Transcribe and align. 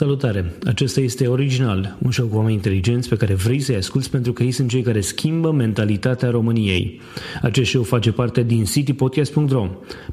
Salutare! 0.00 0.52
Acesta 0.64 1.00
este 1.00 1.26
Original, 1.26 1.96
un 2.02 2.10
show 2.10 2.26
cu 2.26 2.36
oameni 2.36 2.54
inteligenți 2.54 3.08
pe 3.08 3.16
care 3.16 3.34
vrei 3.34 3.60
să-i 3.60 3.76
asculți 3.76 4.10
pentru 4.10 4.32
că 4.32 4.42
ei 4.42 4.50
sunt 4.50 4.68
cei 4.68 4.82
care 4.82 5.00
schimbă 5.00 5.52
mentalitatea 5.52 6.30
României. 6.30 7.00
Acest 7.42 7.70
show 7.70 7.82
face 7.82 8.12
parte 8.12 8.42
din 8.42 8.64
citypodcast.ro, 8.64 9.68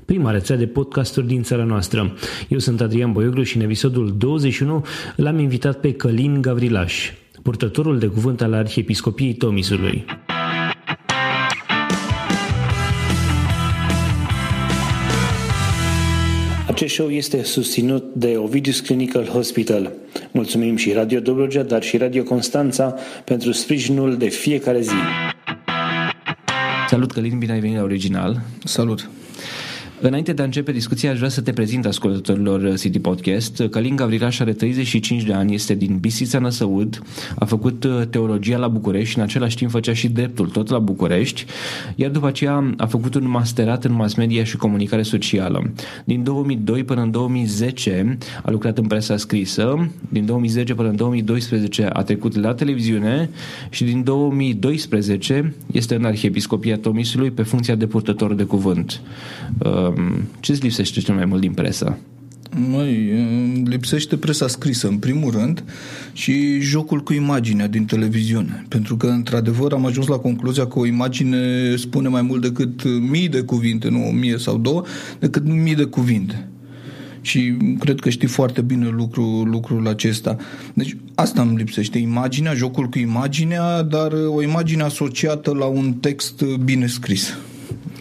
prima 0.06 0.32
rețea 0.32 0.56
de 0.56 0.66
podcasturi 0.66 1.28
din 1.28 1.44
țara 1.44 1.64
noastră. 1.64 2.14
Eu 2.48 2.60
sunt 2.60 2.82
Adrian 2.82 3.12
Boioglu 3.12 3.44
și 3.44 3.56
în 3.56 3.64
episodul 3.64 4.16
21 4.18 4.86
l-am 5.16 5.40
invitat 5.40 5.80
pe 5.80 5.94
Călin 5.94 6.42
Gavrilaș, 6.42 7.12
purtătorul 7.42 8.00
de 8.00 8.08
cuvânt 8.08 8.42
al 8.42 8.54
Arhiepiscopiei 8.54 9.34
Tomisului. 9.34 10.06
Acest 16.78 16.94
show 16.94 17.10
este 17.10 17.44
susținut 17.44 18.14
de 18.14 18.38
Ovidius 18.38 18.80
Clinical 18.80 19.26
Hospital. 19.26 19.92
Mulțumim 20.32 20.76
și 20.76 20.92
Radio 20.92 21.20
Dobrogea, 21.20 21.64
dar 21.64 21.84
și 21.84 21.98
Radio 21.98 22.24
Constanța 22.24 22.96
pentru 23.26 23.52
sprijinul 23.52 24.18
de 24.18 24.28
fiecare 24.28 24.82
zi. 24.82 24.94
Salut, 26.88 27.12
Călin, 27.12 27.38
bine 27.38 27.52
ai 27.52 27.60
venit 27.60 27.76
la 27.78 27.84
Original. 27.84 28.42
Salut! 28.64 29.10
Înainte 30.02 30.34
de 30.34 30.42
a 30.42 30.46
începe 30.46 30.72
discuția, 30.72 31.12
aș 31.12 31.18
vrea 31.18 31.30
să 31.30 31.42
te 31.42 31.52
prezint 31.52 31.86
ascultătorilor 31.86 32.78
City 32.78 33.00
Podcast. 33.00 33.64
Călin 33.70 33.96
Gavrilaș 33.96 34.40
are 34.40 34.54
35 34.54 35.24
de 35.24 35.34
ani, 35.34 35.54
este 35.54 35.74
din 35.74 35.98
Bisița 35.98 36.40
Năsăud, 36.40 37.02
a 37.40 37.46
făcut 37.46 37.84
uh, 37.84 38.02
teologia 38.10 38.58
la 38.58 38.68
București 38.68 39.10
și 39.10 39.18
în 39.18 39.24
același 39.24 39.56
timp 39.56 39.72
făcea 39.72 39.94
și 39.94 40.10
dreptul 40.10 40.48
tot 40.48 40.70
la 40.70 40.80
București, 40.80 41.46
iar 41.96 42.12
după 42.12 42.28
aceea 42.28 42.74
a 42.78 42.86
făcut 42.86 43.16
un 43.16 43.30
masterat 43.30 43.86
în 43.86 43.94
mass 43.94 44.14
media 44.14 44.44
și 44.44 44.58
comunicare 44.58 45.02
socială. 45.02 45.72
Din 46.04 46.24
2002 46.24 46.84
până 46.84 47.02
în 47.02 47.12
2010 47.12 48.18
a 48.44 48.52
lucrat 48.52 48.78
în 48.78 48.88
presa 48.88 49.18
scrisă, 49.18 49.90
din 50.10 50.26
2010 50.26 50.74
până 50.74 50.90
în 50.90 50.96
2012 50.96 51.90
a 51.94 52.04
trecut 52.04 52.36
la 52.36 52.54
televiziune 52.54 53.30
și 53.70 53.84
din 53.84 54.04
2012 54.04 55.56
este 55.72 55.96
în 55.96 56.06
Arhiepiscopia 56.06 56.78
Tomisului 56.78 57.32
pe 57.32 57.44
funcția 57.44 57.76
de 57.76 57.88
purtător 57.88 58.34
de 58.34 58.44
cuvânt 58.44 59.02
uh, 59.58 59.86
Um, 59.87 59.87
ce 60.40 60.52
îți 60.52 60.62
lipsește 60.62 61.00
cel 61.00 61.16
mai 61.16 61.26
mult 61.26 61.42
din 61.42 61.52
presă? 61.52 61.98
Măi, 62.70 63.12
lipsește 63.66 64.18
presa 64.18 64.48
scrisă, 64.48 64.88
în 64.88 64.98
primul 64.98 65.32
rând, 65.32 65.64
și 66.14 66.60
jocul 66.60 67.00
cu 67.00 67.14
imaginea 67.14 67.68
din 67.68 67.86
televiziune. 67.86 68.66
Pentru 68.68 68.98
că, 68.98 69.08
într-adevăr, 69.08 69.74
am 69.74 69.86
ajuns 69.86 70.08
la 70.08 70.18
concluzia 70.18 70.68
că 70.68 70.80
o 70.80 70.86
imagine 70.86 71.76
spune 71.76 72.08
mai 72.08 72.22
mult 72.22 72.42
decât 72.42 73.00
mii 73.10 73.28
de 73.28 73.42
cuvinte, 73.42 73.90
nu 73.90 74.08
o 74.08 74.12
mie 74.12 74.38
sau 74.38 74.58
două, 74.58 74.84
decât 75.20 75.48
mii 75.48 75.76
de 75.76 75.84
cuvinte. 75.84 76.48
Și 77.22 77.58
cred 77.80 78.00
că 78.00 78.10
știi 78.10 78.28
foarte 78.28 78.62
bine 78.62 78.90
lucru, 78.90 79.44
lucrul 79.44 79.88
acesta. 79.88 80.36
Deci 80.74 80.98
asta 81.16 81.42
îmi 81.42 81.58
lipsește, 81.58 81.98
imaginea, 81.98 82.54
jocul 82.54 82.86
cu 82.86 83.00
imaginea, 83.00 83.82
dar 83.82 84.12
o 84.28 84.42
imagine 84.42 84.84
asociată 84.84 85.54
la 85.54 85.66
un 85.66 85.94
text 85.94 86.44
bine 86.44 86.88
scris 86.88 87.38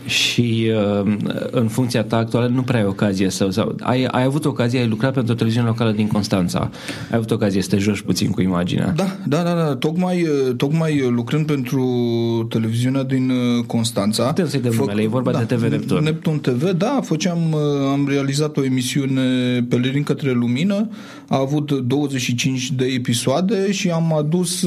și 0.07 0.71
uh, 1.03 1.17
în 1.51 1.69
funcția 1.69 2.03
ta 2.03 2.17
actuală 2.17 2.47
nu 2.47 2.63
prea 2.63 2.81
ai 2.81 2.87
ocazie 2.87 3.31
să... 3.31 3.49
Sau, 3.51 3.77
ai, 3.81 4.05
ai 4.05 4.25
avut 4.25 4.45
ocazia, 4.45 4.81
ai 4.81 4.89
lucrat 4.89 5.13
pentru 5.13 5.33
o 5.33 5.37
televiziune 5.37 5.69
locală 5.69 5.93
din 5.93 6.07
Constanța. 6.07 6.71
Ai 7.11 7.17
avut 7.17 7.31
ocazie 7.31 7.63
să 7.63 7.69
te 7.69 7.79
joci 7.79 8.01
puțin 8.01 8.31
cu 8.31 8.41
imaginea. 8.41 8.93
Da, 8.97 9.17
da, 9.27 9.43
da, 9.43 9.55
da. 9.55 9.77
Tocmai, 9.77 10.23
uh, 10.23 10.55
tocmai 10.57 11.09
lucrând 11.09 11.47
pentru 11.47 11.87
televiziunea 12.49 13.03
din 13.03 13.31
uh, 13.31 13.65
Constanța. 13.67 14.27
Putem 14.27 14.49
să-i 14.49 14.61
dăm 14.61 14.73
fă... 14.73 14.81
numele, 14.81 15.03
e 15.03 15.09
vorba 15.09 15.33
da, 15.33 15.39
de 15.43 15.55
TV 15.55 15.63
Neptun. 15.71 16.03
Neptun 16.03 16.39
TV, 16.39 16.71
da, 16.71 17.01
făceam, 17.03 17.55
am 17.93 18.07
realizat 18.09 18.57
o 18.57 18.65
emisiune 18.65 19.23
Pelerin 19.69 20.03
către 20.03 20.33
Lumină, 20.33 20.89
a 21.29 21.39
avut 21.39 21.73
25 21.73 22.71
de 22.71 22.85
episoade 22.85 23.73
și 23.73 23.91
am 23.91 24.15
adus 24.17 24.63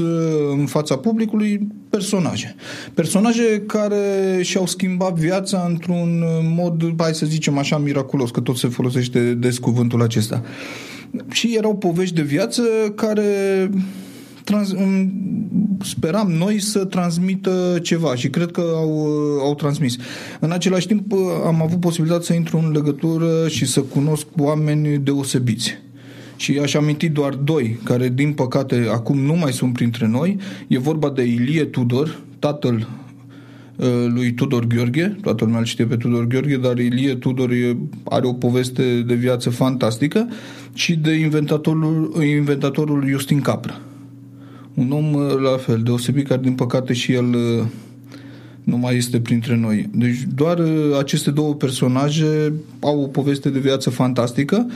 în 0.52 0.66
fața 0.66 0.98
publicului 0.98 1.68
personaje. 1.90 2.56
Personaje 2.94 3.64
care 3.68 4.40
și-au 4.42 4.66
schimbat 4.66 5.14
viața 5.14 5.66
într-un 5.70 6.24
mod, 6.56 6.94
hai 6.98 7.14
să 7.14 7.26
zicem 7.26 7.58
așa, 7.58 7.78
miraculos, 7.78 8.32
că 8.32 8.40
tot 8.40 8.58
se 8.58 8.68
folosește 8.68 9.34
des 9.34 9.58
cuvântul 9.58 10.02
acesta. 10.02 10.44
Și 11.32 11.56
erau 11.58 11.76
povești 11.76 12.16
de 12.16 12.22
viață 12.22 12.62
care 12.96 13.24
trans, 14.44 14.74
speram 15.84 16.32
noi 16.32 16.60
să 16.60 16.86
transmită 16.86 17.80
ceva 17.84 18.16
și 18.16 18.30
cred 18.30 18.52
că 18.52 18.64
au, 18.76 19.08
au 19.40 19.56
transmis. 19.56 19.96
În 20.40 20.52
același 20.52 20.88
timp 20.88 21.14
am 21.46 21.62
avut 21.62 21.80
posibilitatea 21.80 22.26
să 22.26 22.34
intru 22.34 22.58
în 22.58 22.72
legătură 22.72 23.48
și 23.48 23.66
să 23.66 23.82
cunosc 23.82 24.26
oameni 24.38 24.98
deosebiți 24.98 25.78
și 26.40 26.60
aș 26.62 26.74
aminti 26.74 27.10
doar 27.10 27.34
doi, 27.34 27.80
care 27.84 28.10
din 28.10 28.34
păcate 28.34 28.88
acum 28.92 29.20
nu 29.20 29.34
mai 29.34 29.52
sunt 29.52 29.74
printre 29.74 30.08
noi. 30.08 30.38
E 30.68 30.78
vorba 30.78 31.10
de 31.10 31.24
Ilie 31.24 31.66
Tudor, 31.66 32.20
tatăl 32.40 32.88
uh, 33.76 33.88
lui 34.08 34.34
Tudor 34.34 34.66
Gheorghe, 34.66 35.18
toată 35.22 35.44
lumea 35.44 35.60
îl 35.60 35.66
știe 35.66 35.86
pe 35.86 35.96
Tudor 35.96 36.28
Gheorghe, 36.28 36.58
dar 36.58 36.78
Ilie 36.78 37.16
Tudor 37.16 37.50
are 38.04 38.28
o 38.28 38.34
poveste 38.34 39.02
de 39.08 39.14
viață 39.14 39.50
fantastică 39.50 40.28
și 40.74 40.96
de 40.96 41.12
inventatorul, 41.12 42.24
inventatorul 42.24 43.08
Justin 43.08 43.42
Capra. 43.42 43.80
Un 44.74 44.92
om 44.92 45.14
uh, 45.14 45.22
la 45.44 45.58
fel, 45.58 45.82
deosebit, 45.84 46.28
care 46.28 46.42
din 46.42 46.54
păcate 46.54 46.94
și 46.94 47.14
el 47.14 47.34
uh, 47.34 47.66
nu 48.64 48.78
mai 48.78 48.96
este 48.96 49.20
printre 49.20 49.56
noi. 49.56 49.90
Deci 49.94 50.28
doar 50.36 50.62
aceste 51.00 51.32
două 51.32 51.54
personaje 51.54 52.54
au 52.80 53.02
o 53.02 53.08
poveste 53.08 53.50
de 53.50 53.60
viață 53.60 53.90
fantastică 53.90 54.68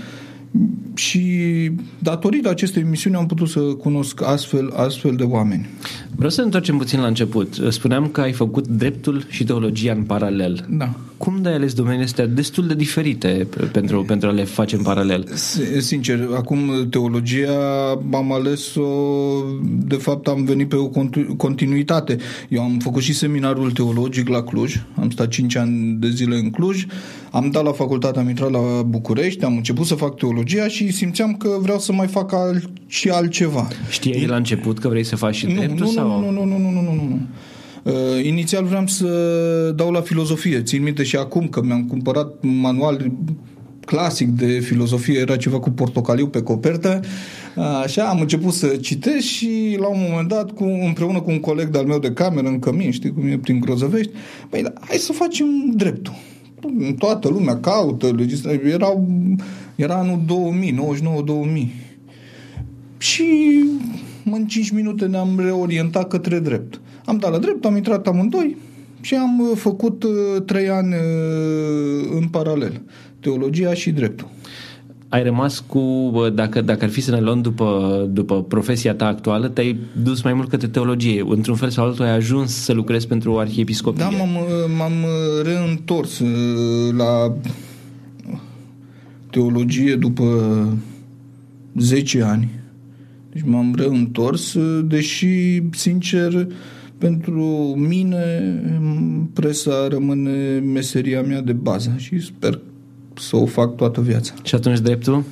și 0.96 1.72
datorită 2.00 2.50
acestei 2.50 2.82
emisiuni 2.82 3.16
am 3.16 3.26
putut 3.26 3.50
să 3.50 3.60
cunosc 3.60 4.22
astfel, 4.22 4.72
astfel 4.76 5.16
de 5.16 5.24
oameni. 5.24 5.68
Vreau 6.16 6.30
să 6.30 6.40
ne 6.40 6.46
întoarcem 6.46 6.78
puțin 6.78 7.00
la 7.00 7.08
început. 7.08 7.60
Spuneam 7.70 8.08
că 8.08 8.22
ai 8.22 8.32
făcut 8.32 8.68
dreptul 8.68 9.26
și 9.30 9.44
teologia 9.44 9.92
în 9.92 10.04
paralel. 10.04 10.66
Da. 10.70 10.90
Cum 11.18 11.42
de 11.42 11.50
ales 11.50 11.74
domeniile 11.74 12.06
astea 12.06 12.26
destul 12.28 12.68
de 12.68 12.76
diferite 12.76 13.48
pentru, 13.72 14.04
pentru 14.04 14.30
a 14.30 14.32
le 14.32 14.44
face 14.44 14.76
în 14.76 14.82
paralel? 14.82 15.28
Sincer, 15.80 16.28
acum 16.36 16.88
teologia 16.90 17.90
am 18.14 18.34
ales-o, 18.34 18.82
de 19.62 19.96
fapt 19.96 20.28
am 20.28 20.44
venit 20.44 20.70
pe 20.70 20.76
o 20.76 20.90
continuitate. 21.38 22.18
Eu 22.50 22.62
am 22.62 22.78
făcut 22.80 23.02
și 23.02 23.14
seminarul 23.14 23.72
teologic 23.72 24.28
la 24.28 24.44
Cluj, 24.44 24.76
am 24.96 25.10
stat 25.10 25.28
5 25.28 25.56
ani 25.56 25.98
de 26.00 26.10
zile 26.10 26.36
în 26.36 26.50
Cluj, 26.50 26.86
am 27.32 27.50
dat 27.52 27.64
la 27.64 27.72
facultate, 27.72 28.20
am 28.20 28.30
intrat 28.30 28.52
la 28.52 28.82
București, 28.82 29.44
am 29.44 29.56
început 29.56 29.86
să 29.86 29.96
fac 29.96 30.16
teologia 30.16 30.68
și 30.68 30.92
simțeam 30.92 31.36
că 31.36 31.50
vreau 31.62 31.80
să 31.80 31.94
mai 31.94 32.08
fac 32.08 32.34
alt, 32.34 32.70
și 32.88 33.10
altceva. 33.10 33.68
Știai 33.90 34.20
de 34.20 34.26
la 34.26 34.36
început 34.36 34.80
că 34.80 34.88
vrei 34.88 35.04
să 35.04 35.16
faci 35.16 35.36
și 35.36 35.46
nu, 35.46 35.54
dreptul? 35.54 35.86
Nu, 35.86 35.92
sau? 36.08 36.20
nu, 36.20 36.32
nu, 36.32 36.46
nu, 36.46 36.58
nu, 36.58 36.70
nu, 36.70 36.82
nu, 36.82 36.94
nu. 36.94 37.20
Uh, 37.84 38.26
inițial 38.26 38.66
vreau 38.66 38.88
să 38.88 39.08
dau 39.76 39.92
la 39.92 40.02
filozofie. 40.02 40.62
Țin 40.62 40.84
minte 40.84 41.04
și 41.04 41.16
acum 41.16 41.48
că 41.48 41.62
mi-am 41.64 41.86
cumpărat 41.86 42.44
un 42.44 42.60
manual 42.60 43.12
clasic 43.86 44.28
de 44.28 44.60
filozofie, 44.60 45.20
era 45.20 45.36
ceva 45.36 45.60
cu 45.60 45.70
portocaliu 45.70 46.28
pe 46.28 46.42
copertă. 46.42 47.00
Așa, 47.84 48.04
am 48.04 48.20
început 48.20 48.54
să 48.54 48.68
citesc 48.68 49.26
și 49.26 49.78
la 49.80 49.88
un 49.88 50.00
moment 50.10 50.28
dat, 50.28 50.52
cu, 50.52 50.64
împreună 50.64 51.22
cu 51.22 51.32
un 51.32 51.40
coleg 51.40 51.68
de-al 51.68 51.86
meu 51.86 52.00
de 52.00 52.12
cameră 52.12 52.48
în 52.48 52.60
cămin, 52.60 52.92
știi 52.92 53.14
cum 53.14 53.28
e 53.28 53.38
prin 53.38 53.60
Grozăvești, 53.60 54.12
băi, 54.50 54.62
da, 54.62 54.74
hai 54.80 54.98
să 54.98 55.14
facem 55.14 55.48
dreptul. 55.74 56.14
Toată 56.98 57.28
lumea 57.28 57.58
caută, 57.60 58.14
legislație. 58.18 58.70
Erau, 58.70 59.08
era 59.76 59.96
anul 59.96 60.22
2000, 60.26 60.78
99-2000. 61.58 61.68
Și 62.98 63.26
în 64.32 64.46
5 64.46 64.70
minute 64.70 65.06
ne-am 65.06 65.40
reorientat 65.40 66.08
către 66.08 66.40
drept. 66.40 66.82
Am 67.06 67.18
dat 67.18 67.32
la 67.32 67.38
drept, 67.38 67.66
am 67.66 67.76
intrat 67.76 68.08
amândoi 68.08 68.58
și 69.02 69.16
am 69.16 69.40
uh, 69.40 69.58
făcut 69.58 70.04
uh, 70.04 70.42
trei 70.46 70.70
ani 70.70 70.94
uh, 70.94 72.10
în 72.20 72.28
paralel, 72.28 72.82
teologia 73.20 73.74
și 73.74 73.92
dreptul. 73.92 74.28
Ai 75.10 75.24
rămas 75.24 75.64
cu, 75.68 76.12
dacă, 76.34 76.62
dacă 76.62 76.84
ar 76.84 76.90
fi 76.90 77.02
să 77.02 77.12
ne 77.12 77.20
luăm 77.20 77.42
după, 77.42 78.08
după 78.12 78.44
profesia 78.44 78.94
ta 78.94 79.06
actuală, 79.06 79.48
te-ai 79.48 79.80
dus 80.04 80.22
mai 80.22 80.34
mult 80.34 80.50
către 80.50 80.68
teologie. 80.68 81.24
Într-un 81.28 81.56
fel 81.56 81.70
sau 81.70 81.86
altul 81.86 82.06
ai 82.06 82.16
ajuns 82.16 82.54
să 82.54 82.74
lucrezi 82.74 83.08
pentru 83.08 83.32
o 83.32 83.38
arhiepiscopie. 83.38 84.04
Da, 84.04 84.10
m-am, 84.10 84.30
m-am 84.78 84.94
reîntors 85.44 86.22
la 86.98 87.34
teologie 89.30 89.96
după 89.96 90.24
10 91.76 92.22
ani. 92.22 92.63
Deci 93.34 93.44
m-am 93.46 93.76
reîntors, 93.78 94.58
deși, 94.84 95.62
sincer, 95.72 96.48
pentru 96.98 97.44
mine 97.78 98.26
presa 99.34 99.88
rămâne 99.88 100.60
meseria 100.60 101.22
mea 101.22 101.42
de 101.42 101.54
bază 101.54 101.94
și 101.98 102.20
sper 102.20 102.60
să 103.20 103.36
o 103.36 103.46
fac 103.46 103.76
toată 103.76 104.02
viața. 104.02 104.34
Și 104.44 104.56
atunci 104.56 104.80
dreptul? 104.80 105.24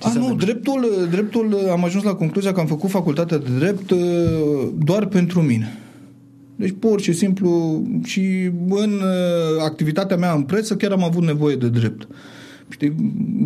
Ce 0.00 0.08
A, 0.08 0.12
nu, 0.18 0.34
dreptul, 0.34 1.08
dreptul, 1.10 1.68
am 1.70 1.84
ajuns 1.84 2.04
la 2.04 2.14
concluzia 2.14 2.52
că 2.52 2.60
am 2.60 2.66
făcut 2.66 2.90
facultatea 2.90 3.38
de 3.38 3.50
drept 3.58 3.90
uh, 3.90 3.98
doar 4.84 5.06
pentru 5.06 5.40
mine. 5.40 5.78
Deci 6.56 6.74
pur 6.78 7.00
și 7.00 7.12
simplu 7.12 7.82
și 8.04 8.50
în 8.68 8.92
uh, 8.92 9.62
activitatea 9.64 10.16
mea 10.16 10.32
în 10.32 10.42
presă 10.42 10.76
chiar 10.76 10.90
am 10.90 11.04
avut 11.04 11.22
nevoie 11.22 11.56
de 11.56 11.68
drept. 11.68 12.08
Știi, 12.68 12.94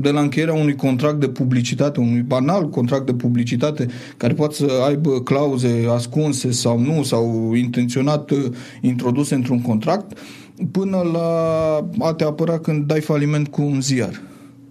de 0.00 0.10
la 0.10 0.20
încheierea 0.20 0.54
unui 0.54 0.74
contract 0.74 1.20
de 1.20 1.28
publicitate, 1.28 2.00
unui 2.00 2.20
banal 2.20 2.68
contract 2.68 3.06
de 3.06 3.14
publicitate, 3.14 3.86
care 4.16 4.34
poate 4.34 4.54
să 4.54 4.66
aibă 4.86 5.20
clauze 5.20 5.86
ascunse 5.90 6.50
sau 6.50 6.78
nu, 6.78 7.02
sau 7.02 7.52
intenționat 7.54 8.30
uh, 8.30 8.44
introduse 8.80 9.34
într-un 9.34 9.62
contract, 9.62 10.18
până 10.70 11.00
la 11.12 11.26
a 11.98 12.12
te 12.12 12.24
apăra 12.24 12.58
când 12.58 12.86
dai 12.86 13.00
faliment 13.00 13.48
cu 13.48 13.62
un 13.62 13.80
ziar. 13.80 14.20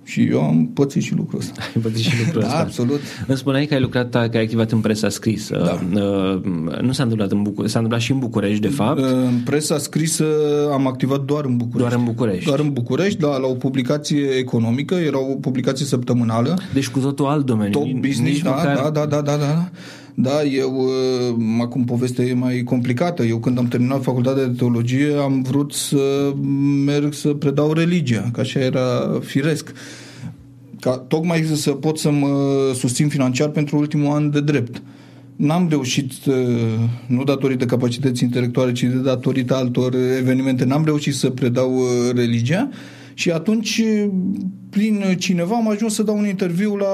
Și 0.10 0.24
eu 0.32 0.44
am 0.44 0.70
pățit 0.74 1.02
și 1.02 1.16
lucrul 1.16 1.40
ăsta. 1.40 1.62
Ai 1.76 1.82
pățit 1.82 1.98
și 2.04 2.14
lucrul 2.26 2.42
da, 2.42 2.48
ăsta. 2.48 2.60
absolut. 2.60 3.00
Îmi 3.28 3.38
spuneai 3.38 3.66
că 3.66 3.74
ai 3.74 3.80
lucrat, 3.80 4.10
că 4.12 4.18
ai 4.38 4.44
activat 4.44 4.72
în 4.72 4.80
presa 4.80 5.10
scrisă. 5.10 5.62
Da. 5.94 6.00
Uh, 6.02 6.42
Nu 6.82 6.92
s-a 6.92 7.04
întâmplat 7.04 7.32
în 7.32 7.42
București, 7.42 7.72
s-a 7.74 7.80
întâmplat 7.80 8.02
și 8.02 8.12
în 8.12 8.20
București, 8.20 8.60
de 8.62 8.68
fapt. 8.68 9.00
În 9.00 9.42
presa 9.46 9.78
scrisă 9.78 10.26
am 10.72 10.88
activat 10.88 11.22
doar 11.22 11.46
în 11.46 11.58
București. 11.58 11.90
Doar 11.90 12.00
în 12.00 12.06
București. 12.14 12.46
Doar 12.46 12.60
în 12.60 12.74
București, 12.74 13.20
da, 13.20 13.38
la 13.38 13.48
o 13.48 13.54
publicație 13.54 14.26
economică, 14.38 14.96
era 14.96 15.20
o 15.20 15.36
publicație 15.36 15.86
săptămânală. 15.86 16.58
Deci 16.74 16.88
cu 16.90 17.00
totul 17.00 17.26
alt 17.26 17.46
domeniu. 17.46 17.72
Top 17.72 17.84
Nici 17.84 18.00
business, 18.08 18.42
da, 18.42 18.50
măcar- 18.50 18.76
da, 18.76 18.90
da, 18.90 19.06
da, 19.06 19.22
da, 19.22 19.36
da. 19.38 19.70
Da, 20.20 20.44
eu, 20.44 20.76
uh, 20.76 21.62
acum 21.62 21.84
povestea 21.86 22.26
e 22.26 22.34
mai 22.34 22.64
complicată. 22.64 23.24
Eu 23.24 23.38
când 23.40 23.58
am 23.58 23.68
terminat 23.68 24.04
facultatea 24.04 24.46
de 24.46 24.56
teologie 24.58 25.14
am 25.14 25.42
vrut 25.42 25.74
să 25.74 26.34
merg 26.86 27.14
să 27.14 27.34
predau 27.34 27.74
religia, 27.74 28.30
că 28.34 28.40
așa 28.40 28.60
era 28.60 29.20
firesc. 29.22 29.72
Ca 30.80 30.98
tocmai 30.98 31.44
să 31.44 31.72
pot 31.72 31.98
să 31.98 32.12
mă 32.12 32.28
susțin 32.76 33.08
financiar 33.08 33.50
pentru 33.50 33.78
ultimul 33.78 34.16
an 34.16 34.32
de 34.32 34.42
drept. 34.42 34.82
N-am 35.36 35.68
reușit, 35.70 36.12
uh, 36.26 36.36
nu 37.08 37.24
datorită 37.24 37.66
capacității 37.66 38.26
intelectuale, 38.26 38.72
ci 38.72 38.84
de 38.84 39.02
datorită 39.04 39.56
altor 39.56 39.96
evenimente, 40.20 40.66
n-am 40.66 40.86
reușit 40.86 41.14
să 41.14 41.30
predau 41.30 41.76
uh, 41.76 41.86
religia 42.16 42.70
și 43.20 43.32
atunci, 43.32 43.78
uh, 44.04 44.10
prin 44.70 45.04
cineva, 45.18 45.56
am 45.56 45.70
ajuns 45.70 45.94
să 45.94 46.04
dau 46.04 46.18
un 46.18 46.28
interviu 46.28 46.76
la 46.76 46.88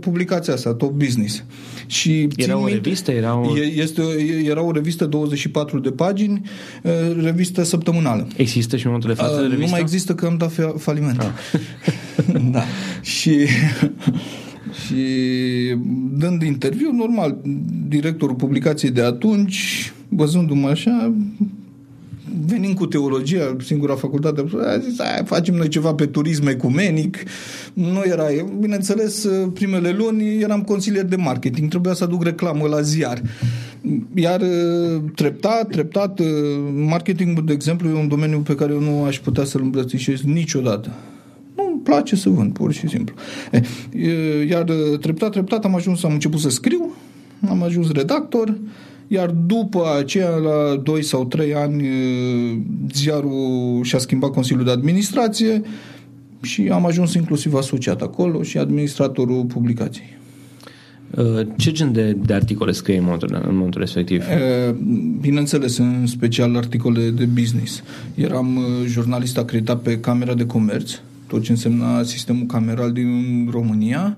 publicația 0.00 0.52
asta, 0.52 0.74
Top 0.74 0.90
Business. 0.90 1.44
Și 1.86 2.20
Era 2.20 2.28
țin 2.36 2.52
o 2.52 2.56
minte- 2.56 2.72
revistă? 2.74 3.10
Era 3.10 3.38
o... 3.40 3.56
E- 3.58 3.72
Este, 3.82 4.02
era 4.44 4.62
o 4.62 4.70
revistă 4.72 5.04
24 5.06 5.78
de 5.78 5.90
pagini, 5.90 6.40
uh, 6.82 6.92
revistă 7.22 7.62
săptămânală. 7.62 8.26
Există 8.36 8.76
și 8.76 8.86
în 8.86 8.90
momentul 8.92 9.14
de 9.14 9.20
față 9.22 9.34
Uh, 9.36 9.42
nu 9.42 9.48
revista? 9.50 9.70
mai 9.70 9.80
există 9.80 10.14
că 10.14 10.26
am 10.26 10.36
dat 10.36 10.52
fa- 10.52 10.74
faliment. 10.78 11.22
da. 12.52 12.62
Și, 13.02 13.46
și 14.86 14.96
dând 16.12 16.42
interviu, 16.42 16.92
normal, 16.92 17.36
directorul 17.88 18.34
publicației 18.34 18.90
de 18.90 19.02
atunci, 19.02 19.92
văzându-mă 20.08 20.68
așa, 20.68 21.14
venind 22.46 22.74
cu 22.74 22.86
teologia, 22.86 23.56
singura 23.64 23.94
facultate, 23.94 24.44
a 24.66 24.78
zis, 24.78 25.02
"Hai, 25.02 25.22
facem 25.24 25.54
noi 25.54 25.68
ceva 25.68 25.94
pe 25.94 26.06
turism 26.06 26.46
ecumenic. 26.46 27.16
Nu 27.72 28.02
era, 28.04 28.24
bineînțeles, 28.58 29.28
primele 29.54 29.90
luni 29.90 30.40
eram 30.40 30.62
consilier 30.62 31.04
de 31.04 31.16
marketing, 31.16 31.68
trebuia 31.68 31.94
să 31.94 32.04
aduc 32.04 32.24
reclamă 32.24 32.66
la 32.66 32.80
ziar. 32.80 33.22
Iar 34.14 34.42
treptat, 35.14 35.68
treptat, 35.68 36.20
marketingul, 36.74 37.44
de 37.44 37.52
exemplu, 37.52 37.88
e 37.88 37.92
un 37.92 38.08
domeniu 38.08 38.38
pe 38.38 38.54
care 38.54 38.72
eu 38.72 38.80
nu 38.80 39.04
aș 39.04 39.18
putea 39.18 39.44
să-l 39.44 39.62
îmbrățișez 39.62 40.20
niciodată. 40.20 40.90
Nu 41.56 41.70
îmi 41.72 41.80
place 41.80 42.16
să 42.16 42.28
vând, 42.28 42.52
pur 42.52 42.72
și 42.72 42.88
simplu. 42.88 43.14
E, 43.50 43.62
e, 43.98 44.44
Iar 44.48 44.64
treptat, 45.00 45.30
treptat 45.30 45.64
am 45.64 45.74
ajuns, 45.74 46.04
am 46.04 46.12
început 46.12 46.40
să 46.40 46.48
scriu, 46.48 46.92
am 47.48 47.62
ajuns 47.62 47.92
redactor, 47.92 48.58
iar 49.08 49.30
după 49.30 49.82
aceea, 49.98 50.36
la 50.36 50.76
2 50.82 51.02
sau 51.02 51.24
3 51.24 51.54
ani, 51.54 51.86
e, 51.86 51.92
ziarul 52.92 53.80
și-a 53.82 53.98
schimbat 53.98 54.30
Consiliul 54.30 54.64
de 54.64 54.70
Administrație 54.70 55.62
și 56.42 56.68
am 56.72 56.86
ajuns 56.86 57.14
inclusiv 57.14 57.54
asociat 57.54 58.02
acolo 58.02 58.42
și 58.42 58.58
administratorul 58.58 59.44
publicației. 59.44 60.16
Uh, 61.16 61.46
Ce 61.56 61.72
gen 61.72 61.92
de, 61.92 62.12
de 62.12 62.34
articole 62.34 62.72
scrie 62.72 62.96
în 62.96 63.02
momentul, 63.04 63.42
în 63.48 63.56
momentul 63.56 63.80
respectiv? 63.80 64.22
E, 64.22 64.74
Bineînțeles, 65.20 65.78
în 65.78 66.06
special 66.06 66.56
articole 66.56 67.10
de 67.10 67.24
business. 67.24 67.82
Eram 68.14 68.56
uh, 68.56 68.64
jurnalist 68.86 69.38
acreditat 69.38 69.80
pe 69.80 70.00
Camera 70.00 70.34
de 70.34 70.46
Comerț, 70.46 70.92
tot 71.26 71.42
ce 71.42 71.50
însemna 71.50 72.02
sistemul 72.02 72.46
cameral 72.46 72.92
din 72.92 73.48
România, 73.50 74.16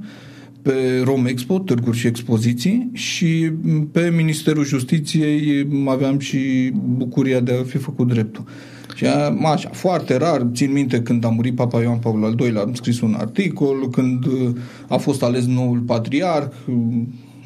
pe 0.63 1.03
Romexpo, 1.05 1.59
târguri 1.59 1.97
și 1.97 2.07
expoziții 2.07 2.91
și 2.93 3.51
pe 3.93 4.13
Ministerul 4.17 4.65
Justiției 4.65 5.67
aveam 5.87 6.19
și 6.19 6.71
bucuria 6.75 7.41
de 7.41 7.53
a 7.61 7.63
fi 7.63 7.79
făcut 7.79 8.09
dreptul. 8.09 8.45
Și 8.95 9.07
a- 9.07 9.51
așa, 9.51 9.71
foarte 9.73 10.17
rar, 10.17 10.47
țin 10.55 10.73
minte 10.73 11.03
când 11.03 11.25
a 11.25 11.29
murit 11.29 11.55
Papa 11.55 11.81
Ioan 11.81 11.99
Paul 11.99 12.25
al 12.25 12.35
II-lea, 12.41 12.63
am 12.63 12.75
scris 12.75 13.01
un 13.01 13.15
articol, 13.19 13.89
când 13.91 14.25
uh, 14.25 14.51
a 14.89 14.97
fost 14.97 15.23
ales 15.23 15.47
noul 15.47 15.79
patriarh, 15.79 16.49
uh, 16.67 16.75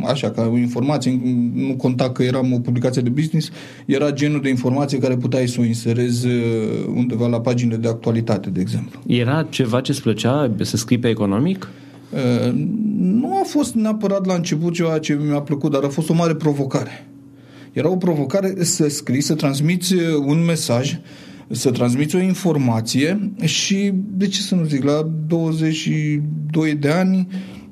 așa, 0.06 0.30
ca 0.30 0.48
o 0.52 0.56
informație, 0.56 1.20
nu 1.54 1.74
conta 1.76 2.10
că 2.10 2.22
eram 2.22 2.52
o 2.52 2.58
publicație 2.58 3.02
de 3.02 3.08
business, 3.08 3.50
era 3.86 4.10
genul 4.10 4.40
de 4.40 4.48
informație 4.48 4.98
care 4.98 5.16
puteai 5.16 5.48
să 5.48 5.60
o 5.60 5.64
inserezi 5.64 6.26
uh, 6.26 6.32
undeva 6.94 7.26
la 7.26 7.40
paginile 7.40 7.76
de 7.76 7.88
actualitate, 7.88 8.50
de 8.50 8.60
exemplu. 8.60 9.00
Era 9.06 9.46
ceva 9.50 9.80
ce 9.80 9.90
îți 9.90 10.02
plăcea 10.02 10.54
să 10.60 10.76
scrii 10.76 10.98
pe 10.98 11.08
economic? 11.08 11.68
Uh, 12.14 12.52
Nu 12.96 13.36
a 13.36 13.42
fost 13.44 13.74
neapărat 13.74 14.26
la 14.26 14.34
început 14.34 14.72
ceva 14.72 14.98
ce 14.98 15.18
mi-a 15.26 15.40
plăcut, 15.40 15.70
dar 15.70 15.84
a 15.84 15.88
fost 15.88 16.08
o 16.08 16.14
mare 16.14 16.34
provocare. 16.34 17.08
Era 17.72 17.90
o 17.90 17.96
provocare 17.96 18.64
să 18.64 18.88
scrii, 18.88 19.20
să 19.20 19.34
transmiți 19.34 19.94
uh, 19.94 20.00
un 20.26 20.44
mesaj, 20.44 20.98
să 21.50 21.70
transmiți 21.70 22.16
o 22.16 22.20
informație 22.20 23.32
și, 23.42 23.92
de 23.94 24.26
ce 24.26 24.40
să 24.40 24.54
nu 24.54 24.64
zic, 24.64 24.82
la 24.82 25.10
22 25.26 26.74
de 26.74 26.88
ani 26.88 27.28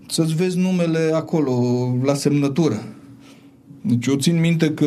să-ți 0.08 0.34
vezi 0.34 0.58
numele 0.58 1.10
acolo, 1.14 1.54
la 2.02 2.14
semnătură. 2.14 2.82
Deci 3.82 4.06
eu 4.06 4.14
țin 4.14 4.40
minte 4.40 4.70
că 4.70 4.86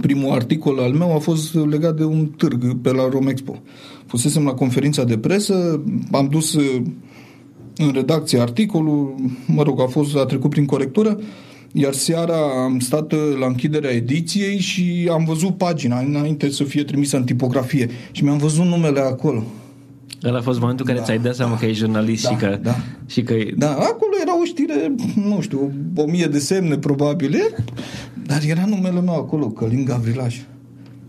primul 0.00 0.30
articol 0.30 0.78
al 0.78 0.92
meu 0.92 1.14
a 1.14 1.18
fost 1.18 1.54
legat 1.54 1.96
de 1.96 2.04
un 2.04 2.26
târg 2.26 2.76
pe 2.80 2.92
la 2.92 3.08
Romexpo. 3.08 3.62
Fusesem 4.06 4.44
la 4.44 4.54
conferința 4.54 5.04
de 5.04 5.18
presă, 5.18 5.82
am 6.12 6.28
dus 6.28 6.54
uh, 6.54 6.82
în 7.76 7.90
redacție 7.92 8.40
articolul, 8.40 9.14
mă 9.46 9.62
rog, 9.62 9.80
a 9.80 9.86
fost 9.86 10.16
a 10.16 10.24
trecut 10.24 10.50
prin 10.50 10.64
corectură, 10.64 11.18
iar 11.72 11.92
seara 11.92 12.64
am 12.64 12.78
stat 12.78 13.12
uh, 13.12 13.18
la 13.38 13.46
închiderea 13.46 13.90
ediției 13.90 14.58
și 14.58 15.08
am 15.12 15.24
văzut 15.24 15.56
pagina 15.56 15.98
înainte 15.98 16.50
să 16.50 16.64
fie 16.64 16.84
trimisă 16.84 17.16
în 17.16 17.24
tipografie 17.24 17.90
și 18.10 18.24
mi-am 18.24 18.38
văzut 18.38 18.64
numele 18.64 19.00
acolo. 19.00 19.42
Ăla 20.24 20.38
a 20.38 20.42
fost 20.42 20.60
momentul 20.60 20.86
în 20.88 20.94
care 20.94 20.98
Da, 20.98 21.12
ți-ai 21.12 21.24
dat 21.24 21.34
seama 21.34 21.52
da, 21.52 21.58
că 21.58 21.66
ești 21.66 21.78
jurnalist 21.78 22.22
da, 22.22 22.28
și 22.28 22.36
că... 22.36 22.58
da. 22.62 22.74
Și 23.06 23.22
că 23.22 23.34
Da, 23.56 23.70
acolo 23.70 24.12
era 24.22 24.40
o 24.40 24.44
știre, 24.44 24.94
nu 25.14 25.40
știu, 25.40 25.72
o 25.96 26.06
mie 26.06 26.26
de 26.26 26.38
semne 26.38 26.78
probabil, 26.78 27.34
e, 27.34 27.54
dar 28.26 28.42
era 28.48 28.64
numele 28.66 29.00
meu 29.00 29.14
acolo, 29.14 29.46
Călin 29.46 29.84
Gavrilaș. 29.84 30.36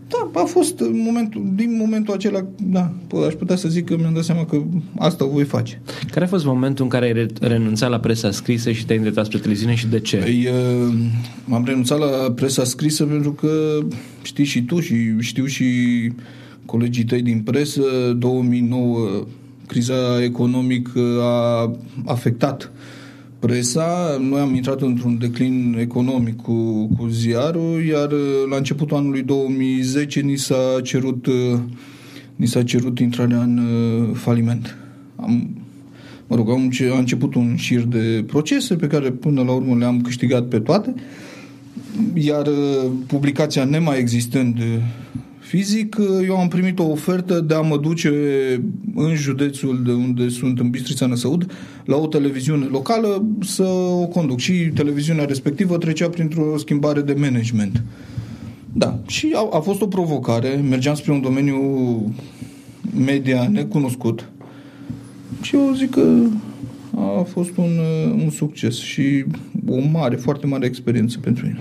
Da, 0.08 0.40
a 0.40 0.44
fost 0.44 0.80
în 0.80 1.02
momentul, 1.04 1.42
din 1.54 1.76
momentul 1.80 2.14
acela, 2.14 2.44
da, 2.62 2.92
p- 3.06 3.26
aș 3.26 3.32
putea 3.34 3.56
să 3.56 3.68
zic 3.68 3.84
că 3.84 3.96
mi-am 3.96 4.14
dat 4.14 4.24
seama 4.24 4.44
că 4.44 4.62
asta 4.98 5.24
o 5.24 5.28
voi 5.28 5.44
face. 5.44 5.82
Care 6.10 6.24
a 6.24 6.28
fost 6.28 6.44
momentul 6.44 6.84
în 6.84 6.90
care 6.90 7.04
ai 7.04 7.12
re- 7.12 7.26
renunțat 7.40 7.90
la 7.90 7.98
presa 8.00 8.30
scrisă 8.30 8.72
și 8.72 8.84
te-ai 8.86 8.96
îndreptat 8.96 9.24
spre 9.24 9.38
televiziune 9.38 9.74
și 9.74 9.86
de 9.86 10.00
ce? 10.00 10.16
Păi, 10.16 10.48
uh, 10.86 10.94
am 11.50 11.64
renunțat 11.64 11.98
la 11.98 12.32
presa 12.34 12.64
scrisă 12.64 13.04
pentru 13.04 13.32
că 13.32 13.78
știi 14.22 14.44
și 14.44 14.62
tu 14.62 14.80
și 14.80 14.96
știu 15.18 15.44
și 15.46 15.64
colegii 16.64 17.04
tăi 17.04 17.22
din 17.22 17.40
presă, 17.40 17.82
2009 18.18 19.26
criza 19.66 20.22
economică 20.22 21.00
a 21.22 21.70
afectat 22.04 22.72
presa. 23.38 24.18
Noi 24.20 24.40
am 24.40 24.54
intrat 24.54 24.80
într-un 24.80 25.18
declin 25.18 25.76
economic 25.80 26.36
cu, 26.36 26.86
cu 26.96 27.06
ziarul, 27.06 27.84
iar 27.84 28.12
uh, 28.12 28.20
la 28.50 28.56
începutul 28.56 28.96
anului 28.96 29.22
2010 29.22 30.20
ni 30.20 30.36
s-a 30.36 30.80
cerut, 30.82 31.26
uh, 31.26 31.58
ni 32.36 32.46
s-a 32.46 32.62
cerut 32.62 32.98
intrarea 32.98 33.42
în 33.42 33.58
uh, 33.58 34.14
faliment. 34.14 34.76
Am, 35.16 35.48
mă 36.26 36.36
rog, 36.36 36.50
am, 36.50 36.62
înce- 36.62 36.90
a 36.94 36.98
început 36.98 37.34
un 37.34 37.56
șir 37.56 37.80
de 37.80 38.24
procese 38.26 38.76
pe 38.76 38.86
care 38.86 39.10
până 39.10 39.42
la 39.42 39.52
urmă 39.52 39.76
le-am 39.76 40.00
câștigat 40.00 40.44
pe 40.44 40.58
toate, 40.58 40.94
iar 42.14 42.46
uh, 42.46 42.90
publicația 43.06 43.64
nemai 43.64 43.98
existând 43.98 44.58
uh, 44.58 44.64
fizic, 45.48 45.96
uh, 45.98 46.06
eu 46.26 46.36
am 46.36 46.48
primit 46.48 46.78
o 46.78 46.90
ofertă 46.90 47.40
de 47.40 47.54
a 47.54 47.60
mă 47.60 47.78
duce 47.78 48.10
în 48.94 49.14
județul 49.14 49.82
de 49.84 49.92
unde 49.92 50.28
sunt, 50.28 50.58
în 50.58 50.70
Bistrița 50.70 51.06
Năsăud, 51.06 51.52
la 51.84 51.96
o 51.96 52.06
televiziune 52.06 52.64
locală 52.64 53.24
să 53.40 53.62
o 53.90 54.06
conduc. 54.06 54.38
Și 54.38 54.52
televiziunea 54.52 55.24
respectivă 55.24 55.78
trecea 55.78 56.08
printr-o 56.08 56.58
schimbare 56.58 57.00
de 57.00 57.16
management. 57.18 57.82
Da, 58.72 58.98
și 59.06 59.32
a, 59.34 59.48
a 59.52 59.60
fost 59.60 59.80
o 59.80 59.86
provocare. 59.86 60.64
Mergeam 60.68 60.94
spre 60.94 61.12
un 61.12 61.20
domeniu 61.20 61.56
media 63.04 63.48
necunoscut 63.52 64.28
și 65.40 65.56
eu 65.56 65.72
zic 65.76 65.90
că 65.90 66.22
a 66.94 67.22
fost 67.22 67.56
un, 67.56 67.78
uh, 67.78 68.22
un 68.22 68.30
succes 68.30 68.78
și 68.78 69.24
o 69.68 69.80
mare, 69.92 70.16
foarte 70.16 70.46
mare 70.46 70.66
experiență 70.66 71.18
pentru 71.18 71.46
mine. 71.46 71.60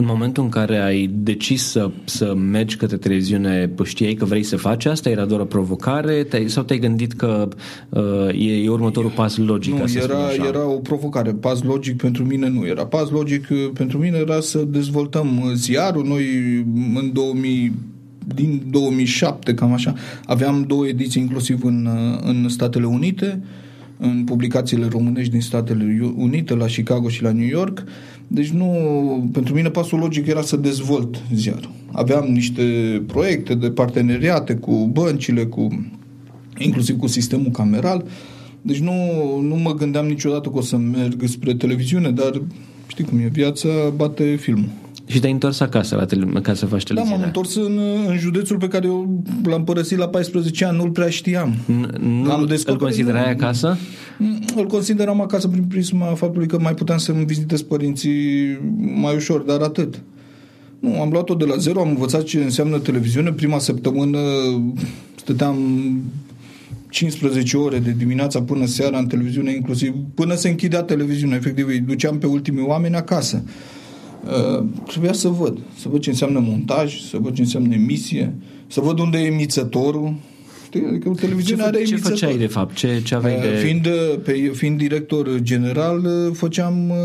În 0.00 0.04
momentul 0.06 0.42
în 0.42 0.48
care 0.48 0.76
ai 0.76 1.10
decis 1.12 1.64
să, 1.64 1.90
să 2.04 2.34
mergi 2.34 2.76
către 2.76 2.96
televiziune, 2.96 3.70
știai 3.84 4.14
că 4.14 4.24
vrei 4.24 4.42
să 4.42 4.56
faci 4.56 4.84
asta? 4.84 5.10
Era 5.10 5.24
doar 5.24 5.40
o 5.40 5.44
provocare? 5.44 6.22
Te-ai, 6.22 6.48
sau 6.48 6.62
te-ai 6.62 6.78
gândit 6.78 7.12
că 7.12 7.48
uh, 7.88 8.28
e, 8.38 8.62
e 8.62 8.68
următorul 8.68 9.10
pas 9.10 9.36
logic? 9.36 9.74
Nu, 9.74 9.86
să 9.86 9.98
era, 9.98 10.26
așa? 10.26 10.46
era 10.46 10.68
o 10.68 10.76
provocare. 10.76 11.32
Pas 11.32 11.62
logic 11.62 11.96
pentru 11.96 12.24
mine 12.24 12.48
nu 12.48 12.66
era. 12.66 12.86
Pas 12.86 13.10
logic 13.10 13.48
uh, 13.50 13.70
pentru 13.74 13.98
mine 13.98 14.16
era 14.18 14.40
să 14.40 14.58
dezvoltăm 14.58 15.42
uh, 15.44 15.52
ziarul. 15.52 16.06
Noi 16.06 16.24
în 16.94 17.10
2000 17.12 17.72
din 18.34 18.62
2007, 18.70 19.54
cam 19.54 19.72
așa, 19.72 19.94
aveam 20.24 20.64
două 20.66 20.86
ediții 20.86 21.22
inclusiv 21.22 21.64
în, 21.64 21.86
uh, 21.86 22.18
în 22.22 22.48
Statele 22.48 22.86
Unite, 22.86 23.42
în 23.96 24.24
publicațiile 24.24 24.86
românești 24.90 25.32
din 25.32 25.40
Statele 25.40 26.12
Unite, 26.16 26.54
la 26.54 26.66
Chicago 26.66 27.08
și 27.08 27.22
la 27.22 27.32
New 27.32 27.46
York. 27.46 27.84
Deci 28.28 28.48
nu, 28.48 28.66
pentru 29.32 29.54
mine 29.54 29.68
pasul 29.68 29.98
logic 29.98 30.26
era 30.26 30.42
să 30.42 30.56
dezvolt 30.56 31.22
ziarul. 31.34 31.70
Aveam 31.92 32.24
niște 32.24 32.62
proiecte 33.06 33.54
de 33.54 33.70
parteneriate 33.70 34.54
cu 34.54 34.90
băncile, 34.92 35.44
cu 35.44 35.68
inclusiv 36.58 36.98
cu 36.98 37.06
sistemul 37.06 37.50
cameral. 37.50 38.04
Deci 38.62 38.78
nu, 38.78 38.92
nu 39.40 39.54
mă 39.54 39.74
gândeam 39.74 40.06
niciodată 40.06 40.48
că 40.48 40.56
o 40.56 40.60
să 40.60 40.76
merg 40.76 41.22
spre 41.24 41.54
televiziune, 41.54 42.10
dar 42.10 42.42
știi 42.86 43.04
cum 43.04 43.18
e, 43.18 43.28
viața 43.32 43.68
bate 43.96 44.36
filmul. 44.36 44.68
Și 45.08 45.20
te-ai 45.20 45.32
întors 45.32 45.60
acasă 45.60 45.96
la 45.96 46.04
tele- 46.04 46.40
ca 46.40 46.54
să 46.54 46.66
faci 46.66 46.82
Da, 46.82 46.86
televiziune? 46.94 47.16
m-am 47.18 47.26
întors 47.26 47.54
în, 47.56 47.78
în 48.08 48.18
județul 48.18 48.56
pe 48.56 48.68
care 48.68 48.86
eu 48.86 49.22
l-am 49.44 49.64
părăsit 49.64 49.98
la 49.98 50.08
14 50.08 50.64
ani, 50.64 50.76
nu-l 50.76 50.90
prea 50.90 51.08
știam. 51.08 51.54
N- 51.54 51.98
Nu 52.00 52.24
L-am 52.26 52.40
îl 52.40 52.46
descoperit, 52.46 52.82
considerai 52.82 53.22
nu. 53.22 53.28
acasă? 53.44 53.76
Mm, 54.18 54.38
Îl 54.56 54.66
consideram 54.66 55.20
acasă 55.20 55.48
prin 55.48 55.62
prisma 55.64 56.06
faptului 56.06 56.46
că 56.46 56.58
mai 56.60 56.74
puteam 56.74 56.98
să-mi 56.98 57.24
vizitez 57.24 57.62
părinții 57.62 58.58
mai 59.00 59.14
ușor, 59.14 59.40
dar 59.40 59.60
atât. 59.60 60.00
Nu, 60.78 61.00
am 61.00 61.10
luat-o 61.10 61.34
de 61.34 61.44
la 61.44 61.56
zero, 61.56 61.80
am 61.80 61.88
învățat 61.88 62.22
ce 62.22 62.42
înseamnă 62.42 62.78
televiziune. 62.78 63.30
Prima 63.32 63.58
săptămână 63.58 64.18
stăteam 65.16 65.56
15 66.90 67.56
ore 67.56 67.78
de 67.78 67.94
dimineața 67.98 68.42
până 68.42 68.66
seara 68.66 68.98
în 68.98 69.06
televiziune, 69.06 69.54
inclusiv 69.54 69.94
până 70.14 70.34
se 70.34 70.48
închidea 70.48 70.82
televiziunea. 70.82 71.36
Efectiv, 71.36 71.66
îi 71.66 71.78
duceam 71.80 72.18
pe 72.18 72.26
ultimii 72.26 72.64
oameni 72.66 72.94
acasă. 72.94 73.42
Uh, 73.44 73.50
trebuia 74.86 75.12
să 75.12 75.28
văd. 75.28 75.58
Să 75.78 75.88
văd 75.88 76.00
ce 76.00 76.10
înseamnă 76.10 76.38
montaj, 76.38 77.00
să 77.00 77.18
văd 77.18 77.34
ce 77.34 77.40
înseamnă 77.40 77.74
emisie, 77.74 78.34
să 78.66 78.80
văd 78.80 78.98
unde 78.98 79.18
e 79.18 79.26
emițătorul. 79.26 80.14
Știi? 80.68 80.84
Adică 80.88 81.10
Ce, 81.14 81.20
televiziunea 81.20 81.64
fă, 81.64 81.70
are 81.70 81.82
ce 81.84 81.92
emițător. 81.92 82.18
făceai 82.18 82.36
de 82.38 82.46
fapt? 82.46 82.74
Ce, 82.74 83.00
ce 83.04 83.14
aveai 83.14 83.36
Uh, 83.36 83.42
de... 83.42 83.48
Fiind, 83.48 83.86
uh, 83.86 84.18
pe, 84.24 84.32
fiind 84.54 84.78
director 84.78 85.38
general, 85.40 85.98
uh, 85.98 86.32
făceam, 86.32 86.90
uh, 86.90 86.96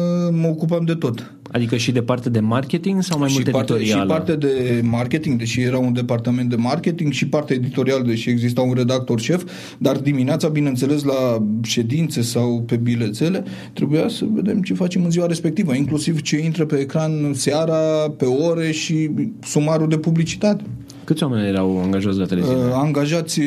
mă 0.41 0.48
ocupam 0.48 0.86
de 0.86 0.93
tot. 0.93 1.34
Adică 1.51 1.77
și 1.77 1.91
de 1.91 2.01
parte 2.01 2.29
de 2.29 2.39
marketing 2.39 3.03
sau 3.03 3.20
mai 3.20 3.29
și 3.29 3.34
mult 3.36 3.50
parte, 3.50 3.74
și 3.74 3.79
editorială? 3.79 4.13
parte 4.13 4.36
de 4.36 4.82
marketing, 4.84 5.38
deși 5.38 5.62
era 5.62 5.77
un 5.77 5.93
departament 5.93 6.50
de 6.50 6.55
marketing, 6.55 7.12
și 7.12 7.27
parte 7.27 7.53
editorială, 7.53 8.03
deși 8.03 8.29
exista 8.29 8.62
un 8.62 8.74
redactor 8.74 9.20
șef, 9.20 9.43
dar 9.77 9.98
dimineața, 9.98 10.48
bineînțeles, 10.48 11.03
la 11.03 11.43
ședințe 11.63 12.22
sau 12.22 12.63
pe 12.67 12.75
bilețele, 12.75 13.43
trebuia 13.74 14.08
să 14.08 14.25
vedem 14.34 14.62
ce 14.62 14.74
facem 14.74 15.03
în 15.03 15.12
ziua 15.12 15.25
respectivă, 15.25 15.74
inclusiv 15.74 16.22
ce 16.22 16.38
intră 16.38 16.65
pe 16.65 16.75
ecran 16.75 17.34
seara, 17.34 18.10
pe 18.17 18.25
ore 18.25 18.72
și 18.72 19.10
sumarul 19.43 19.89
de 19.89 19.98
publicitate. 19.98 20.63
Câți 21.03 21.24
oameni 21.24 21.48
erau 21.48 21.81
angajați 21.81 22.17
la 22.17 22.25
televiziune? 22.25 22.63
Uh, 22.63 22.74
Angajați 22.74 23.39
uh, 23.39 23.45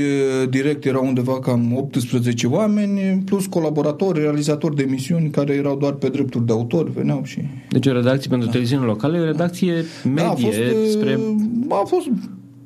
direct 0.49 0.85
erau 0.85 1.07
undeva 1.07 1.39
cam 1.39 1.77
18 1.77 2.47
oameni, 2.47 3.23
plus 3.25 3.47
colaboratori, 3.47 4.21
realizatori 4.21 4.77
de 4.77 4.83
emisiuni 4.83 5.31
care 5.31 5.55
erau 5.55 5.77
doar 5.77 5.93
pe 5.93 6.09
drepturi 6.09 6.47
de 6.47 6.53
autor, 6.53 6.91
veneau 6.91 7.25
și... 7.25 7.41
Deci 7.69 7.87
o 7.87 7.93
redacție 7.93 8.31
pentru 8.31 8.49
televiziune 8.49 8.85
locală, 8.85 9.17
e 9.17 9.21
o 9.21 9.25
redacție 9.25 9.85
medie 10.05 10.23
Da, 10.23 10.29
a 10.29 10.35
fost, 10.35 10.59
uh, 10.59 10.89
spre... 10.91 11.19
a 11.69 11.85
fost 11.87 12.07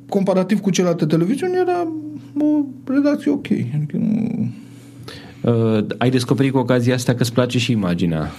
comparativ 0.08 0.60
cu 0.60 0.70
celelalte 0.70 1.06
televiziuni, 1.06 1.52
era 1.56 1.92
o 2.38 2.64
redacție 2.92 3.30
ok. 3.30 3.46
Adică 3.74 3.96
nu... 3.96 4.48
Uh, 5.40 5.84
ai 5.98 6.10
descoperit 6.10 6.52
cu 6.52 6.58
ocazia 6.58 6.94
asta 6.94 7.14
că 7.14 7.22
îți 7.22 7.32
place 7.32 7.58
și 7.58 7.72
imaginea. 7.72 8.30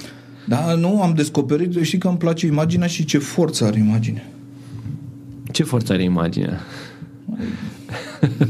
Da, 0.47 0.73
nu, 0.73 1.01
am 1.01 1.13
descoperit, 1.15 1.77
știi 1.81 1.97
că 1.97 2.07
îmi 2.07 2.17
place 2.17 2.45
imaginea 2.45 2.87
și 2.87 3.05
ce 3.05 3.17
forță 3.17 3.65
are 3.65 3.79
imaginea. 3.79 4.23
Ce 5.51 5.63
forță 5.63 5.93
are 5.93 6.03
imaginea? 6.03 6.59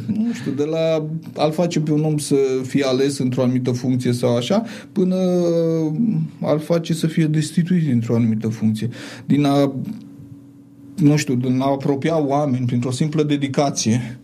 nu 0.07 0.33
știu, 0.33 0.51
de 0.51 0.63
la 0.63 1.05
a-l 1.35 1.51
face 1.51 1.79
pe 1.79 1.91
un 1.91 2.03
om 2.03 2.17
să 2.17 2.35
fie 2.63 2.85
ales 2.85 3.17
într-o 3.17 3.41
anumită 3.41 3.71
funcție 3.71 4.11
sau 4.11 4.35
așa, 4.35 4.63
până 4.91 5.15
a-l 6.41 6.59
face 6.59 6.93
să 6.93 7.07
fie 7.07 7.25
destituit 7.25 7.83
dintr-o 7.83 8.15
anumită 8.15 8.47
funcție. 8.47 8.89
Din 9.25 9.45
a, 9.45 9.73
nu 10.95 11.15
știu, 11.15 11.35
din 11.35 11.59
a 11.59 11.65
apropia 11.65 12.19
oameni 12.19 12.65
printr-o 12.65 12.91
simplă 12.91 13.23
dedicație 13.23 14.19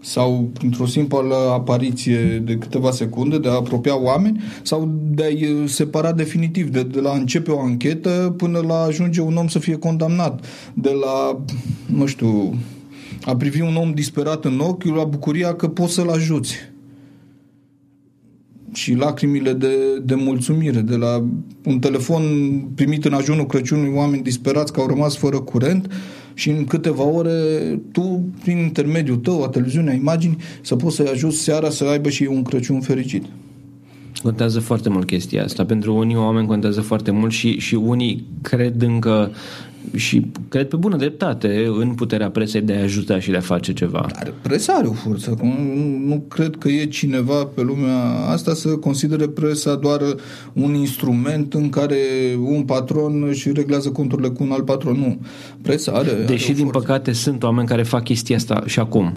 sau 0.00 0.50
printr-o 0.52 0.86
simplă 0.86 1.34
apariție 1.52 2.42
de 2.44 2.56
câteva 2.56 2.90
secunde, 2.90 3.38
de 3.38 3.48
a 3.48 3.52
apropia 3.52 4.00
oameni 4.00 4.42
sau 4.62 4.98
de 5.10 5.24
a-i 5.24 5.64
separa 5.66 6.12
definitiv, 6.12 6.68
de, 6.68 6.82
de 6.82 7.00
la 7.00 7.10
a 7.10 7.16
începe 7.16 7.50
o 7.50 7.60
anchetă 7.60 8.34
până 8.36 8.58
la 8.66 8.82
ajunge 8.82 9.20
un 9.20 9.36
om 9.36 9.48
să 9.48 9.58
fie 9.58 9.76
condamnat, 9.76 10.44
de 10.74 10.90
la, 10.90 11.44
nu 11.86 12.06
știu, 12.06 12.54
a 13.24 13.36
privi 13.36 13.60
un 13.60 13.76
om 13.76 13.92
disperat 13.92 14.44
în 14.44 14.60
ochi 14.60 14.84
la 14.84 15.04
bucuria 15.04 15.54
că 15.54 15.68
poți 15.68 15.94
să-l 15.94 16.08
ajuți. 16.08 16.54
Și 18.72 18.94
lacrimile 18.94 19.52
de, 19.52 19.98
de 20.04 20.14
mulțumire, 20.14 20.80
de 20.80 20.96
la 20.96 21.24
un 21.64 21.78
telefon 21.78 22.22
primit 22.74 23.04
în 23.04 23.12
ajunul 23.12 23.46
Crăciunului, 23.46 23.94
oameni 23.94 24.22
disperați 24.22 24.72
că 24.72 24.80
au 24.80 24.86
rămas 24.86 25.16
fără 25.16 25.40
curent 25.40 25.92
și 26.38 26.50
în 26.50 26.64
câteva 26.64 27.02
ore 27.02 27.32
tu, 27.92 28.24
prin 28.42 28.58
intermediul 28.58 29.16
tău, 29.16 29.42
a 29.42 29.48
televiziunea, 29.48 29.94
imagini, 29.94 30.36
să 30.60 30.76
poți 30.76 30.96
să-i 30.96 31.08
ajuți 31.12 31.38
seara 31.38 31.70
să 31.70 31.84
aibă 31.84 32.08
și 32.08 32.22
un 32.22 32.42
Crăciun 32.42 32.80
fericit. 32.80 33.24
Contează 34.22 34.60
foarte 34.60 34.88
mult 34.88 35.06
chestia 35.06 35.44
asta. 35.44 35.64
Pentru 35.64 35.94
unii 35.94 36.16
oameni 36.16 36.46
contează 36.46 36.80
foarte 36.80 37.10
mult 37.10 37.32
și, 37.32 37.58
și 37.58 37.74
unii 37.74 38.24
cred 38.42 38.82
încă 38.82 39.30
și 39.94 40.26
cred 40.48 40.68
pe 40.68 40.76
bună 40.76 40.96
dreptate 40.96 41.70
în 41.78 41.94
puterea 41.94 42.30
presei 42.30 42.60
de 42.60 42.74
a 42.74 42.82
ajuta 42.82 43.20
și 43.20 43.30
de 43.30 43.36
a 43.36 43.40
face 43.40 43.72
ceva. 43.72 44.06
Dar 44.14 44.32
presa 44.42 44.72
are 44.72 44.86
o 44.86 44.92
forță. 44.92 45.38
Nu, 45.42 45.54
nu 46.06 46.24
cred 46.28 46.56
că 46.58 46.68
e 46.68 46.84
cineva 46.84 47.44
pe 47.44 47.62
lumea 47.62 48.02
asta 48.28 48.54
să 48.54 48.68
considere 48.68 49.28
presa 49.28 49.74
doar 49.74 50.00
un 50.52 50.74
instrument 50.74 51.54
în 51.54 51.68
care 51.68 51.96
un 52.40 52.62
patron 52.62 53.24
își 53.28 53.52
reglează 53.52 53.90
conturile 53.90 54.28
cu 54.28 54.42
un 54.42 54.50
alt 54.50 54.64
patron. 54.64 54.98
Nu. 54.98 55.18
Presa 55.62 55.92
are. 55.92 56.24
Deși, 56.26 56.44
are 56.44 56.52
o 56.52 56.54
din 56.54 56.64
forță. 56.64 56.80
păcate, 56.80 57.12
sunt 57.12 57.42
oameni 57.42 57.68
care 57.68 57.82
fac 57.82 58.04
chestia 58.04 58.36
asta 58.36 58.62
și 58.66 58.78
acum. 58.78 59.12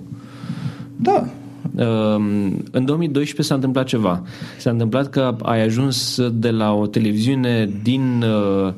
Da. 0.95 1.27
Um, 1.75 2.63
În 2.71 2.85
2012 2.85 3.41
s-a 3.41 3.53
întâmplat 3.53 3.85
ceva. 3.85 4.23
S-a 4.57 4.69
întâmplat 4.69 5.09
că 5.09 5.35
ai 5.41 5.63
ajuns 5.63 6.19
de 6.33 6.49
la 6.49 6.73
o 6.73 6.87
televiziune 6.87 7.69
din 7.83 8.23
uh, 8.23 8.61
uh, 8.67 8.73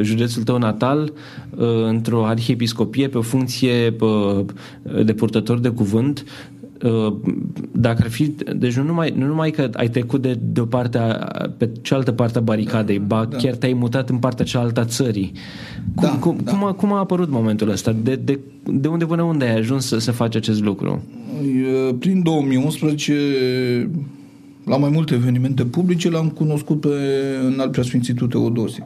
județul 0.00 0.42
tău 0.42 0.58
natal 0.58 1.12
uh, 1.56 1.66
într-o 1.88 2.26
arhiepiscopie 2.26 3.08
pe 3.08 3.18
o 3.18 3.22
funcție 3.22 3.96
uh, 4.00 4.44
de 5.04 5.12
purtător 5.12 5.58
de 5.58 5.68
cuvânt 5.68 6.24
uh, 6.82 7.14
dacă 7.72 8.02
ar 8.02 8.10
fi, 8.10 8.34
deci 8.56 8.74
nu 8.74 8.82
numai, 8.82 9.12
nu 9.16 9.26
numai 9.26 9.50
că 9.50 9.70
ai 9.72 9.88
trecut 9.88 10.22
de, 10.22 10.38
de 10.42 10.60
o 10.60 10.64
parte 10.64 10.98
a, 10.98 11.14
pe 11.56 11.70
cealaltă 11.82 12.12
parte 12.12 12.38
a 12.38 12.40
baricadei, 12.40 12.98
ba 12.98 13.24
da. 13.24 13.36
chiar 13.36 13.54
te-ai 13.54 13.72
mutat 13.72 14.08
în 14.08 14.16
partea 14.16 14.44
cealaltă 14.44 14.80
a 14.80 14.84
țării. 14.84 15.32
Cum, 15.94 16.08
Da, 16.08 16.18
cum, 16.18 16.38
da. 16.44 16.52
cum, 16.52 16.64
a, 16.64 16.72
cum 16.72 16.92
a 16.92 16.98
apărut 16.98 17.30
momentul 17.30 17.70
ăsta? 17.70 17.96
De, 18.02 18.14
de, 18.14 18.38
de 18.64 18.88
unde 18.88 19.04
până 19.04 19.22
unde 19.22 19.44
ai 19.44 19.56
ajuns 19.56 19.86
să, 19.86 19.98
să 19.98 20.12
faci 20.12 20.36
acest 20.36 20.62
lucru? 20.62 21.02
E, 21.88 21.94
Prin 21.94 22.22
2011 22.22 23.90
la 24.64 24.76
mai 24.76 24.90
multe 24.90 25.14
evenimente 25.14 25.64
publice 25.64 26.10
l-am 26.10 26.28
cunoscut 26.28 26.80
pe 26.80 26.88
înalt 27.46 27.70
preasfințitul 27.70 28.28
Teodosie. 28.28 28.84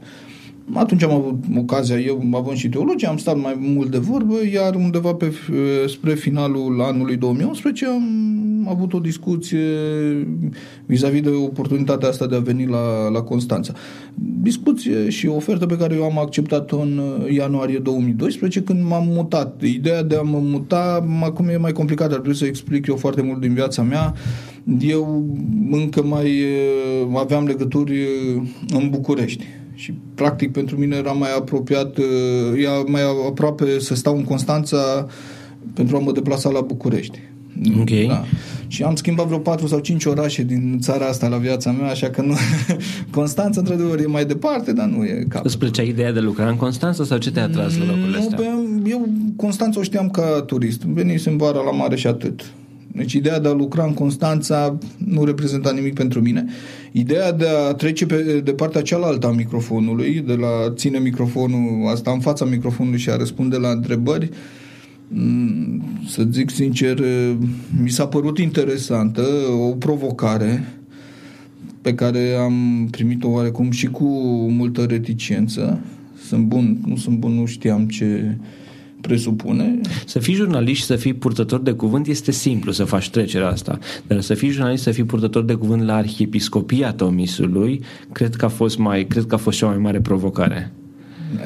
Atunci 0.74 1.02
am 1.02 1.10
avut 1.10 1.44
ocazia, 1.56 1.98
eu 1.98 2.22
având 2.32 2.56
și 2.56 2.68
teologie, 2.68 3.08
am 3.08 3.16
stat 3.16 3.40
mai 3.40 3.56
mult 3.58 3.90
de 3.90 3.98
vorbă, 3.98 4.34
iar 4.52 4.74
undeva 4.74 5.14
pe, 5.14 5.32
spre 5.86 6.14
finalul 6.14 6.80
anului 6.82 7.16
2011 7.16 7.86
am 7.86 8.68
avut 8.68 8.92
o 8.92 8.98
discuție 8.98 9.66
vis-a-vis 10.86 11.20
de 11.20 11.28
oportunitatea 11.28 12.08
asta 12.08 12.26
de 12.26 12.36
a 12.36 12.38
veni 12.38 12.66
la, 12.66 13.08
la 13.08 13.22
Constanța. 13.22 13.72
Discuție 14.42 15.08
și 15.08 15.26
o 15.26 15.34
ofertă 15.34 15.66
pe 15.66 15.76
care 15.76 15.94
eu 15.94 16.04
am 16.04 16.18
acceptat-o 16.18 16.80
în 16.80 17.00
ianuarie 17.28 17.78
2012 17.78 18.62
când 18.62 18.84
m-am 18.88 19.06
mutat. 19.06 19.62
Ideea 19.62 20.02
de 20.02 20.16
a 20.16 20.22
mă 20.22 20.38
muta 20.38 21.06
acum 21.22 21.48
e 21.48 21.56
mai 21.56 21.72
complicat, 21.72 22.06
ar 22.06 22.18
trebui 22.18 22.36
să 22.36 22.44
explic 22.44 22.86
eu 22.86 22.96
foarte 22.96 23.22
mult 23.22 23.40
din 23.40 23.54
viața 23.54 23.82
mea. 23.82 24.14
Eu 24.80 25.24
încă 25.70 26.02
mai 26.02 26.26
eh, 26.26 27.16
aveam 27.16 27.46
legături 27.46 28.00
eh, 28.00 28.42
în 28.68 28.88
București 28.90 29.44
și 29.80 29.94
practic 30.14 30.52
pentru 30.52 30.76
mine 30.76 30.96
era 30.96 31.12
mai 31.12 31.28
apropiat, 31.36 31.98
eh, 31.98 32.62
era 32.62 32.82
mai 32.86 33.00
aproape 33.28 33.78
să 33.78 33.94
stau 33.94 34.16
în 34.16 34.24
Constanța 34.24 35.06
pentru 35.74 35.96
a 35.96 35.98
mă 35.98 36.12
deplasa 36.12 36.50
la 36.50 36.60
București. 36.60 37.18
Ok. 37.80 38.06
Da. 38.06 38.24
Și 38.66 38.82
am 38.82 38.94
schimbat 38.94 39.26
vreo 39.26 39.38
4 39.38 39.66
sau 39.66 39.78
5 39.78 40.04
orașe 40.04 40.42
din 40.42 40.78
țara 40.80 41.06
asta 41.06 41.28
la 41.28 41.36
viața 41.36 41.70
mea, 41.70 41.90
așa 41.90 42.10
că 42.10 42.22
nu... 42.22 42.34
Constanța, 43.18 43.60
într-adevăr, 43.60 44.00
e 44.00 44.06
mai 44.06 44.24
departe, 44.24 44.72
dar 44.72 44.86
nu 44.86 45.04
e 45.04 45.26
cap. 45.28 45.44
Îți 45.44 45.58
plăcea 45.58 45.82
ideea 45.82 46.12
de 46.12 46.20
lucra 46.20 46.48
în 46.48 46.56
Constanța 46.56 47.04
sau 47.04 47.18
ce 47.18 47.30
te-a 47.30 47.44
atras 47.44 47.78
la 47.78 47.84
locurile 47.84 48.16
nu, 48.16 48.22
astea? 48.22 48.36
Pe, 48.36 48.44
eu 48.84 49.08
Constanța 49.36 49.80
o 49.80 49.82
știam 49.82 50.10
ca 50.10 50.42
turist. 50.46 50.82
Venisem 50.82 51.36
vara 51.36 51.60
la 51.60 51.70
mare 51.70 51.96
și 51.96 52.06
atât. 52.06 52.52
Deci 52.92 53.12
ideea 53.12 53.40
de 53.40 53.48
a 53.48 53.52
lucra 53.52 53.84
în 53.84 53.94
Constanța 53.94 54.78
nu 54.96 55.24
reprezenta 55.24 55.72
nimic 55.72 55.94
pentru 55.94 56.20
mine. 56.20 56.44
Ideea 56.92 57.32
de 57.32 57.46
a 57.48 57.72
trece 57.72 58.06
pe, 58.06 58.40
de 58.44 58.52
partea 58.52 58.82
cealaltă 58.82 59.26
a 59.26 59.32
microfonului, 59.32 60.22
de 60.26 60.34
la 60.34 60.72
ține 60.74 60.98
microfonul, 60.98 61.88
asta 61.88 62.10
în 62.10 62.20
fața 62.20 62.44
microfonului 62.44 62.98
și 62.98 63.10
a 63.10 63.16
răspunde 63.16 63.56
la 63.56 63.68
întrebări, 63.68 64.30
mm, 65.08 65.82
să 66.08 66.26
zic 66.30 66.50
sincer, 66.50 67.00
mi 67.82 67.90
s-a 67.90 68.06
părut 68.06 68.38
interesantă, 68.38 69.22
o 69.60 69.70
provocare 69.70 70.74
pe 71.82 71.94
care 71.94 72.34
am 72.34 72.88
primit-o 72.90 73.28
oarecum 73.28 73.70
și 73.70 73.86
cu 73.86 74.04
multă 74.50 74.84
reticență. 74.84 75.80
Sunt 76.26 76.44
bun, 76.44 76.78
nu 76.86 76.96
sunt 76.96 77.18
bun, 77.18 77.32
nu 77.32 77.46
știam 77.46 77.88
ce, 77.88 78.36
presupune. 79.00 79.80
Să 80.06 80.18
fii 80.18 80.34
jurnalist 80.34 80.80
și 80.80 80.86
să 80.86 80.96
fii 80.96 81.14
purtător 81.14 81.60
de 81.60 81.72
cuvânt 81.72 82.06
este 82.06 82.30
simplu 82.30 82.72
să 82.72 82.84
faci 82.84 83.10
trecerea 83.10 83.48
asta, 83.48 83.78
dar 84.06 84.20
să 84.20 84.34
fii 84.34 84.50
jurnalist, 84.50 84.82
să 84.82 84.90
fii 84.90 85.04
purtător 85.04 85.44
de 85.44 85.54
cuvânt 85.54 85.82
la 85.82 85.94
Arhiepiscopia 85.94 86.92
Tomisului, 86.92 87.80
cred 88.12 88.34
că 88.34 88.44
a 88.44 88.48
fost 88.48 88.78
mai, 88.78 89.06
cred 89.06 89.24
că 89.26 89.34
a 89.34 89.38
fost 89.38 89.58
cea 89.58 89.66
mai 89.66 89.78
mare 89.78 90.00
provocare. 90.00 90.72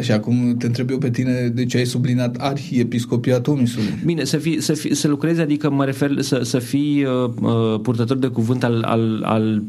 Și 0.01 0.13
acum 0.13 0.57
te 0.59 0.67
întreb 0.67 0.91
eu 0.91 0.99
pe 0.99 1.11
tine 1.11 1.49
de 1.55 1.65
ce 1.65 1.77
ai 1.77 1.85
subliniat 1.85 2.37
Arhiepiscopia 2.37 3.41
Tomisului. 3.41 3.89
Bine, 4.05 4.25
să, 4.25 4.37
fii, 4.37 4.61
să, 4.61 4.73
fii, 4.73 4.95
să 4.95 5.09
lucrezi, 5.09 5.41
adică 5.41 5.71
mă 5.71 5.85
refer 5.85 6.21
să, 6.21 6.41
să 6.43 6.59
fii 6.59 7.05
uh, 7.05 7.31
uh, 7.41 7.81
purtător 7.83 8.17
de 8.17 8.27
cuvânt 8.27 8.65
al, 8.65 8.83
al, 8.83 9.23
al 9.25 9.63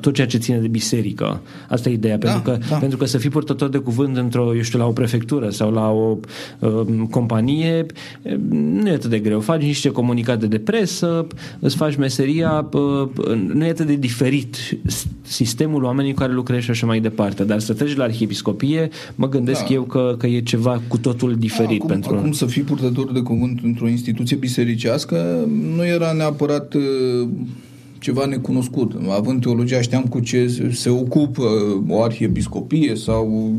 tot 0.00 0.14
ceea 0.14 0.26
ce 0.26 0.38
ține 0.38 0.58
de 0.58 0.68
biserică. 0.68 1.40
Asta 1.68 1.88
e 1.88 1.92
ideea. 1.92 2.18
Da, 2.18 2.30
pentru, 2.30 2.50
că, 2.50 2.58
da. 2.68 2.76
pentru 2.76 2.98
că 2.98 3.04
să 3.04 3.18
fii 3.18 3.30
purtător 3.30 3.68
de 3.68 3.78
cuvânt 3.78 4.16
într-o, 4.16 4.54
eu 4.54 4.62
știu, 4.62 4.78
la 4.78 4.86
o 4.86 4.92
prefectură 4.92 5.50
sau 5.50 5.72
la 5.72 5.90
o 5.90 6.18
um, 6.58 7.06
companie, 7.10 7.86
nu 8.50 8.88
e 8.88 8.92
atât 8.92 9.10
de 9.10 9.18
greu. 9.18 9.40
Faci 9.40 9.62
niște 9.62 9.88
comunicate 9.88 10.46
de 10.46 10.58
presă, 10.58 11.26
îți 11.58 11.76
faci 11.76 11.96
meseria, 11.96 12.68
uh, 12.72 13.08
nu 13.52 13.64
e 13.64 13.68
atât 13.68 13.86
de 13.86 13.96
diferit 13.96 14.56
sistemul 15.22 15.84
oamenii 15.84 16.12
cu 16.12 16.18
care 16.18 16.32
lucrezi 16.32 16.64
și 16.64 16.70
așa 16.70 16.86
mai 16.86 17.00
departe. 17.00 17.44
Dar 17.44 17.58
să 17.58 17.72
treci 17.72 17.96
la 17.96 18.04
arhiepiscopie, 18.04 18.88
mă 19.14 19.28
gândesc 19.28 19.66
da. 19.66 19.74
eu 19.74 19.82
că, 19.82 20.14
că 20.18 20.26
e 20.26 20.40
ceva 20.40 20.82
cu 20.88 20.98
totul 20.98 21.34
diferit. 21.38 21.80
acum, 21.80 21.88
pentru... 21.88 22.14
acum 22.14 22.32
să 22.32 22.46
fii 22.46 22.62
purtător 22.62 23.12
de 23.12 23.20
cuvânt 23.20 23.60
într-o 23.62 23.88
instituție 23.88 24.36
bisericească 24.36 25.46
nu 25.76 25.84
era 25.84 26.12
neapărat 26.12 26.74
uh, 26.74 27.28
ceva 27.98 28.24
necunoscut. 28.24 28.92
Având 29.08 29.40
teologia, 29.40 29.80
știam 29.80 30.02
cu 30.02 30.20
ce 30.20 30.70
se 30.72 30.90
ocupă 30.90 31.42
o 31.88 32.02
arhiepiscopie 32.02 32.94
sau 32.94 33.52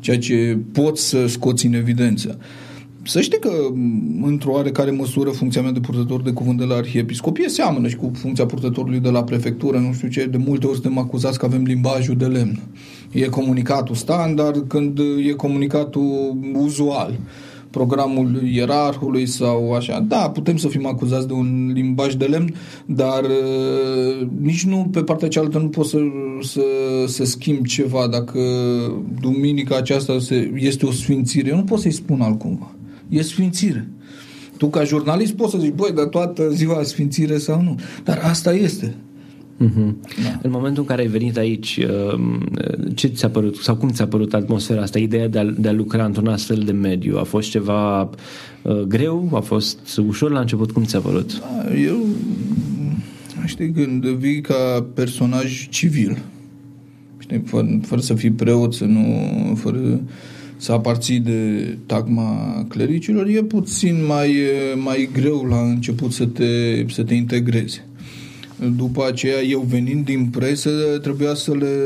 ceea 0.00 0.18
ce 0.18 0.58
poți 0.72 1.08
să 1.08 1.26
scoți 1.26 1.66
în 1.66 1.74
evidență. 1.74 2.38
Să 3.02 3.20
știi 3.20 3.38
că, 3.38 3.50
într-o 4.22 4.52
oarecare 4.52 4.90
măsură, 4.90 5.30
funcția 5.30 5.62
mea 5.62 5.72
de 5.72 5.80
purtător 5.80 6.22
de 6.22 6.30
cuvânt 6.30 6.58
de 6.58 6.64
la 6.64 6.74
arhiepiscopie 6.74 7.48
seamănă 7.48 7.88
și 7.88 7.96
cu 7.96 8.10
funcția 8.14 8.46
purtătorului 8.46 8.98
de 8.98 9.10
la 9.10 9.24
prefectură, 9.24 9.78
nu 9.78 9.92
știu 9.92 10.08
ce, 10.08 10.26
de 10.26 10.36
multe 10.36 10.66
ori 10.66 10.80
suntem 10.80 10.98
acuzați 10.98 11.38
că 11.38 11.44
avem 11.44 11.62
limbajul 11.62 12.16
de 12.16 12.26
lemn. 12.26 12.60
E 13.12 13.26
comunicatul 13.26 13.94
standard 13.94 14.64
când 14.68 14.98
e 15.28 15.30
comunicatul 15.30 16.36
uzual 16.52 17.18
programul 17.76 18.42
ierarhului 18.52 19.26
sau 19.26 19.72
așa. 19.72 20.04
Da, 20.08 20.30
putem 20.30 20.56
să 20.56 20.68
fim 20.68 20.86
acuzați 20.86 21.26
de 21.26 21.32
un 21.32 21.70
limbaj 21.74 22.14
de 22.14 22.24
lemn, 22.24 22.54
dar 22.86 23.22
uh, 23.24 24.28
nici 24.40 24.64
nu 24.64 24.88
pe 24.92 25.02
partea 25.02 25.28
cealaltă 25.28 25.58
nu 25.58 25.68
poți 25.68 25.90
să, 25.90 25.98
să, 26.42 26.62
să 27.06 27.24
schimbi 27.24 27.68
ceva 27.68 28.08
dacă 28.10 28.40
duminica 29.20 29.76
aceasta 29.76 30.18
se, 30.18 30.52
este 30.54 30.86
o 30.86 30.90
sfințire. 30.90 31.48
Eu 31.48 31.56
nu 31.56 31.64
pot 31.64 31.78
să-i 31.78 31.90
spun 31.90 32.20
altcumva. 32.20 32.74
E 33.08 33.22
sfințire. 33.22 33.88
Tu 34.56 34.66
ca 34.66 34.84
jurnalist 34.84 35.32
poți 35.32 35.50
să 35.50 35.58
zici, 35.58 35.74
băi, 35.74 35.92
dar 35.94 36.04
toată 36.04 36.50
ziua 36.50 36.82
sfințire 36.82 37.38
sau 37.38 37.62
nu. 37.62 37.78
Dar 38.04 38.20
asta 38.22 38.52
este. 38.54 38.94
Uh-huh. 39.64 39.94
Da. 40.22 40.38
În 40.42 40.50
momentul 40.50 40.82
în 40.82 40.88
care 40.88 41.02
ai 41.02 41.08
venit 41.08 41.36
aici, 41.36 41.80
uh, 42.12 42.20
ce 42.94 43.06
ți-a 43.06 43.28
părut 43.28 43.56
sau 43.56 43.76
cum 43.76 43.88
ți-a 43.88 44.06
părut 44.06 44.34
atmosfera 44.34 44.82
asta, 44.82 44.98
ideea 44.98 45.28
de 45.28 45.38
a, 45.38 45.44
de 45.44 45.68
a 45.68 45.72
lucra 45.72 46.04
într-un 46.04 46.26
astfel 46.26 46.62
de 46.64 46.72
mediu? 46.72 47.18
A 47.18 47.22
fost 47.22 47.50
ceva 47.50 48.00
uh, 48.62 48.80
greu? 48.80 49.30
A 49.32 49.40
fost 49.40 49.98
ușor 50.06 50.30
la 50.30 50.40
început? 50.40 50.70
Cum 50.70 50.84
ți-a 50.84 51.00
părut? 51.00 51.40
Da, 51.40 51.74
eu, 51.76 51.96
știi, 53.44 53.70
când 53.70 54.04
vii 54.06 54.40
ca 54.40 54.86
personaj 54.94 55.68
civil, 55.68 56.18
știi, 57.18 57.42
fără, 57.44 57.78
fără 57.82 58.00
să 58.00 58.14
fii 58.14 58.30
preot, 58.30 58.74
să 58.74 58.84
nu, 58.84 59.04
fără 59.54 60.00
să 60.56 60.72
aparții 60.72 61.18
de 61.18 61.78
tagma 61.86 62.64
clericilor, 62.68 63.26
e 63.26 63.42
puțin 63.42 64.04
mai, 64.06 64.36
mai 64.84 65.08
greu 65.12 65.44
la 65.48 65.60
început 65.60 66.12
să 66.12 66.26
te, 66.26 66.84
să 66.88 67.02
te 67.02 67.14
integrezi. 67.14 67.85
După 68.76 69.06
aceea, 69.06 69.42
eu 69.42 69.66
venind 69.68 70.04
din 70.04 70.26
presă, 70.26 70.70
trebuia 71.02 71.34
să 71.34 71.54
le 71.54 71.76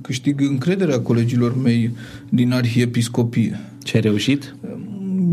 câștig 0.00 0.40
încrederea 0.40 1.00
colegilor 1.00 1.62
mei 1.62 1.90
din 2.28 2.52
arhiepiscopie. 2.52 3.60
Ce 3.82 3.96
ai 3.96 4.02
reușit? 4.02 4.54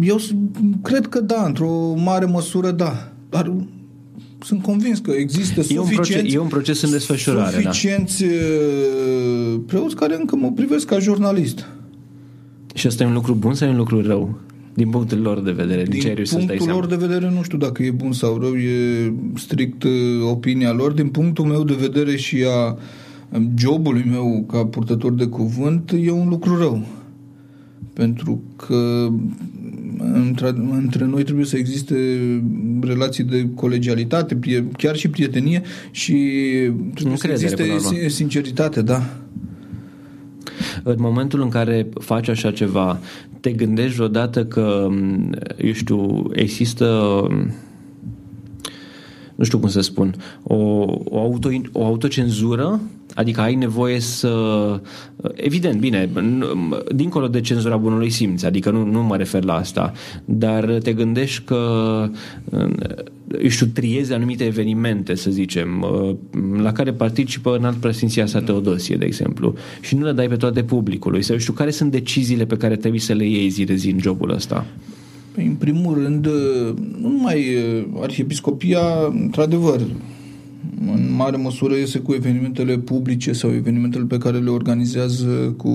Eu 0.01 0.19
cred 0.81 1.07
că 1.07 1.19
da, 1.19 1.43
într-o 1.45 1.93
mare 1.93 2.25
măsură 2.25 2.71
da. 2.71 3.11
Dar 3.29 3.53
sunt 4.39 4.61
convins 4.61 4.99
că 4.99 5.11
există 5.11 5.59
e 5.59 5.63
suficienți... 5.63 5.89
Un 5.89 5.95
proces, 5.95 6.33
e 6.33 6.37
un 6.37 6.47
proces 6.47 6.81
în 6.81 6.91
desfășurare, 6.91 7.61
da. 7.63 7.71
Suficienți 7.71 8.23
da. 8.23 8.29
preoți 9.67 9.95
care 9.95 10.15
încă 10.15 10.35
mă 10.35 10.51
privesc 10.51 10.85
ca 10.85 10.99
jurnalist. 10.99 11.67
Și 12.73 12.87
asta 12.87 13.03
e 13.03 13.05
un 13.05 13.13
lucru 13.13 13.33
bun 13.33 13.53
sau 13.53 13.67
e 13.67 13.71
un 13.71 13.77
lucru 13.77 14.01
rău? 14.01 14.39
Din 14.73 14.89
punctul 14.89 15.21
lor 15.21 15.41
de 15.41 15.51
vedere, 15.51 15.83
din, 15.83 15.99
din 15.99 16.23
punctul 16.29 16.67
lor 16.67 16.85
de 16.85 16.95
vedere 16.95 17.29
nu 17.29 17.43
știu 17.43 17.57
dacă 17.57 17.83
e 17.83 17.91
bun 17.91 18.11
sau 18.13 18.37
rău, 18.37 18.55
e 18.55 19.13
strict 19.35 19.83
uh, 19.83 19.91
opinia 20.29 20.71
lor. 20.71 20.91
Din 20.91 21.07
punctul 21.07 21.45
meu 21.45 21.63
de 21.63 21.75
vedere 21.79 22.15
și 22.15 22.45
a 22.47 22.77
um, 23.29 23.51
jobului 23.57 24.05
meu 24.09 24.45
ca 24.47 24.65
purtător 24.65 25.13
de 25.13 25.25
cuvânt 25.25 25.91
e 26.01 26.11
un 26.11 26.29
lucru 26.29 26.57
rău. 26.57 26.85
Pentru 27.93 28.41
că 28.55 29.09
între, 30.13 30.53
între 30.71 31.05
noi 31.05 31.23
trebuie 31.23 31.45
să 31.45 31.57
existe 31.57 31.95
relații 32.81 33.23
de 33.23 33.47
colegialitate, 33.55 34.39
chiar 34.77 34.95
și 34.95 35.09
prietenie 35.09 35.61
și 35.91 36.13
trebuie 36.93 37.17
să 37.17 37.27
existe 37.27 38.07
sinceritate, 38.07 38.81
da. 38.81 39.03
În 40.83 40.95
momentul 40.99 41.41
în 41.41 41.49
care 41.49 41.87
faci 41.99 42.27
așa 42.27 42.51
ceva, 42.51 42.99
te 43.41 43.51
gândești 43.51 43.95
vreodată 43.95 44.45
că, 44.45 44.87
eu 45.57 45.71
știu, 45.71 46.29
există 46.33 47.27
nu 49.41 49.47
știu 49.47 49.59
cum 49.59 49.69
să 49.69 49.81
spun, 49.81 50.15
o, 50.43 50.55
o, 51.03 51.19
auto, 51.19 51.49
o 51.71 51.85
autocenzură, 51.85 52.81
adică 53.15 53.41
ai 53.41 53.55
nevoie 53.55 53.99
să... 53.99 54.31
Evident, 55.33 55.79
bine, 55.79 56.09
dincolo 56.95 57.27
de 57.27 57.41
cenzura 57.41 57.77
bunului 57.77 58.09
simț, 58.09 58.43
adică 58.43 58.69
nu, 58.69 58.85
nu 58.85 59.03
mă 59.03 59.15
refer 59.15 59.43
la 59.43 59.53
asta, 59.53 59.91
dar 60.25 60.77
te 60.83 60.93
gândești 60.93 61.43
că 61.43 61.59
eu 63.41 63.49
știu, 63.49 63.65
triezi 63.65 64.13
anumite 64.13 64.45
evenimente, 64.45 65.15
să 65.15 65.31
zicem, 65.31 65.85
la 66.61 66.71
care 66.71 66.93
participă 66.93 67.55
în 67.55 67.65
alt 67.65 67.77
preasfinția 67.77 68.25
sa 68.25 68.41
Teodosie, 68.41 68.95
de 68.95 69.05
exemplu, 69.05 69.53
și 69.79 69.95
nu 69.95 70.05
le 70.05 70.11
dai 70.11 70.27
pe 70.27 70.35
toate 70.35 70.63
publicului, 70.63 71.21
sau 71.21 71.33
eu 71.33 71.41
știu, 71.41 71.53
care 71.53 71.71
sunt 71.71 71.91
deciziile 71.91 72.45
pe 72.45 72.57
care 72.57 72.75
trebuie 72.75 73.01
să 73.01 73.13
le 73.13 73.27
iei 73.27 73.49
zi 73.49 73.63
de 73.63 73.75
zi 73.75 73.89
în 73.89 73.99
jobul 73.99 74.31
ăsta? 74.31 74.65
Păi, 75.31 75.45
în 75.45 75.53
primul 75.53 75.93
rând, 75.93 76.27
nu 77.01 77.07
numai 77.09 77.57
arhiepiscopia, 78.01 78.81
într-adevăr, 79.09 79.81
în 80.85 81.13
mare 81.15 81.37
măsură 81.37 81.75
iese 81.75 81.99
cu 81.99 82.13
evenimentele 82.13 82.77
publice 82.77 83.31
sau 83.31 83.53
evenimentele 83.53 84.03
pe 84.03 84.17
care 84.17 84.37
le 84.37 84.49
organizează 84.49 85.53
cu 85.57 85.71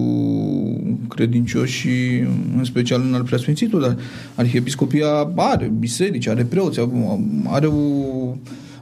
credincioși, 1.09 1.89
în 2.57 2.65
special 2.65 3.03
în 3.09 3.15
al 3.15 3.23
preasfințitul, 3.23 3.81
dar 3.81 3.97
arhiepiscopia 4.35 5.33
are 5.37 5.73
biserici, 5.79 6.27
are 6.27 6.45
preoți, 6.45 6.81
are 7.47 7.67
o 7.67 7.73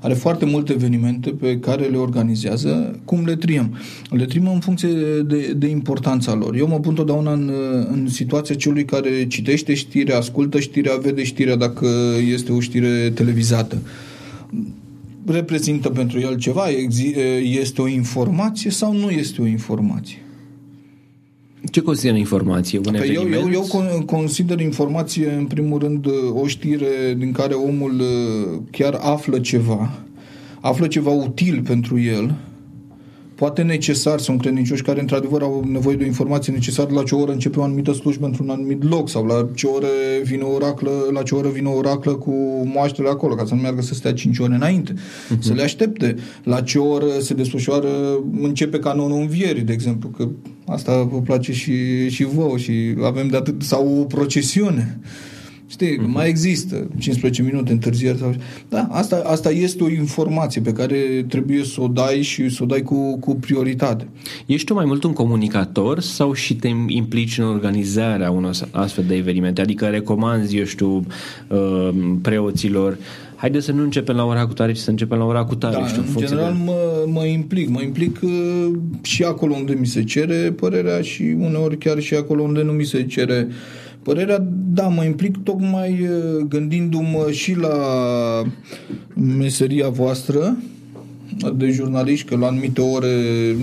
are 0.05 0.15
foarte 0.15 0.45
multe 0.45 0.73
evenimente 0.73 1.31
pe 1.31 1.59
care 1.59 1.85
le 1.85 1.97
organizează. 1.97 3.01
Cum 3.05 3.25
le 3.25 3.37
triem? 3.37 3.77
Le 4.11 4.25
triem 4.25 4.49
în 4.49 4.61
funcție 4.61 4.89
de, 5.27 5.53
de 5.57 5.67
importanța 5.67 6.35
lor. 6.35 6.57
Eu 6.57 6.69
mă 6.69 6.81
pun 6.81 6.95
totdeauna 6.95 7.33
în, 7.33 7.51
în 7.93 8.09
situația 8.09 8.55
celui 8.55 8.85
care 8.85 9.27
citește 9.27 9.75
știrea, 9.75 10.17
ascultă 10.17 10.61
știrea, 10.61 10.97
vede 10.97 11.25
știrea 11.25 11.57
dacă 11.57 11.89
este 12.33 12.53
o 12.53 12.61
știre 12.61 13.11
televizată 13.15 13.79
reprezintă 15.27 15.89
pentru 15.89 16.19
el 16.21 16.39
ceva, 16.39 16.69
este 17.43 17.83
o 17.83 17.89
informație 17.89 18.71
sau 18.71 18.93
nu 18.93 19.11
este 19.11 19.43
o 19.43 19.47
informație. 19.47 20.19
Ce 21.71 21.81
consideră 21.81 22.17
informație? 22.17 22.79
Un 22.79 22.85
Păi 22.85 23.15
eu, 23.15 23.21
eveniment? 23.21 23.43
eu, 23.43 23.51
eu 23.51 23.67
con- 23.69 24.05
consider 24.05 24.61
informație, 24.61 25.33
în 25.39 25.45
primul 25.45 25.79
rând, 25.79 26.07
o 26.43 26.47
știre 26.47 27.15
din 27.19 27.33
care 27.33 27.55
omul 27.55 28.01
uh, 28.01 28.61
chiar 28.71 28.99
află 29.01 29.39
ceva, 29.39 29.91
află 30.61 30.87
ceva 30.87 31.11
util 31.11 31.63
pentru 31.63 32.01
el, 32.01 32.35
poate 33.35 33.63
necesar, 33.63 34.19
sunt 34.19 34.41
credincioși 34.41 34.83
care 34.83 35.01
într-adevăr 35.01 35.43
au 35.43 35.65
nevoie 35.71 35.97
de 35.97 36.03
o 36.03 36.07
informație 36.07 36.53
necesară 36.53 36.93
la 36.93 37.03
ce 37.03 37.15
oră 37.15 37.33
începe 37.33 37.59
o 37.59 37.63
anumită 37.63 37.93
slujbă 37.93 38.27
într-un 38.27 38.51
anumit 38.51 38.83
loc 38.89 39.09
sau 39.09 39.25
la 39.25 39.49
ce 39.55 39.67
oră 39.67 39.87
vine 40.23 40.43
o 40.43 40.53
oraclă, 40.53 40.91
la 41.13 41.23
ce 41.23 41.35
oră 41.35 41.49
vine 41.49 41.69
o 41.69 41.77
oraclă 41.77 42.15
cu 42.15 42.33
moaștele 42.75 43.09
acolo, 43.09 43.35
ca 43.35 43.45
să 43.45 43.55
nu 43.55 43.61
meargă 43.61 43.83
să 43.83 43.95
stea 43.95 44.13
5 44.13 44.39
ore 44.39 44.55
înainte, 44.55 44.93
uh-huh. 44.93 45.39
să 45.39 45.53
le 45.53 45.63
aștepte. 45.63 46.15
La 46.43 46.61
ce 46.61 46.79
oră 46.79 47.07
se 47.21 47.35
desfășoară, 47.35 47.89
începe 48.41 48.79
canonul 48.79 49.21
învierii, 49.21 49.63
de 49.63 49.73
exemplu, 49.73 50.09
că 50.09 50.29
asta 50.67 51.03
vă 51.03 51.21
place 51.21 51.53
și, 51.53 52.09
și 52.09 52.25
vouă 52.25 52.57
și 52.57 52.95
avem 53.03 53.29
de 53.29 53.37
atât, 53.37 53.63
sau 53.63 54.01
o 54.01 54.05
procesiune. 54.05 55.01
Știi, 55.67 55.99
uh-huh. 55.99 56.07
mai 56.07 56.29
există 56.29 56.89
15 56.99 57.43
minute 57.43 57.73
întârziere 57.73 58.17
sau... 58.17 58.35
Da, 58.69 58.89
asta, 58.91 59.23
asta 59.27 59.51
este 59.51 59.83
o 59.83 59.91
informație 59.91 60.61
pe 60.61 60.73
care 60.73 61.25
trebuie 61.29 61.65
să 61.65 61.81
o 61.81 61.87
dai 61.89 62.23
și 62.23 62.49
să 62.49 62.63
o 62.63 62.67
dai 62.67 62.83
cu, 62.83 63.19
cu 63.19 63.35
prioritate. 63.35 64.09
Ești 64.47 64.67
tu 64.67 64.75
mai 64.75 64.85
mult 64.85 65.05
un 65.05 65.13
comunicator 65.13 66.01
sau 66.01 66.33
și 66.33 66.57
te 66.57 66.69
implici 66.87 67.39
în 67.39 67.45
organizarea 67.45 68.31
unor 68.31 68.55
astfel 68.71 69.05
de 69.09 69.15
evenimente? 69.15 69.61
Adică 69.61 69.87
recomanzi, 69.87 70.57
eu 70.57 70.65
știu, 70.65 71.07
uh, 71.49 71.89
preoților 72.23 72.99
Haideți 73.45 73.65
să 73.65 73.73
nu 73.73 73.83
începem 73.83 74.17
la 74.17 74.25
ora 74.25 74.41
acutare, 74.41 74.73
ci 74.73 74.77
să 74.77 74.91
începem 74.91 75.19
la 75.19 75.25
ora 75.25 75.39
acutare. 75.39 75.77
Da, 75.77 75.87
știu, 75.87 76.03
în 76.15 76.27
general 76.27 76.53
de... 76.53 76.63
mă, 76.65 77.05
mă 77.07 77.25
implic. 77.25 77.69
Mă 77.69 77.83
implic 77.83 78.19
uh, 78.23 78.71
și 79.03 79.23
acolo 79.23 79.55
unde 79.55 79.77
mi 79.81 79.87
se 79.87 80.05
cere 80.05 80.53
părerea 80.53 81.01
și 81.01 81.37
uneori 81.39 81.79
chiar 81.79 82.01
și 82.01 82.15
acolo 82.15 82.43
unde 82.43 82.63
nu 82.63 82.73
mi 82.73 82.85
se 82.85 83.03
cere 83.03 83.49
părerea. 84.03 84.47
Da, 84.73 84.89
mă 84.89 85.05
implic 85.05 85.37
tocmai 85.43 85.91
uh, 85.91 86.47
gândindu-mă 86.49 87.31
și 87.31 87.57
la 87.59 87.77
meseria 89.39 89.89
voastră 89.89 90.57
de 91.57 91.71
jurnaliști, 91.71 92.29
că 92.29 92.37
la 92.37 92.47
anumite 92.47 92.81
ore 92.81 93.17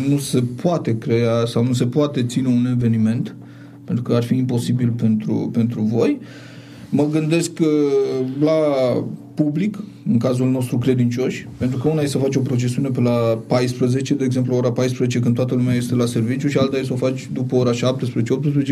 nu 0.09 0.17
se 0.17 0.43
poate 0.61 0.97
crea 0.97 1.45
sau 1.45 1.63
nu 1.63 1.73
se 1.73 1.85
poate 1.85 2.23
ține 2.23 2.47
un 2.47 2.65
eveniment, 2.71 3.35
pentru 3.83 4.03
că 4.03 4.13
ar 4.13 4.23
fi 4.23 4.35
imposibil 4.35 4.89
pentru, 4.89 5.49
pentru 5.53 5.81
voi. 5.81 6.19
Mă 6.93 7.07
gândesc 7.11 7.51
uh, 7.59 7.67
la 8.39 8.53
public, 9.33 9.77
în 10.11 10.17
cazul 10.17 10.49
nostru 10.49 10.77
credincioși, 10.77 11.47
pentru 11.57 11.77
că 11.77 11.87
una 11.87 12.01
e 12.01 12.05
să 12.05 12.17
faci 12.17 12.35
o 12.35 12.39
procesiune 12.39 12.89
pe 12.89 13.01
la 13.01 13.39
14, 13.47 14.13
de 14.13 14.23
exemplu 14.23 14.55
ora 14.55 14.71
14 14.71 15.19
când 15.19 15.35
toată 15.35 15.55
lumea 15.55 15.75
este 15.75 15.95
la 15.95 16.05
serviciu 16.05 16.47
și 16.47 16.57
alta 16.57 16.77
e 16.77 16.83
să 16.83 16.93
o 16.93 16.95
faci 16.95 17.29
după 17.33 17.55
ora 17.55 17.71
17-18 17.71 17.75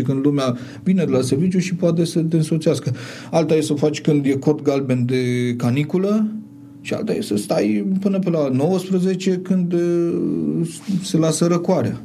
când 0.04 0.24
lumea 0.24 0.56
vine 0.82 1.04
de 1.04 1.10
la 1.10 1.20
serviciu 1.20 1.58
și 1.58 1.74
poate 1.74 2.04
să 2.04 2.20
te 2.20 2.36
însoțească. 2.36 2.92
Alta 3.30 3.54
e 3.54 3.60
să 3.60 3.72
o 3.72 3.76
faci 3.76 4.00
când 4.00 4.26
e 4.26 4.30
cod 4.30 4.62
galben 4.62 5.04
de 5.06 5.54
caniculă 5.56 6.26
și 6.80 6.94
alta 6.94 7.12
e 7.12 7.20
să 7.20 7.36
stai 7.36 7.86
până 8.00 8.18
pe 8.18 8.30
la 8.30 8.48
19 8.48 9.36
când 9.36 9.72
uh, 9.72 9.80
se 11.02 11.16
lasă 11.16 11.46
răcoarea. 11.46 12.00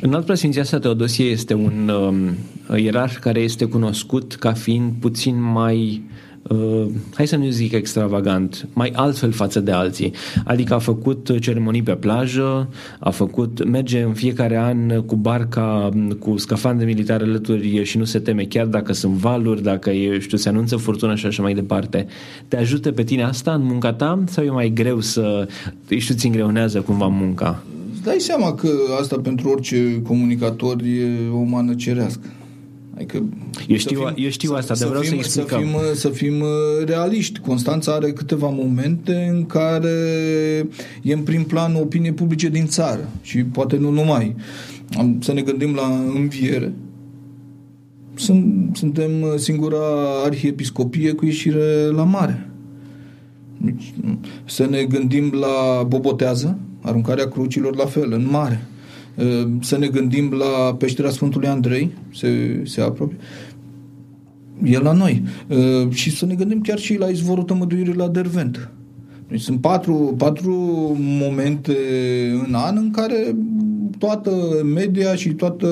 În 0.00 0.14
alt 0.14 0.24
preasfinția 0.24 0.64
sa 0.64 0.78
Teodosie 0.78 1.24
este 1.24 1.54
un 1.54 1.88
um, 1.88 2.36
ierarh 2.76 3.14
care 3.20 3.40
este 3.40 3.64
cunoscut 3.64 4.34
ca 4.34 4.52
fiind 4.52 4.92
puțin 5.00 5.42
mai 5.42 6.02
uh, 6.42 6.86
hai 7.14 7.26
să 7.26 7.36
nu 7.36 7.48
zic 7.48 7.72
extravagant, 7.72 8.68
mai 8.72 8.92
altfel 8.94 9.32
față 9.32 9.60
de 9.60 9.70
alții. 9.70 10.12
Adică 10.44 10.74
a 10.74 10.78
făcut 10.78 11.40
ceremonii 11.40 11.82
pe 11.82 11.94
plajă, 11.94 12.68
a 12.98 13.10
făcut, 13.10 13.64
merge 13.64 14.02
în 14.02 14.12
fiecare 14.12 14.56
an 14.56 15.00
cu 15.00 15.16
barca, 15.16 15.88
cu 16.18 16.36
scafandre 16.36 16.86
militare 16.86 17.24
alături 17.24 17.84
și 17.84 17.98
nu 17.98 18.04
se 18.04 18.18
teme 18.18 18.42
chiar 18.42 18.66
dacă 18.66 18.92
sunt 18.92 19.12
valuri, 19.12 19.62
dacă 19.62 19.90
e, 19.90 20.18
știu, 20.18 20.36
se 20.36 20.48
anunță 20.48 20.76
furtună 20.76 21.14
și 21.14 21.26
așa 21.26 21.42
mai 21.42 21.54
departe. 21.54 22.06
Te 22.48 22.56
ajută 22.56 22.92
pe 22.92 23.02
tine 23.02 23.22
asta 23.22 23.52
în 23.52 23.62
munca 23.62 23.92
ta 23.92 24.22
sau 24.26 24.44
e 24.44 24.50
mai 24.50 24.70
greu 24.74 25.00
să, 25.00 25.48
știu, 25.98 26.14
ți 26.14 26.26
îngreunează 26.26 26.80
cumva 26.80 27.06
munca? 27.06 27.62
Îți 27.98 28.06
dai 28.06 28.20
seama 28.20 28.54
că 28.54 28.68
asta 29.00 29.18
pentru 29.18 29.48
orice 29.48 30.02
comunicator 30.02 30.82
e 30.82 31.28
o 31.32 31.42
mană 31.42 31.74
cerească. 31.74 32.26
Adică 32.94 33.22
eu 33.68 33.76
știu, 33.76 33.98
fim, 33.98 34.24
eu 34.24 34.30
știu 34.30 34.54
asta, 34.54 34.74
dar 34.74 34.88
vreau 34.88 35.02
fim, 35.02 35.10
să 35.10 35.16
explicăm. 35.16 35.60
Să 35.60 35.66
fim, 35.66 35.94
să 35.94 36.08
fim 36.08 36.34
realiști. 36.84 37.38
Constanța 37.38 37.92
are 37.92 38.12
câteva 38.12 38.48
momente 38.48 39.28
în 39.32 39.46
care 39.46 39.90
e 41.02 41.12
în 41.12 41.20
prim 41.20 41.44
plan 41.44 41.74
opinie 41.74 42.12
publice 42.12 42.48
din 42.48 42.66
țară 42.66 43.08
și 43.22 43.44
poate 43.44 43.76
nu 43.76 43.90
numai. 43.90 44.36
Să 45.18 45.32
ne 45.32 45.40
gândim 45.40 45.74
la 45.74 46.02
înviere. 46.14 46.72
Sunt, 48.14 48.70
suntem 48.76 49.10
singura 49.36 49.78
arhiepiscopie 50.24 51.12
cu 51.12 51.24
ieșire 51.24 51.90
la 51.90 52.04
mare. 52.04 52.50
Deci, 53.56 53.94
să 54.44 54.66
ne 54.70 54.82
gândim 54.82 55.32
la 55.40 55.82
Bobotează, 55.82 56.58
aruncarea 56.80 57.28
crucilor 57.28 57.76
la 57.76 57.84
fel, 57.84 58.12
în 58.12 58.28
mare. 58.30 58.66
Să 59.60 59.78
ne 59.78 59.86
gândim 59.86 60.32
la 60.32 60.74
peștera 60.74 61.10
Sfântului 61.10 61.48
Andrei, 61.48 61.90
se, 62.14 62.62
se 62.64 62.80
apropie. 62.80 63.16
E 64.62 64.78
la 64.78 64.92
noi. 64.92 65.22
Și 65.90 66.16
să 66.16 66.26
ne 66.26 66.34
gândim 66.34 66.60
chiar 66.60 66.78
și 66.78 66.98
la 66.98 67.06
izvorul 67.06 67.44
tămăduirii 67.44 67.94
la 67.94 68.08
Dervent. 68.08 68.70
Deci 69.28 69.40
sunt 69.40 69.60
patru, 69.60 70.14
patru 70.16 70.52
momente 70.98 71.76
în 72.46 72.54
an 72.54 72.76
în 72.76 72.90
care 72.90 73.36
toată 73.98 74.30
media 74.74 75.14
și 75.14 75.28
toată 75.28 75.68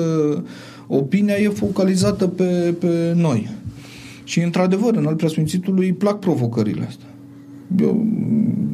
opinia 0.87 1.35
e 1.35 1.49
focalizată 1.49 2.27
pe, 2.27 2.75
pe 2.79 3.13
noi. 3.15 3.49
Și 4.23 4.39
într-adevăr, 4.39 4.95
în 4.95 5.05
al 5.05 5.15
preasfințitului 5.15 5.85
îi 5.85 5.93
plac 5.93 6.19
provocările 6.19 6.85
astea. 6.87 7.07
Eu 7.79 8.05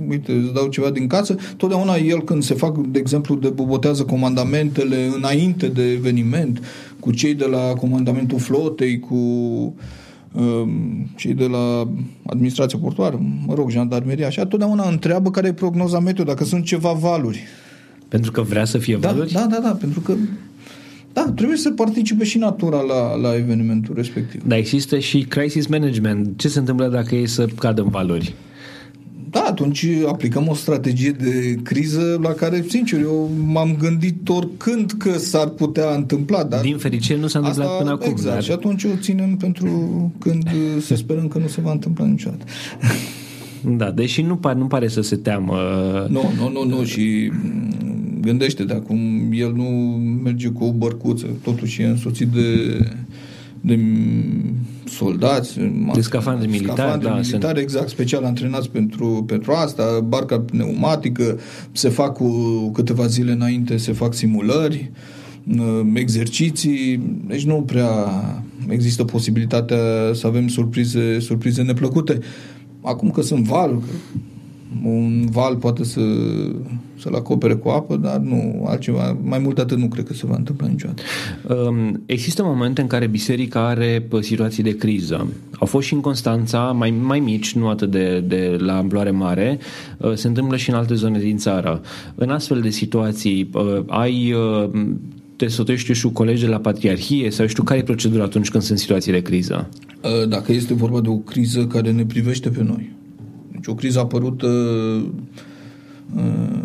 uite, 0.09 0.31
îți 0.31 0.53
dau 0.53 0.67
ceva 0.67 0.89
din 0.89 1.07
casă, 1.07 1.35
totdeauna 1.57 1.95
el 1.95 2.23
când 2.23 2.43
se 2.43 2.53
fac, 2.53 2.77
de 2.77 2.99
exemplu, 2.99 3.35
de 3.35 3.49
bobotează 3.49 4.03
comandamentele 4.03 5.09
înainte 5.15 5.67
de 5.67 5.91
eveniment, 5.91 6.63
cu 6.99 7.11
cei 7.11 7.33
de 7.33 7.45
la 7.45 7.73
comandamentul 7.73 8.39
flotei, 8.39 8.99
cu 8.99 9.15
um, 9.15 11.09
cei 11.15 11.33
de 11.33 11.45
la 11.45 11.87
administrația 12.25 12.79
portoară, 12.79 13.21
mă 13.45 13.53
rog, 13.53 13.69
jandarmeria, 13.69 14.27
așa, 14.27 14.45
totdeauna 14.45 14.89
întreabă 14.89 15.31
care 15.31 15.47
e 15.47 15.53
prognoza 15.53 15.99
meteo, 15.99 16.23
dacă 16.23 16.43
sunt 16.43 16.65
ceva 16.65 16.91
valuri. 16.91 17.43
Pentru 18.07 18.31
că 18.31 18.41
vrea 18.41 18.65
să 18.65 18.77
fie 18.77 18.97
da, 18.97 19.11
valuri? 19.11 19.31
Da, 19.31 19.47
da, 19.49 19.59
da, 19.61 19.77
pentru 19.79 19.99
că 19.99 20.13
da, 21.13 21.31
trebuie 21.35 21.57
să 21.57 21.71
participe 21.71 22.23
și 22.23 22.37
natura 22.37 22.81
la, 22.81 23.15
la 23.15 23.35
evenimentul 23.35 23.95
respectiv. 23.95 24.41
Dar 24.47 24.57
există 24.57 24.99
și 24.99 25.19
crisis 25.19 25.67
management. 25.67 26.37
Ce 26.37 26.47
se 26.47 26.59
întâmplă 26.59 26.87
dacă 26.87 27.15
ei 27.15 27.27
să 27.27 27.45
cadă 27.57 27.81
în 27.81 27.89
valori? 27.89 28.33
Da, 29.33 29.41
atunci 29.41 29.87
aplicăm 30.07 30.47
o 30.47 30.53
strategie 30.53 31.11
de 31.11 31.55
criză 31.63 32.19
la 32.21 32.29
care, 32.29 32.65
sincer, 32.67 32.99
eu 32.99 33.29
m-am 33.45 33.75
gândit 33.79 34.29
oricând 34.29 34.91
că 34.97 35.17
s-ar 35.17 35.47
putea 35.47 35.95
întâmpla. 35.95 36.43
Dar 36.43 36.61
Din 36.61 36.77
fericire 36.77 37.19
nu 37.19 37.27
s-a 37.27 37.39
întâmplat 37.39 37.67
asta, 37.67 37.77
până 37.77 37.91
acum. 37.91 38.11
Exact, 38.11 38.33
dar... 38.33 38.43
și 38.43 38.51
atunci 38.51 38.83
o 38.83 38.95
ținem 38.99 39.35
pentru 39.35 39.67
când 40.19 40.49
să 40.87 40.95
sperăm 40.95 41.27
că 41.27 41.37
nu 41.37 41.47
se 41.47 41.61
va 41.61 41.71
întâmpla 41.71 42.05
niciodată. 42.05 42.43
Da, 43.77 43.91
deși 43.91 44.21
nu 44.21 44.35
pare, 44.35 44.59
nu 44.59 44.65
pare 44.65 44.87
să 44.87 45.01
se 45.01 45.15
teamă. 45.15 45.55
Nu, 46.09 46.31
nu, 46.37 46.49
nu, 46.51 46.75
nu 46.75 46.83
și 46.83 47.31
gândește 48.21 48.63
de 48.63 48.73
acum, 48.73 48.99
el 49.31 49.53
nu 49.53 49.63
merge 50.23 50.47
cu 50.47 50.63
o 50.63 50.71
bărcuță, 50.71 51.27
totuși 51.43 51.81
e 51.81 51.85
însoțit 51.85 52.27
de 52.27 52.77
de 53.65 53.79
soldați, 54.93 55.59
de 55.93 56.01
scafandre 56.01 56.47
militare, 56.47 56.79
scafandre 56.79 57.07
da, 57.07 57.15
militare 57.15 57.53
sunt... 57.53 57.57
exact 57.57 57.89
special 57.89 58.23
antrenați 58.23 58.69
pentru, 58.69 59.23
pentru 59.27 59.51
asta, 59.51 59.99
barca 60.07 60.39
pneumatică, 60.39 61.39
se 61.71 61.89
fac 61.89 62.13
cu 62.13 62.29
câteva 62.73 63.05
zile 63.05 63.31
înainte, 63.31 63.77
se 63.77 63.91
fac 63.91 64.13
simulări, 64.13 64.91
exerciții, 65.93 67.01
deci 67.27 67.45
nu 67.45 67.61
prea 67.61 68.07
există 68.69 69.03
posibilitatea 69.03 69.77
să 70.13 70.27
avem 70.27 70.47
surprize, 70.47 71.19
surprize 71.19 71.61
neplăcute. 71.61 72.19
Acum 72.81 73.09
că 73.09 73.21
sunt 73.21 73.43
valuri, 73.43 73.83
un 74.83 75.27
val 75.31 75.55
poate 75.55 75.83
să, 75.83 76.01
să-l 76.99 77.15
acopere 77.15 77.53
cu 77.53 77.69
apă, 77.69 77.95
dar 77.95 78.17
nu 78.17 78.65
altceva. 78.67 79.17
Mai 79.23 79.39
mult 79.39 79.59
atât 79.59 79.77
nu 79.77 79.87
cred 79.87 80.05
că 80.05 80.13
se 80.13 80.25
va 80.25 80.35
întâmpla 80.35 80.67
niciodată. 80.67 81.01
Um, 81.49 82.01
există 82.05 82.43
momente 82.43 82.81
în 82.81 82.87
care 82.87 83.07
biserica 83.07 83.67
are 83.67 84.07
situații 84.19 84.63
de 84.63 84.75
criză. 84.75 85.27
Au 85.59 85.67
fost 85.67 85.87
și 85.87 85.93
în 85.93 86.01
Constanța, 86.01 86.59
mai, 86.59 86.91
mai 87.01 87.19
mici, 87.19 87.53
nu 87.53 87.67
atât 87.67 87.91
de, 87.91 88.23
de 88.27 88.57
la 88.59 88.77
amploare 88.77 89.11
mare, 89.11 89.59
uh, 89.97 90.13
se 90.13 90.27
întâmplă 90.27 90.57
și 90.57 90.69
în 90.69 90.75
alte 90.75 90.93
zone 90.93 91.19
din 91.19 91.37
țară. 91.37 91.81
În 92.15 92.29
astfel 92.29 92.61
de 92.61 92.69
situații, 92.69 93.49
uh, 93.53 93.83
ai 93.87 94.33
uh, 94.33 94.69
te 95.35 95.47
sotești 95.47 95.93
și 95.93 96.03
cu 96.03 96.09
colegi 96.09 96.43
de 96.43 96.49
la 96.49 96.57
Patriarhie 96.57 97.31
sau 97.31 97.47
știu 97.47 97.63
care 97.63 97.79
e 97.79 97.83
procedura 97.83 98.23
atunci 98.23 98.49
când 98.49 98.63
sunt 98.63 98.79
situații 98.79 99.11
de 99.11 99.21
criză? 99.21 99.69
Dacă 100.27 100.51
este 100.51 100.73
vorba 100.73 101.01
de 101.01 101.09
o 101.09 101.15
criză 101.15 101.65
care 101.65 101.91
ne 101.91 102.05
privește 102.05 102.49
pe 102.49 102.63
noi, 102.63 102.91
deci 103.63 103.71
o 103.71 103.75
criză 103.75 103.99
apărută 103.99 104.47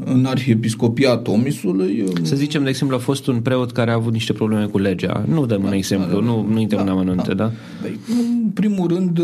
în 0.05 0.25
arhiepiscopia 0.25 1.17
Tomisului. 1.17 2.05
Să 2.23 2.37
zicem, 2.37 2.63
de 2.63 2.69
exemplu, 2.69 2.97
a 2.97 2.99
fost 2.99 3.27
un 3.27 3.41
preot 3.41 3.73
care 3.73 3.91
a 3.91 3.95
avut 3.95 4.13
niște 4.13 4.33
probleme 4.33 4.65
cu 4.65 4.79
legea. 4.79 5.25
Nu 5.29 5.47
dăm 5.47 5.61
da, 5.61 5.67
un 5.67 5.73
exemplu, 5.73 6.21
da, 6.21 6.25
nu, 6.25 6.47
nu 6.51 6.61
intrăm 6.61 6.85
da, 6.85 6.91
în 6.91 6.99
amănunte, 6.99 7.35
da? 7.35 7.35
da? 7.35 7.53
Păi, 7.83 7.99
în 8.09 8.51
primul 8.55 8.89
rând, 8.89 9.21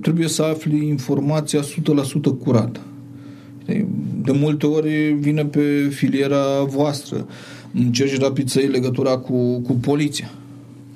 trebuie 0.00 0.28
să 0.28 0.42
afli 0.42 0.86
informația 0.86 1.60
100% 1.60 1.64
curată. 2.44 2.80
De 4.22 4.32
multe 4.32 4.66
ori 4.66 5.16
vine 5.20 5.44
pe 5.44 5.88
filiera 5.90 6.62
voastră. 6.68 7.26
Încerci 7.74 8.18
rapid 8.18 8.48
să 8.48 8.60
iei 8.60 8.68
legătura 8.68 9.16
cu, 9.16 9.60
cu 9.60 9.72
poliția 9.72 10.30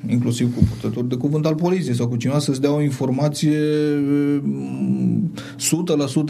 inclusiv 0.08 0.54
cu 0.54 0.64
purtători 0.68 1.08
de 1.08 1.14
cuvânt 1.14 1.46
al 1.46 1.54
poliției 1.54 1.94
sau 1.94 2.08
cu 2.08 2.16
cineva 2.16 2.38
să-ți 2.38 2.60
dea 2.60 2.74
o 2.74 2.82
informație 2.82 3.58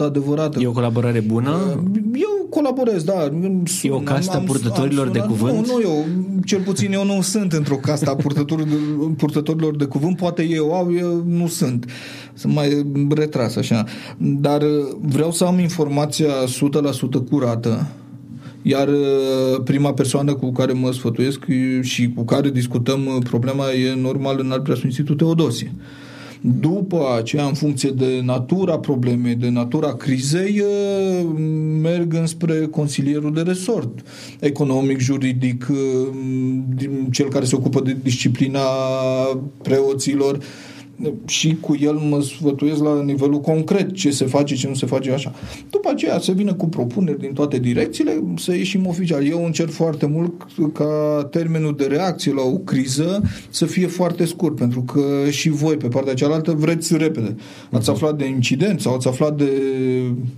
100% 0.01 0.05
adevărată. 0.05 0.59
E 0.59 0.67
o 0.67 0.71
colaborare 0.71 1.19
bună? 1.19 1.83
Eu 2.13 2.47
colaborez, 2.49 3.03
da. 3.03 3.31
E 3.81 3.91
o 3.91 3.99
castă 3.99 4.37
a 4.37 4.39
purtătorilor 4.39 5.07
de 5.07 5.19
cuvânt? 5.19 5.67
Nu, 5.67 5.73
nu 5.73 5.81
eu. 5.81 6.05
Cel 6.45 6.61
puțin 6.61 6.93
eu 6.93 7.05
nu 7.05 7.21
sunt 7.21 7.53
într-o 7.53 7.75
castă 7.75 8.09
a 8.09 8.15
purtătorilor, 8.15 8.79
purtătorilor 9.17 9.75
de 9.75 9.85
cuvânt. 9.85 10.17
Poate 10.17 10.43
eu 10.43 10.73
au, 10.73 10.93
eu 10.95 11.23
nu 11.27 11.47
sunt. 11.47 11.85
Sunt 12.33 12.53
mai 12.53 12.85
retras 13.09 13.55
așa. 13.55 13.83
Dar 14.17 14.61
vreau 15.01 15.31
să 15.31 15.43
am 15.43 15.59
informația 15.59 16.31
100% 17.25 17.29
curată 17.29 17.87
iar 18.67 18.87
uh, 18.87 19.61
prima 19.63 19.93
persoană 19.93 20.33
cu 20.33 20.51
care 20.51 20.71
mă 20.71 20.91
sfătuiesc 20.91 21.39
și 21.81 22.11
cu 22.15 22.23
care 22.23 22.49
discutăm 22.49 23.05
uh, 23.05 23.23
problema 23.23 23.71
e 23.71 23.95
normal 23.95 24.39
în 24.39 24.51
al 24.51 24.61
preasfințitul 24.61 25.15
Teodosie. 25.15 25.73
După 26.41 26.99
aceea, 27.17 27.45
în 27.45 27.53
funcție 27.53 27.89
de 27.89 28.21
natura 28.23 28.77
problemei, 28.77 29.35
de 29.35 29.49
natura 29.49 29.95
crizei, 29.95 30.59
uh, 30.61 31.27
merg 31.81 32.13
înspre 32.13 32.67
consilierul 32.71 33.33
de 33.33 33.41
resort, 33.41 34.03
economic, 34.39 34.99
juridic, 34.99 35.67
cel 37.11 37.29
care 37.29 37.45
se 37.45 37.55
ocupă 37.55 37.81
de 37.81 37.97
disciplina 38.03 38.61
preoților, 39.61 40.39
și 41.25 41.57
cu 41.59 41.77
el 41.79 41.93
mă 41.93 42.21
sfătuiesc 42.21 42.83
la 42.83 43.01
nivelul 43.03 43.41
concret 43.41 43.93
ce 43.93 44.11
se 44.11 44.25
face, 44.25 44.55
ce 44.55 44.67
nu 44.67 44.73
se 44.73 44.85
face 44.85 45.11
așa. 45.11 45.33
După 45.69 45.89
aceea 45.89 46.19
se 46.19 46.31
vine 46.31 46.51
cu 46.51 46.67
propuneri 46.67 47.19
din 47.19 47.33
toate 47.33 47.59
direcțiile 47.59 48.23
să 48.37 48.55
ieșim 48.55 48.87
oficial. 48.87 49.27
Eu 49.27 49.45
încerc 49.45 49.69
foarte 49.69 50.05
mult 50.05 50.33
ca 50.73 51.27
termenul 51.31 51.75
de 51.75 51.85
reacție 51.85 52.33
la 52.33 52.41
o 52.41 52.57
criză 52.57 53.21
să 53.49 53.65
fie 53.65 53.87
foarte 53.87 54.25
scurt, 54.25 54.55
pentru 54.55 54.81
că 54.81 55.29
și 55.29 55.49
voi 55.49 55.77
pe 55.77 55.87
partea 55.87 56.13
cealaltă 56.13 56.51
vreți 56.51 56.97
repede. 56.97 57.35
Ați 57.71 57.89
mhm. 57.89 57.91
aflat 57.91 58.17
de 58.17 58.27
incident 58.27 58.81
sau 58.81 58.93
ați 58.93 59.07
aflat 59.07 59.37
de 59.37 59.51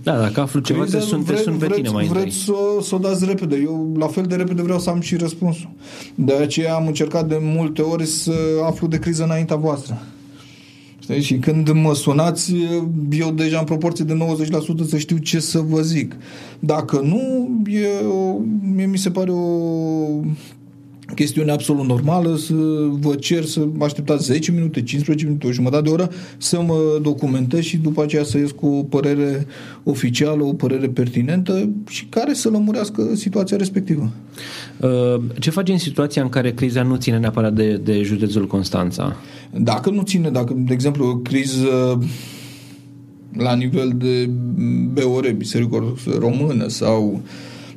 Da, 0.02 0.18
dacă 0.20 0.40
aflu 0.40 0.60
ceva 0.60 0.80
criză, 0.80 0.96
te 0.96 1.02
sun, 1.02 1.22
vreți, 1.22 1.42
te 1.42 1.50
sun 1.50 1.58
pe 1.58 1.66
vreți, 1.66 1.80
tine 1.80 1.92
mai 1.92 2.06
Vreți 2.06 2.36
să, 2.36 2.54
să 2.82 2.94
o 2.94 2.98
dați 2.98 3.24
repede. 3.24 3.60
Eu 3.62 3.94
la 3.98 4.06
fel 4.06 4.24
de 4.24 4.34
repede 4.34 4.62
vreau 4.62 4.78
să 4.78 4.90
am 4.90 5.00
și 5.00 5.16
răspunsul. 5.16 5.70
De 6.14 6.32
aceea 6.32 6.74
am 6.74 6.86
încercat 6.86 7.28
de 7.28 7.38
multe 7.40 7.82
ori 7.82 8.06
să 8.06 8.32
aflu 8.66 8.86
de 8.86 8.98
criză 8.98 9.24
înaintea 9.24 9.56
voastră. 9.56 10.02
Știi? 11.08 11.22
Și 11.22 11.38
când 11.38 11.70
mă 11.70 11.94
sunați, 11.94 12.54
eu 13.10 13.30
deja 13.30 13.58
în 13.58 13.64
proporție 13.64 14.04
de 14.04 14.18
90% 14.84 14.88
să 14.88 14.98
știu 14.98 15.16
ce 15.16 15.40
să 15.40 15.58
vă 15.58 15.80
zic. 15.80 16.16
Dacă 16.58 17.00
nu, 17.00 17.48
e 17.70 18.06
o, 18.06 18.38
mie 18.74 18.86
mi 18.86 18.98
se 18.98 19.10
pare 19.10 19.30
o 19.30 19.44
chestiune 21.14 21.50
absolut 21.50 21.86
normală 21.86 22.36
să 22.36 22.54
vă 22.90 23.14
cer 23.14 23.44
să 23.44 23.66
așteptați 23.80 24.24
10 24.24 24.52
minute, 24.52 24.82
15 24.82 25.26
minute, 25.26 25.46
o 25.46 25.52
jumătate 25.52 25.82
de 25.82 25.88
oră 25.88 26.10
să 26.36 26.60
mă 26.60 26.98
documentez 27.02 27.60
și 27.60 27.76
după 27.76 28.02
aceea 28.02 28.24
să 28.24 28.38
ies 28.38 28.50
cu 28.50 28.66
o 28.66 28.82
părere 28.82 29.46
oficială, 29.82 30.42
o 30.42 30.52
părere 30.52 30.88
pertinentă 30.88 31.68
și 31.88 32.06
care 32.06 32.32
să 32.32 32.48
lămurească 32.48 33.14
situația 33.14 33.56
respectivă. 33.56 34.10
Uh, 34.80 35.20
ce 35.38 35.50
faci 35.50 35.68
în 35.68 35.78
situația 35.78 36.22
în 36.22 36.28
care 36.28 36.52
criza 36.52 36.82
nu 36.82 36.96
ține 36.96 37.18
neapărat 37.18 37.52
de, 37.54 37.76
de 37.76 38.02
județul 38.02 38.46
Constanța? 38.46 39.16
Dacă 39.50 39.90
nu 39.90 40.02
ține, 40.02 40.30
dacă, 40.30 40.54
de 40.56 40.72
exemplu, 40.72 41.06
o 41.06 41.16
criză 41.16 41.98
la 43.32 43.54
nivel 43.54 43.92
de 43.96 44.30
BOR, 44.92 45.32
Biserică 45.36 45.96
Română 46.18 46.68
sau 46.68 47.12
uh, 47.12 47.20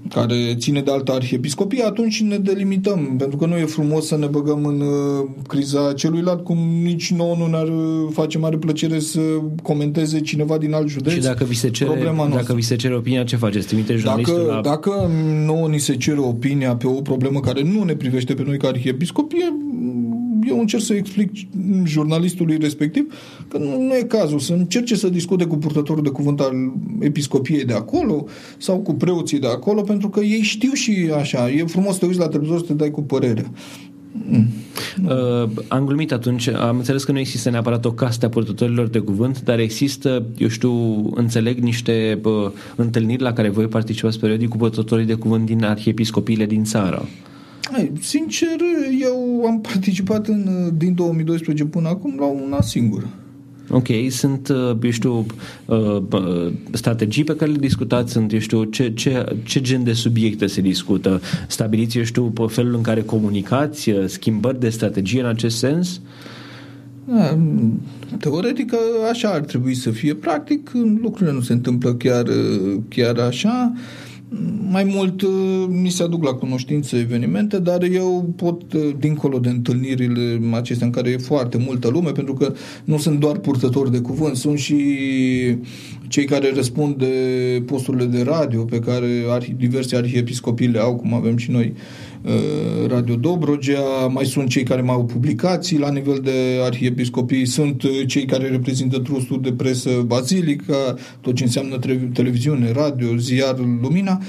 care 0.10 0.56
ține 0.58 0.82
de 0.82 0.92
altă 0.92 1.12
arhiepiscopie, 1.12 1.84
atunci 1.84 2.22
ne 2.22 2.38
delimităm, 2.38 3.16
pentru 3.18 3.38
că 3.38 3.46
nu 3.46 3.58
e 3.58 3.66
frumos 3.66 4.08
să 4.08 4.18
ne 4.18 4.26
băgăm 4.26 4.66
în 4.66 4.82
uh, 4.82 5.30
criza 5.48 5.94
celuilalt, 5.94 6.44
cum 6.44 6.58
nici 6.84 7.12
nouă 7.12 7.36
nu 7.38 7.48
ne-ar 7.48 7.68
uh, 7.68 8.10
face 8.12 8.38
mare 8.38 8.58
plăcere 8.58 9.00
să 9.00 9.20
comenteze 9.64 10.20
cineva 10.20 10.58
din 10.58 10.74
alt 10.74 10.88
județ. 10.88 11.14
Și 11.14 11.20
dacă 11.20 11.44
vi 11.44 11.56
se 11.56 11.70
cere, 11.70 12.14
dacă 12.30 12.54
vi 12.54 12.62
se 12.62 12.76
cere 12.76 12.96
opinia, 12.96 13.24
ce 13.24 13.36
faceți? 13.36 13.68
Trimite 13.68 13.94
dacă, 14.04 14.46
la... 14.48 14.62
dacă 14.62 15.10
nouă 15.46 15.68
ni 15.68 15.80
se 15.80 15.96
cere 15.96 16.20
opinia 16.20 16.76
pe 16.76 16.88
o 16.88 17.02
problemă 17.02 17.40
care 17.40 17.62
nu 17.64 17.84
ne 17.84 17.94
privește 17.94 18.34
pe 18.34 18.44
noi 18.46 18.58
ca 18.58 18.68
arhiepiscopie, 18.68 19.54
eu 20.52 20.60
încerc 20.60 20.84
să 20.84 20.94
explic 20.94 21.32
jurnalistului 21.84 22.58
respectiv 22.58 23.14
că 23.48 23.58
nu, 23.58 23.82
nu 23.82 23.96
e 23.96 24.02
cazul 24.02 24.40
să 24.40 24.54
încerce 24.54 24.96
să 24.96 25.10
discute 25.10 25.46
cu 25.46 25.58
purtătorul 25.58 26.04
de 26.04 26.10
cuvânt 26.10 26.40
al 26.40 26.54
episcopiei 27.00 27.66
de 27.66 27.74
acolo 27.74 28.26
sau 28.58 28.78
cu 28.80 28.94
preoții 28.94 29.40
de 29.40 29.48
acolo, 29.48 29.82
pentru 29.82 30.10
că 30.10 30.20
ei 30.20 30.42
știu 30.42 30.72
și 30.74 31.12
așa. 31.16 31.50
E 31.50 31.64
frumos 31.66 31.94
să 31.94 32.00
te 32.00 32.06
uiți 32.06 32.20
la 32.20 32.28
televizor 32.28 32.60
să 32.60 32.66
te 32.66 32.74
dai 32.74 32.92
cu 32.92 33.02
părere. 33.02 33.52
Mm. 34.30 34.48
Uh, 35.06 35.50
am 35.68 35.86
glumit 35.86 36.12
atunci, 36.12 36.48
am 36.48 36.78
înțeles 36.78 37.04
că 37.04 37.12
nu 37.12 37.20
există 37.20 37.50
neapărat 37.50 37.86
o 37.86 37.92
castă 37.92 38.26
a 38.26 38.30
purtătorilor 38.30 38.88
de 38.88 39.00
cuvânt, 39.00 39.42
dar 39.42 39.60
există, 39.60 40.26
eu 40.38 40.48
știu, 40.48 40.72
înțeleg 41.16 41.60
niște 41.60 42.20
uh, 42.24 42.52
întâlniri 42.76 43.22
la 43.22 43.34
care 43.34 43.50
voi 43.50 43.68
participați 43.68 44.20
periodic 44.20 44.50
cu 44.50 44.58
purtătorii 44.58 45.06
de 45.06 45.14
cuvânt 45.14 45.46
din 45.46 45.64
arhiepiscopiile 45.64 46.46
din 46.46 46.64
țară. 46.64 47.06
Hai, 47.62 47.92
sincer, 48.00 48.58
eu 49.02 49.46
am 49.48 49.62
participat 49.62 50.28
în, 50.28 50.72
din 50.78 50.96
2012 50.96 51.66
până 51.66 51.88
acum 51.88 52.16
la 52.20 52.26
una 52.26 52.62
singură. 52.62 53.10
Ok, 53.70 53.88
sunt, 54.10 54.48
uh, 54.48 54.78
eu 54.84 54.90
știu, 54.90 55.26
uh, 55.66 56.52
strategii 56.72 57.24
pe 57.24 57.36
care 57.36 57.52
le 57.52 57.58
discutați, 57.58 58.12
sunt, 58.12 58.34
eu 58.34 58.40
știu, 58.40 58.64
ce, 58.64 58.94
ce, 58.94 59.26
ce 59.44 59.62
gen 59.62 59.84
de 59.84 59.94
subiecte 59.94 60.48
se 60.48 60.62
discută? 60.62 61.22
Stabiliți, 61.48 61.98
eu 61.98 62.04
știu, 62.04 62.24
pe 62.24 62.44
felul 62.48 62.76
în 62.76 62.82
care 62.82 63.02
comunicați, 63.02 63.90
uh, 63.90 64.04
schimbări 64.08 64.60
de 64.60 64.70
strategie 64.70 65.20
în 65.20 65.28
acest 65.28 65.58
sens? 65.58 66.02
Da, 67.06 67.38
teoretic 68.20 68.74
așa 69.12 69.30
ar 69.30 69.40
trebui 69.40 69.76
să 69.76 69.90
fie. 69.90 70.14
Practic, 70.14 70.72
lucrurile 71.02 71.36
nu 71.36 71.42
se 71.42 71.54
întâmplă 71.54 71.94
chiar, 71.94 72.26
chiar 72.90 73.18
așa. 73.18 73.74
Uh, 73.76 73.80
mai 74.70 74.84
mult 74.84 75.22
uh, 75.22 75.66
mi 75.70 75.90
se 75.90 76.04
aduc 76.04 76.24
la 76.24 76.34
cunoștință 76.34 76.96
evenimente, 76.96 77.60
dar 77.60 77.84
eu 77.84 78.34
pot, 78.36 78.74
uh, 78.74 78.82
dincolo 79.00 79.40
de 79.40 79.50
întâlnirile 79.50 80.40
acestea 80.52 80.86
în 80.86 80.92
care 80.92 81.10
e 81.10 81.18
foarte 81.18 81.58
multă 81.58 81.90
lume, 81.90 82.12
pentru 82.12 82.34
că 82.34 82.54
nu 82.84 82.98
sunt 82.98 83.20
doar 83.20 83.38
purtători 83.38 83.92
de 83.92 84.00
cuvânt, 84.00 84.36
sunt 84.36 84.58
și 84.58 84.78
cei 86.08 86.26
care 86.26 86.52
răspund 86.56 86.96
de 86.96 87.64
posturile 87.66 88.06
de 88.06 88.22
radio 88.22 88.64
pe 88.64 88.80
care 88.80 89.08
diverse 89.58 89.96
arhiepiscopii 89.96 90.68
le 90.68 90.80
au, 90.80 90.96
cum 90.96 91.14
avem 91.14 91.38
și 91.38 91.52
noi. 91.52 91.74
Uh, 91.76 92.11
Radio 92.88 93.16
Dobrogea, 93.16 94.08
mai 94.10 94.26
sunt 94.26 94.50
cei 94.50 94.64
care 94.64 94.82
mai 94.82 94.96
au 94.96 95.06
publicații 95.06 95.78
la 95.78 95.92
nivel 95.92 96.20
de 96.24 96.60
arhiepiscopii, 96.64 97.46
sunt 97.46 97.84
uh, 97.84 97.90
cei 98.08 98.26
care 98.26 98.48
reprezintă 98.48 99.00
trustul 99.00 99.42
de 99.42 99.52
presă 99.52 99.90
Bazilica, 100.06 100.96
tot 101.22 101.36
ce 101.36 101.44
înseamnă 101.44 101.80
televiziune, 102.14 102.72
radio, 102.72 103.16
ziar, 103.16 103.56
lumina. 103.82 104.22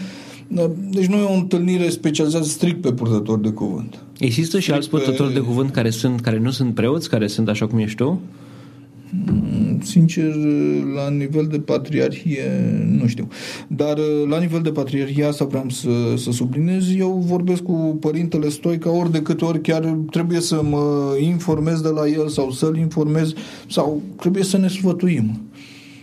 Uh, 0.55 0.65
deci 0.91 1.07
nu 1.07 1.17
e 1.17 1.23
o 1.23 1.33
întâlnire 1.33 1.89
specializată 1.89 2.45
strict 2.45 2.81
pe 2.81 2.93
purtători 2.93 3.43
de 3.43 3.51
cuvânt. 3.51 4.03
Există 4.19 4.47
strict 4.47 4.65
și 4.65 4.73
alți 4.73 4.89
purtători 4.89 5.33
pe... 5.33 5.39
de 5.39 5.45
cuvânt 5.45 5.71
care, 5.71 5.91
sunt, 5.91 6.21
care 6.21 6.39
nu 6.39 6.51
sunt 6.51 6.75
preoți, 6.75 7.09
care 7.09 7.27
sunt 7.27 7.49
așa 7.49 7.67
cum 7.67 7.79
ești 7.79 7.97
tu? 7.97 8.21
Mm, 9.27 9.62
sincer, 9.85 10.35
la 10.95 11.11
nivel 11.11 11.47
de 11.47 11.59
patriarhie, 11.59 12.43
nu 13.01 13.07
știu. 13.07 13.29
Dar 13.67 13.99
la 14.29 14.39
nivel 14.39 14.61
de 14.61 14.71
patriarhie, 14.71 15.25
asta 15.25 15.45
vreau 15.45 15.69
să, 15.69 16.15
să 16.17 16.31
subliniez, 16.31 16.97
eu 16.97 17.23
vorbesc 17.27 17.63
cu 17.63 17.97
părintele 18.01 18.49
Stoica 18.49 18.91
ori 18.91 19.13
de 19.13 19.23
câte 19.23 19.45
ori 19.45 19.61
chiar 19.61 19.99
trebuie 20.11 20.41
să 20.41 20.63
mă 20.63 21.17
informez 21.21 21.81
de 21.81 21.89
la 21.89 22.07
el 22.07 22.29
sau 22.29 22.51
să-l 22.51 22.77
informez 22.77 23.33
sau 23.69 24.03
trebuie 24.17 24.45
să 24.45 24.59
ne 24.59 24.69
sfătuim. 24.69 25.41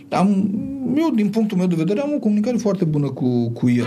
Am, 0.08 0.50
eu, 0.96 1.10
din 1.14 1.28
punctul 1.28 1.58
meu 1.58 1.66
de 1.66 1.74
vedere, 1.74 2.00
am 2.00 2.12
o 2.14 2.18
comunicare 2.18 2.56
foarte 2.56 2.84
bună 2.84 3.08
cu, 3.08 3.50
cu 3.50 3.68
el. 3.70 3.86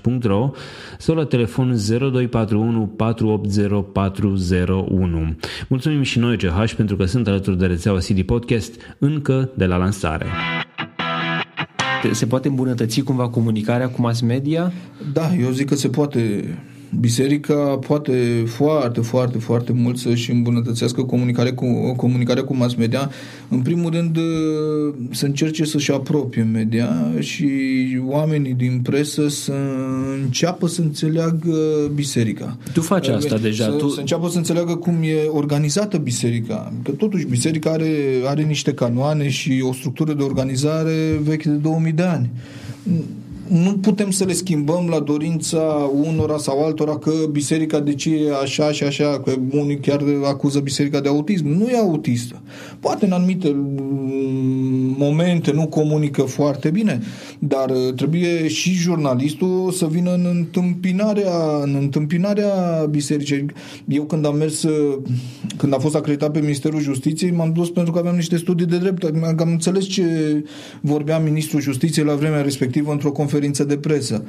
Flash.ro 0.01 0.51
sau 0.97 1.15
la 1.15 1.25
telefon 1.25 1.75
0241 1.87 2.87
480401. 2.87 5.35
Mulțumim 5.67 6.01
și 6.01 6.19
noi 6.19 6.37
CH 6.37 6.73
pentru 6.75 6.95
că 6.95 7.05
sunt 7.05 7.27
alături 7.27 7.57
de 7.57 7.65
rețeaua 7.65 7.99
CD 7.99 8.21
Podcast 8.21 8.73
încă 8.97 9.49
de 9.55 9.65
la 9.65 9.75
lansare. 9.75 10.25
Se 12.11 12.25
poate 12.25 12.47
îmbunătăți 12.47 13.01
cumva 13.01 13.29
comunicarea 13.29 13.89
cu 13.89 14.01
mass 14.01 14.21
media? 14.21 14.71
Da, 15.13 15.33
eu 15.33 15.49
zic 15.49 15.67
că 15.67 15.75
se 15.75 15.89
poate 15.89 16.43
biserica 16.99 17.79
poate 17.87 18.43
foarte, 18.45 19.01
foarte, 19.01 19.37
foarte 19.37 19.71
mult 19.71 19.97
să-și 19.97 20.31
îmbunătățească 20.31 21.03
comunicarea 21.03 21.53
cu, 21.53 21.93
comunicarea 21.95 22.43
cu 22.43 22.55
mass 22.55 22.75
media. 22.75 23.11
În 23.49 23.59
primul 23.59 23.91
rând 23.91 24.17
să 25.11 25.25
încerce 25.25 25.65
să-și 25.65 25.91
apropie 25.91 26.43
media 26.43 27.13
și 27.19 27.49
oamenii 28.05 28.53
din 28.53 28.79
presă 28.83 29.27
să 29.27 29.53
înceapă 30.23 30.67
să 30.67 30.81
înțeleagă 30.81 31.55
biserica. 31.93 32.57
Tu 32.73 32.81
faci 32.81 33.07
asta 33.07 33.35
să, 33.35 33.41
deja. 33.41 33.63
Să, 33.63 33.71
tu... 33.71 33.89
să 33.89 33.99
înceapă 33.99 34.29
să 34.29 34.37
înțeleagă 34.37 34.75
cum 34.75 34.93
e 35.01 35.27
organizată 35.27 35.97
biserica. 35.97 36.73
Că 36.83 36.91
totuși 36.91 37.25
biserica 37.25 37.71
are, 37.71 37.95
are 38.25 38.41
niște 38.41 38.73
canoane 38.73 39.29
și 39.29 39.63
o 39.67 39.73
structură 39.73 40.13
de 40.13 40.23
organizare 40.23 41.19
veche 41.23 41.49
de 41.49 41.55
2000 41.55 41.91
de 41.91 42.03
ani 42.03 42.29
nu 43.51 43.73
putem 43.73 44.11
să 44.11 44.25
le 44.25 44.33
schimbăm 44.33 44.87
la 44.89 44.99
dorința 44.99 45.91
unora 45.93 46.37
sau 46.37 46.65
altora 46.65 46.97
că 46.97 47.11
biserica 47.31 47.79
de 47.79 47.93
ce 47.93 48.09
e 48.15 48.33
așa 48.41 48.71
și 48.71 48.83
așa, 48.83 49.19
că 49.19 49.33
unii 49.51 49.79
chiar 49.79 50.03
acuză 50.23 50.59
biserica 50.59 50.99
de 50.99 51.07
autism. 51.07 51.47
Nu 51.47 51.69
e 51.69 51.77
autistă. 51.77 52.41
Poate 52.81 53.05
în 53.05 53.11
anumite 53.11 53.49
mm, 53.49 54.95
momente 54.97 55.51
nu 55.51 55.67
comunică 55.67 56.21
foarte 56.21 56.69
bine, 56.69 56.99
dar 57.39 57.69
uh, 57.69 57.93
trebuie 57.95 58.47
și 58.47 58.71
jurnalistul 58.73 59.71
să 59.71 59.87
vină 59.87 60.13
în 60.13 60.25
întâmpinarea, 60.29 61.61
în 61.63 61.75
întâmpinarea 61.79 62.85
bisericii. 62.89 63.45
Eu 63.87 64.03
când 64.03 64.25
am 64.25 64.35
mers, 64.35 64.63
uh, 64.63 64.97
când 65.57 65.73
a 65.73 65.77
fost 65.77 65.95
acreditat 65.95 66.31
pe 66.31 66.39
Ministerul 66.39 66.79
Justiției, 66.79 67.31
m-am 67.31 67.51
dus 67.51 67.69
pentru 67.69 67.91
că 67.93 67.99
aveam 67.99 68.15
niște 68.15 68.37
studii 68.37 68.65
de 68.65 68.77
drept. 68.77 69.03
Am 69.39 69.49
înțeles 69.49 69.85
ce 69.85 70.03
vorbea 70.81 71.19
Ministrul 71.19 71.61
Justiției 71.61 72.05
la 72.05 72.15
vremea 72.15 72.41
respectivă 72.41 72.91
într-o 72.91 73.11
conferință 73.11 73.29
conferință 73.31 73.63
de 73.63 73.77
presă. 73.77 74.23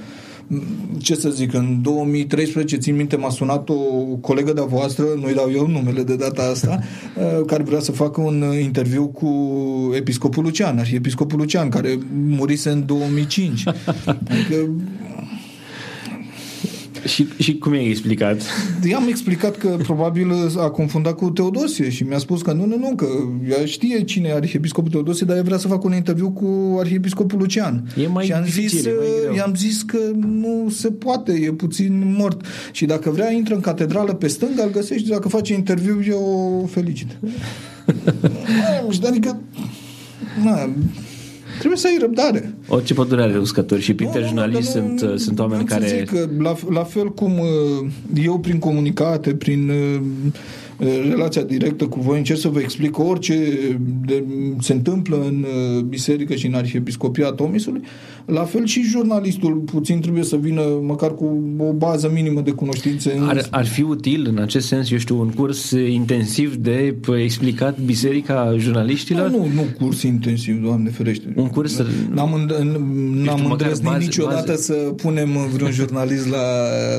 Ce 0.99 1.15
să 1.15 1.29
zic, 1.29 1.55
în 1.55 1.79
2013, 1.83 2.77
țin 2.77 2.97
minte, 2.97 3.17
m-a 3.17 3.31
sunat 3.31 3.69
o 3.69 3.75
colegă 4.21 4.53
de-a 4.53 4.65
voastră, 4.65 5.05
nu-i 5.21 5.35
dau 5.35 5.51
eu 5.55 5.67
numele 5.67 6.03
de 6.03 6.17
data 6.17 6.43
asta, 6.43 6.79
uh, 7.17 7.45
care 7.47 7.63
vrea 7.63 7.81
să 7.81 7.93
facă 7.93 8.21
un 8.21 8.45
interviu 8.63 9.07
cu 9.07 9.29
episcopul 9.95 10.43
Lucian, 10.43 10.79
arhiepiscopul 10.79 11.39
Lucian, 11.39 11.69
care 11.69 11.99
murise 12.27 12.71
în 12.71 12.87
2005. 12.87 13.65
Adică 14.07 14.57
și, 17.07 17.29
și 17.38 17.59
cum 17.59 17.75
i-ai 17.75 17.88
explicat? 17.88 18.43
I-am 18.85 19.07
explicat 19.09 19.57
că 19.57 19.77
probabil 19.83 20.33
a 20.59 20.71
confundat 20.71 21.15
cu 21.15 21.31
Teodosie 21.31 21.91
și 21.91 22.03
mi-a 22.03 22.19
spus 22.19 22.43
că 22.43 22.53
nu, 22.53 22.67
nu, 22.67 22.79
nu, 22.79 22.95
că 22.95 23.07
ea 23.49 23.65
știe 23.65 24.05
cine 24.05 24.29
e 24.29 24.35
arhiepiscopul 24.35 24.91
Teodosie, 24.91 25.27
dar 25.27 25.37
ea 25.37 25.43
vrea 25.43 25.59
să 25.59 25.69
facă 25.69 25.87
un 25.87 25.95
interviu 25.95 26.31
cu 26.31 26.77
arhiepiscopul 26.79 27.38
Lucian. 27.38 27.93
E 27.97 28.07
mai 28.07 28.25
și 28.25 28.33
am 28.33 28.45
dificil, 28.45 28.69
zis, 28.69 28.85
e 28.85 28.95
mai 28.99 29.07
greu. 29.21 29.35
i-am 29.35 29.55
zis 29.55 29.83
că 29.83 29.99
nu 30.21 30.71
se 30.71 30.91
poate, 30.91 31.33
e 31.33 31.53
puțin 31.53 32.15
mort. 32.17 32.41
Și 32.73 32.85
dacă 32.85 33.11
vrea, 33.11 33.33
intră 33.33 33.55
în 33.55 33.61
catedrală 33.61 34.15
pe 34.15 34.29
stânga, 34.29 34.62
îl 34.62 34.71
găsești, 34.71 35.09
dacă 35.09 35.29
face 35.29 35.53
interviu, 35.53 36.03
eu 36.09 36.61
o 36.62 36.67
felicit. 36.67 37.19
adică, 39.09 39.41
na, 40.45 40.71
Trebuie 41.62 41.81
să 41.81 41.87
ai 41.87 41.98
răbdare. 42.01 42.55
Orice 42.68 42.94
pădure 42.94 43.22
are 43.22 43.38
uscători 43.38 43.81
și 43.81 43.94
printre 43.94 44.20
no, 44.20 44.27
jurnaliști 44.27 44.79
nu, 44.79 44.96
sunt, 44.96 45.20
sunt 45.20 45.38
oameni 45.38 45.64
care... 45.64 45.87
Zic 45.87 46.11
că 46.11 46.29
la, 46.38 46.55
la 46.70 46.85
fel 46.85 47.12
cum 47.12 47.38
uh, 47.38 47.90
eu 48.22 48.38
prin 48.38 48.59
comunicate, 48.59 49.35
prin 49.35 49.68
uh, 49.68 50.01
uh, 50.79 51.09
relația 51.09 51.42
directă 51.42 51.87
cu 51.87 52.01
voi, 52.01 52.18
încerc 52.18 52.38
să 52.38 52.48
vă 52.48 52.61
explic 52.61 52.98
orice 52.98 53.48
de, 54.07 54.25
se 54.61 54.72
întâmplă 54.72 55.16
în 55.16 55.46
biserică 55.88 56.35
și 56.35 56.46
în 56.46 56.55
arhiepiscopia 56.55 57.31
Tomisului, 57.31 57.83
la 58.27 58.45
fel 58.45 58.67
și 58.67 58.83
jurnalistul 58.83 59.53
puțin 59.53 60.01
trebuie 60.01 60.25
să 60.25 60.37
vină 60.37 60.63
măcar 60.83 61.15
cu 61.15 61.41
o 61.59 61.73
bază 61.73 62.11
minimă 62.15 62.41
de 62.41 62.51
cunoștințe. 62.51 63.19
Ar, 63.21 63.47
ar 63.51 63.67
fi 63.67 63.83
util 63.83 64.27
în 64.29 64.39
acest 64.39 64.67
sens, 64.67 64.91
eu 64.91 64.99
știu, 64.99 65.21
un 65.21 65.31
curs 65.31 65.71
intensiv 65.71 66.55
de 66.55 66.97
explicat 67.17 67.81
biserica 67.81 68.55
jurnaliștilor? 68.59 69.31
Nu, 69.31 69.37
nu, 69.39 69.49
nu 69.55 69.63
curs 69.79 70.03
intensiv, 70.03 70.63
Doamne 70.63 70.91
ferește. 70.91 71.33
Un 71.37 71.49
curs... 71.49 71.83
N-am, 72.15 72.51
n-am 73.25 73.47
îndrăznit 73.51 73.91
bază, 73.91 73.99
niciodată 74.05 74.45
bază. 74.47 74.63
să 74.63 74.73
punem 74.75 75.29
vreun 75.53 75.71
jurnalist 75.81 76.29
la, 76.29 76.39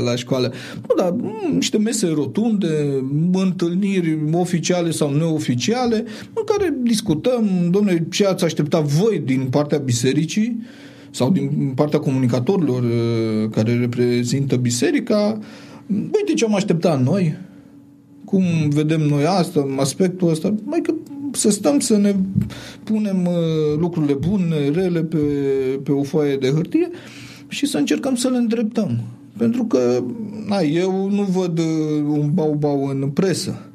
la 0.04 0.16
școală. 0.16 0.54
Nu, 0.88 0.96
dar 0.98 1.12
mm, 1.12 1.54
niște 1.54 1.78
mese 1.78 2.08
rotunde, 2.08 3.04
întâlniri 3.32 4.20
oficiale 4.32 4.92
sau 4.92 5.14
neoficiale, 5.14 6.04
în 6.34 6.44
care 6.46 6.74
discutăm, 6.84 7.68
domnule, 7.70 8.08
ce 8.12 8.26
ați 8.26 8.44
așteptat 8.44 8.84
voi 8.84 9.22
din 9.26 9.48
partea 9.50 9.78
bisericii, 9.78 10.62
sau 11.14 11.32
din 11.32 11.72
partea 11.76 12.00
comunicatorilor 12.00 12.84
uh, 12.84 13.50
care 13.52 13.78
reprezintă 13.78 14.56
biserica, 14.56 15.40
uite 15.88 16.34
ce 16.36 16.46
am 16.46 16.56
așteptat 16.56 17.04
noi, 17.04 17.38
cum 18.26 18.44
vedem 18.70 19.02
noi 19.02 19.26
asta, 19.26 19.66
aspectul 19.78 20.30
ăsta, 20.30 20.54
mai 20.64 20.80
că 20.82 20.94
să 21.32 21.50
stăm 21.50 21.80
să 21.80 21.98
ne 21.98 22.16
punem 22.84 23.26
uh, 23.26 23.80
lucrurile 23.80 24.14
bune, 24.14 24.70
rele 24.74 25.04
pe, 25.04 25.18
pe 25.84 25.92
o 25.92 26.04
foaie 26.04 26.36
de 26.36 26.50
hârtie 26.50 26.90
și 27.48 27.66
să 27.66 27.78
încercăm 27.78 28.16
să 28.16 28.28
le 28.28 28.38
îndreptăm. 28.38 29.00
Pentru 29.38 29.64
că 29.66 30.04
na, 30.48 30.60
eu 30.60 31.10
nu 31.10 31.24
văd 31.24 31.60
uh, 31.60 31.66
un 32.08 32.30
bau-bau 32.34 32.86
în 32.86 33.10
presă. 33.10 33.70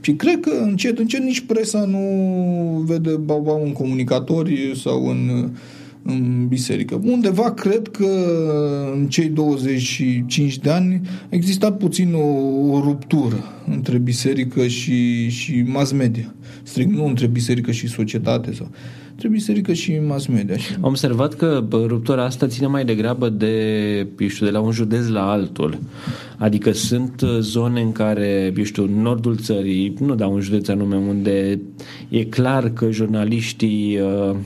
Și 0.00 0.14
cred 0.14 0.40
că 0.40 0.50
încet, 0.62 0.98
încet 0.98 1.22
nici 1.22 1.40
presa 1.40 1.84
nu 1.84 2.00
vede 2.86 3.10
bau-bau 3.10 3.62
în 3.64 3.72
comunicatori 3.72 4.80
sau 4.82 5.08
în 5.08 5.50
în 6.06 6.46
biserică. 6.48 7.00
Undeva 7.04 7.52
cred 7.52 7.88
că 7.88 8.08
în 8.94 9.08
cei 9.08 9.28
25 9.28 10.58
de 10.58 10.70
ani 10.70 11.00
a 11.22 11.26
existat 11.28 11.76
puțin 11.76 12.14
o, 12.14 12.26
o 12.70 12.80
ruptură 12.80 13.44
între 13.70 13.98
biserică 13.98 14.66
și, 14.66 15.28
și 15.28 15.62
mass 15.66 15.92
media. 15.92 16.34
Strict 16.62 16.90
nu 16.90 17.06
între 17.06 17.26
biserică 17.26 17.70
și 17.70 17.88
societate 17.88 18.52
sau 18.52 18.70
între 19.10 19.28
biserică 19.28 19.72
și 19.72 19.98
mass 20.06 20.26
media. 20.26 20.56
Am 20.80 20.88
observat 20.88 21.34
că 21.34 21.64
ruptura 21.70 22.24
asta 22.24 22.46
ține 22.46 22.66
mai 22.66 22.84
degrabă 22.84 23.28
de, 23.28 23.96
eu 24.18 24.28
știu, 24.28 24.46
de 24.46 24.52
la 24.52 24.60
un 24.60 24.70
județ 24.70 25.06
la 25.06 25.30
altul. 25.30 25.78
Adică 26.36 26.72
sunt 26.72 27.22
zone 27.40 27.80
în 27.80 27.92
care, 27.92 28.52
eu 28.56 28.64
știu, 28.64 28.88
nordul 29.00 29.36
țării, 29.36 29.94
nu 30.00 30.14
dau 30.14 30.32
un 30.32 30.40
județ 30.40 30.68
anume, 30.68 30.96
unde 30.96 31.60
e 32.08 32.24
clar 32.24 32.70
că 32.70 32.90
jurnaliștii 32.90 33.98
uh, 34.00 34.36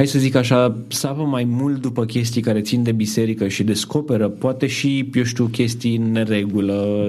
hai 0.00 0.08
să 0.08 0.18
zic 0.18 0.34
așa, 0.34 0.76
sapă 0.88 1.22
mai 1.22 1.44
mult 1.44 1.80
după 1.80 2.04
chestii 2.04 2.40
care 2.40 2.60
țin 2.60 2.82
de 2.82 2.92
biserică 2.92 3.48
și 3.48 3.62
descoperă, 3.62 4.28
poate 4.28 4.66
și, 4.66 5.10
eu 5.14 5.22
știu, 5.22 5.44
chestii 5.44 5.96
în 5.96 6.12
neregulă. 6.12 7.08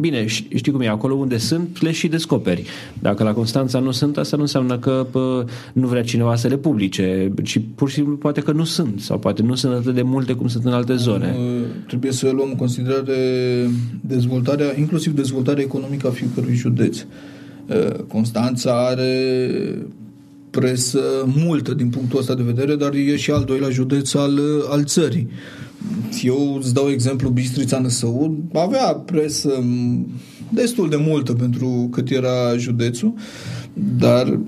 Bine, 0.00 0.26
știi 0.26 0.72
cum 0.72 0.80
e, 0.80 0.88
acolo 0.88 1.14
unde 1.14 1.36
sunt, 1.36 1.82
le 1.82 1.90
și 1.90 2.08
descoperi. 2.08 2.64
Dacă 2.98 3.22
la 3.22 3.32
Constanța 3.32 3.78
nu 3.78 3.90
sunt, 3.90 4.16
asta 4.16 4.36
nu 4.36 4.42
înseamnă 4.42 4.78
că 4.78 5.06
pă, 5.10 5.44
nu 5.72 5.86
vrea 5.86 6.02
cineva 6.02 6.36
să 6.36 6.48
le 6.48 6.56
publice, 6.56 7.32
ci 7.44 7.60
pur 7.74 7.88
și 7.88 7.94
simplu 7.94 8.16
poate 8.16 8.40
că 8.40 8.52
nu 8.52 8.64
sunt, 8.64 9.00
sau 9.00 9.18
poate 9.18 9.42
nu 9.42 9.54
sunt 9.54 9.72
atât 9.72 9.94
de 9.94 10.02
multe 10.02 10.32
cum 10.32 10.48
sunt 10.48 10.64
în 10.64 10.72
alte 10.72 10.94
zone. 10.94 11.36
Trebuie 11.86 12.12
să 12.12 12.30
luăm 12.30 12.48
în 12.48 12.56
considerare 12.56 13.14
dezvoltarea, 14.00 14.78
inclusiv 14.78 15.12
dezvoltarea 15.12 15.62
economică 15.62 16.06
a 16.06 16.10
fiecărui 16.10 16.54
județ. 16.54 17.04
Constanța 18.08 18.86
are 18.86 19.30
presă 20.50 21.00
multă 21.26 21.74
din 21.74 21.88
punctul 21.88 22.18
ăsta 22.18 22.34
de 22.34 22.42
vedere, 22.42 22.76
dar 22.76 22.94
e 22.94 23.16
și 23.16 23.30
al 23.30 23.44
doilea 23.44 23.70
județ 23.70 24.14
al, 24.14 24.40
al 24.70 24.84
țării. 24.84 25.28
Eu 26.22 26.56
îți 26.62 26.74
dau 26.74 26.90
exemplu 26.90 27.28
Bistrița 27.28 27.78
Năsăud, 27.78 28.32
avea 28.52 28.92
presă 28.92 29.64
destul 30.48 30.88
de 30.88 30.96
multă 30.96 31.32
pentru 31.32 31.88
cât 31.90 32.10
era 32.10 32.56
județul, 32.56 33.14
dar 33.98 34.38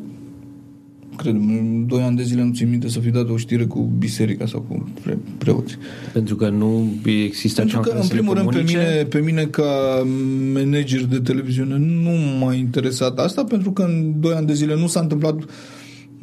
cred, 1.16 1.34
în 1.34 1.84
doi 1.86 2.02
ani 2.02 2.16
de 2.16 2.22
zile 2.22 2.42
nu 2.42 2.52
țin 2.52 2.70
minte 2.70 2.88
să 2.88 2.98
fi 3.00 3.10
dat 3.10 3.28
o 3.28 3.36
știre 3.36 3.64
cu 3.64 3.90
biserica 3.98 4.46
sau 4.46 4.60
cu 4.60 4.88
pre- 5.02 5.18
preoți. 5.38 5.76
Pentru 6.12 6.36
că 6.36 6.48
nu 6.48 6.88
există 7.04 7.60
Pentru 7.60 7.80
că, 7.80 7.90
în 8.00 8.08
primul 8.08 8.34
rând, 8.34 8.50
pe 8.50 8.62
mine, 8.66 9.06
pe 9.08 9.18
mine 9.18 9.44
ca 9.44 10.02
manager 10.52 11.04
de 11.04 11.18
televiziune 11.20 11.76
nu 11.78 12.10
m-a 12.40 12.54
interesat 12.54 13.18
asta, 13.18 13.44
pentru 13.44 13.72
că 13.72 13.82
în 13.82 14.12
doi 14.20 14.34
ani 14.34 14.46
de 14.46 14.54
zile 14.54 14.76
nu 14.76 14.86
s-a 14.86 15.00
întâmplat 15.00 15.34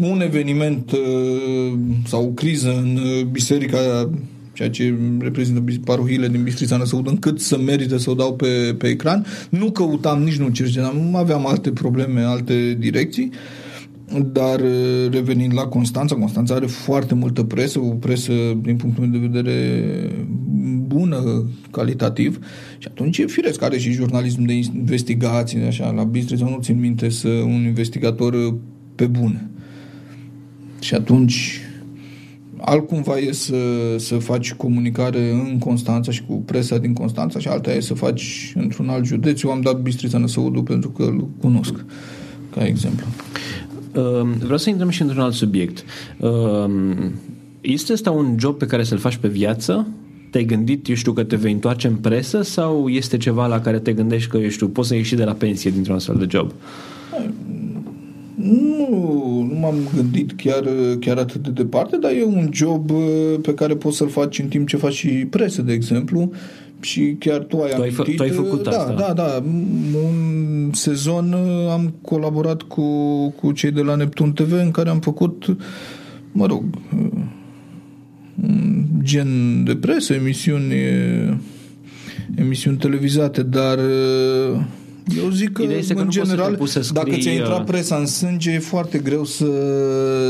un 0.07 0.21
eveniment 0.21 0.91
uh, 0.91 1.79
sau 2.05 2.23
o 2.23 2.27
criză 2.27 2.77
în 2.77 2.95
uh, 2.95 3.25
biserica 3.25 4.09
ceea 4.53 4.69
ce 4.69 4.97
reprezintă 5.19 5.63
parohiile 5.83 6.27
din 6.27 6.43
Bistrița 6.43 6.77
Năsăud, 6.77 7.07
încât 7.07 7.39
să 7.39 7.57
merită 7.57 7.97
să 7.97 8.09
o 8.09 8.13
dau 8.13 8.35
pe, 8.35 8.75
pe 8.77 8.87
ecran. 8.87 9.25
Nu 9.49 9.71
căutam, 9.71 10.23
nici 10.23 10.37
nu 10.37 10.49
cercetam, 10.49 11.15
aveam 11.15 11.47
alte 11.47 11.71
probleme, 11.71 12.21
alte 12.21 12.75
direcții, 12.79 13.31
dar 14.33 14.59
uh, 14.59 15.11
revenind 15.11 15.53
la 15.53 15.61
Constanța, 15.61 16.15
Constanța 16.15 16.53
are 16.55 16.65
foarte 16.65 17.15
multă 17.15 17.43
presă, 17.43 17.79
o 17.79 17.89
presă 17.89 18.33
din 18.61 18.75
punctul 18.75 19.05
meu 19.05 19.19
de 19.19 19.27
vedere 19.27 19.83
bună, 20.87 21.49
calitativ 21.71 22.39
și 22.77 22.87
atunci 22.91 23.17
e 23.17 23.25
firesc, 23.25 23.61
are 23.61 23.77
și 23.77 23.91
jurnalism 23.91 24.41
de 24.45 24.53
investigații, 24.53 25.59
așa, 25.59 25.91
la 25.91 26.03
Bistrița 26.03 26.45
nu 26.45 26.59
țin 26.61 26.79
minte 26.79 27.09
să 27.09 27.27
un 27.27 27.63
investigator 27.65 28.55
pe 28.95 29.05
bune. 29.05 29.49
Și 30.79 30.93
atunci 30.93 31.61
altcumva 32.61 33.17
e 33.17 33.31
să, 33.31 33.55
să 33.97 34.15
faci 34.17 34.53
comunicare 34.53 35.31
în 35.31 35.57
Constanța 35.57 36.11
și 36.11 36.23
cu 36.27 36.33
presa 36.33 36.77
din 36.77 36.93
Constanța 36.93 37.39
și 37.39 37.47
alta 37.47 37.71
e 37.71 37.79
să 37.79 37.93
faci 37.93 38.53
într-un 38.55 38.89
alt 38.89 39.05
județ. 39.05 39.41
Eu 39.41 39.51
am 39.51 39.61
dat 39.61 39.81
Bistrița 39.81 40.17
Năsăudu 40.17 40.63
pentru 40.63 40.89
că 40.89 41.03
îl 41.03 41.27
cunosc, 41.41 41.85
ca 42.55 42.65
exemplu. 42.65 43.05
Ehm, 43.91 44.37
vreau 44.37 44.57
să 44.57 44.69
intrăm 44.69 44.89
și 44.89 45.01
într-un 45.01 45.21
alt 45.21 45.33
subiect. 45.33 45.83
Ehm, 46.21 47.13
este 47.61 47.93
ăsta 47.93 48.11
un 48.11 48.35
job 48.39 48.57
pe 48.57 48.65
care 48.65 48.83
să-l 48.83 48.97
faci 48.97 49.15
pe 49.15 49.27
viață? 49.27 49.87
Te-ai 50.29 50.45
gândit, 50.45 50.87
eu 50.87 50.95
știu, 50.95 51.13
că 51.13 51.23
te 51.23 51.35
vei 51.35 51.51
întoarce 51.51 51.87
în 51.87 51.95
presă 51.95 52.41
sau 52.41 52.87
este 52.87 53.17
ceva 53.17 53.47
la 53.47 53.61
care 53.61 53.79
te 53.79 53.93
gândești 53.93 54.29
că, 54.29 54.37
eu 54.37 54.49
știu, 54.49 54.67
poți 54.67 54.87
să 54.87 54.95
ieși 54.95 55.15
de 55.15 55.23
la 55.23 55.33
pensie 55.33 55.71
dintr-un 55.71 55.95
astfel 55.95 56.15
de 56.15 56.25
job? 56.29 56.53
Nu, 58.49 59.47
nu 59.51 59.59
m-am 59.59 59.75
gândit 59.95 60.31
chiar, 60.31 60.63
chiar 60.99 61.17
atât 61.17 61.43
de 61.43 61.49
departe, 61.49 61.97
dar 61.97 62.11
e 62.11 62.23
un 62.23 62.49
job 62.51 62.89
uh, 62.89 63.39
pe 63.41 63.53
care 63.53 63.75
poți 63.75 63.97
să-l 63.97 64.09
faci 64.09 64.39
în 64.39 64.47
timp 64.47 64.67
ce 64.67 64.77
faci 64.77 64.93
și 64.93 65.07
presă, 65.07 65.61
de 65.61 65.73
exemplu, 65.73 66.31
și 66.79 67.15
chiar 67.19 67.39
tu 67.39 67.61
ai 67.61 67.69
tu 67.69 67.81
amintit. 67.81 68.07
Ai, 68.07 68.15
tu 68.15 68.23
ai 68.23 68.29
făcut 68.29 68.63
da, 68.63 68.69
asta. 68.69 68.93
Da, 68.93 69.13
da, 69.13 69.43
Un 70.03 70.71
sezon 70.73 71.33
uh, 71.33 71.71
am 71.71 71.93
colaborat 72.01 72.61
cu, 72.61 72.83
cu 73.29 73.51
cei 73.51 73.71
de 73.71 73.81
la 73.81 73.95
Neptun 73.95 74.33
TV 74.33 74.51
în 74.51 74.71
care 74.71 74.89
am 74.89 74.99
făcut, 74.99 75.57
mă 76.31 76.45
rog, 76.45 76.63
uh, 76.95 77.09
un 78.43 78.85
gen 79.03 79.63
de 79.63 79.75
presă, 79.75 80.13
emisiuni 80.13 80.73
emisiuni 82.35 82.77
televizate, 82.77 83.43
dar 83.43 83.79
eu 85.17 85.29
zic 85.29 85.51
că, 85.51 85.63
că 85.93 86.01
în 86.01 86.09
general, 86.09 86.59
să 86.65 86.81
scrii, 86.81 87.03
dacă 87.03 87.17
ți-a 87.21 87.31
intrat 87.31 87.65
presa 87.65 87.95
în 87.95 88.05
sânge, 88.05 88.51
e 88.51 88.59
foarte 88.59 88.97
greu 88.97 89.25
să, 89.25 89.45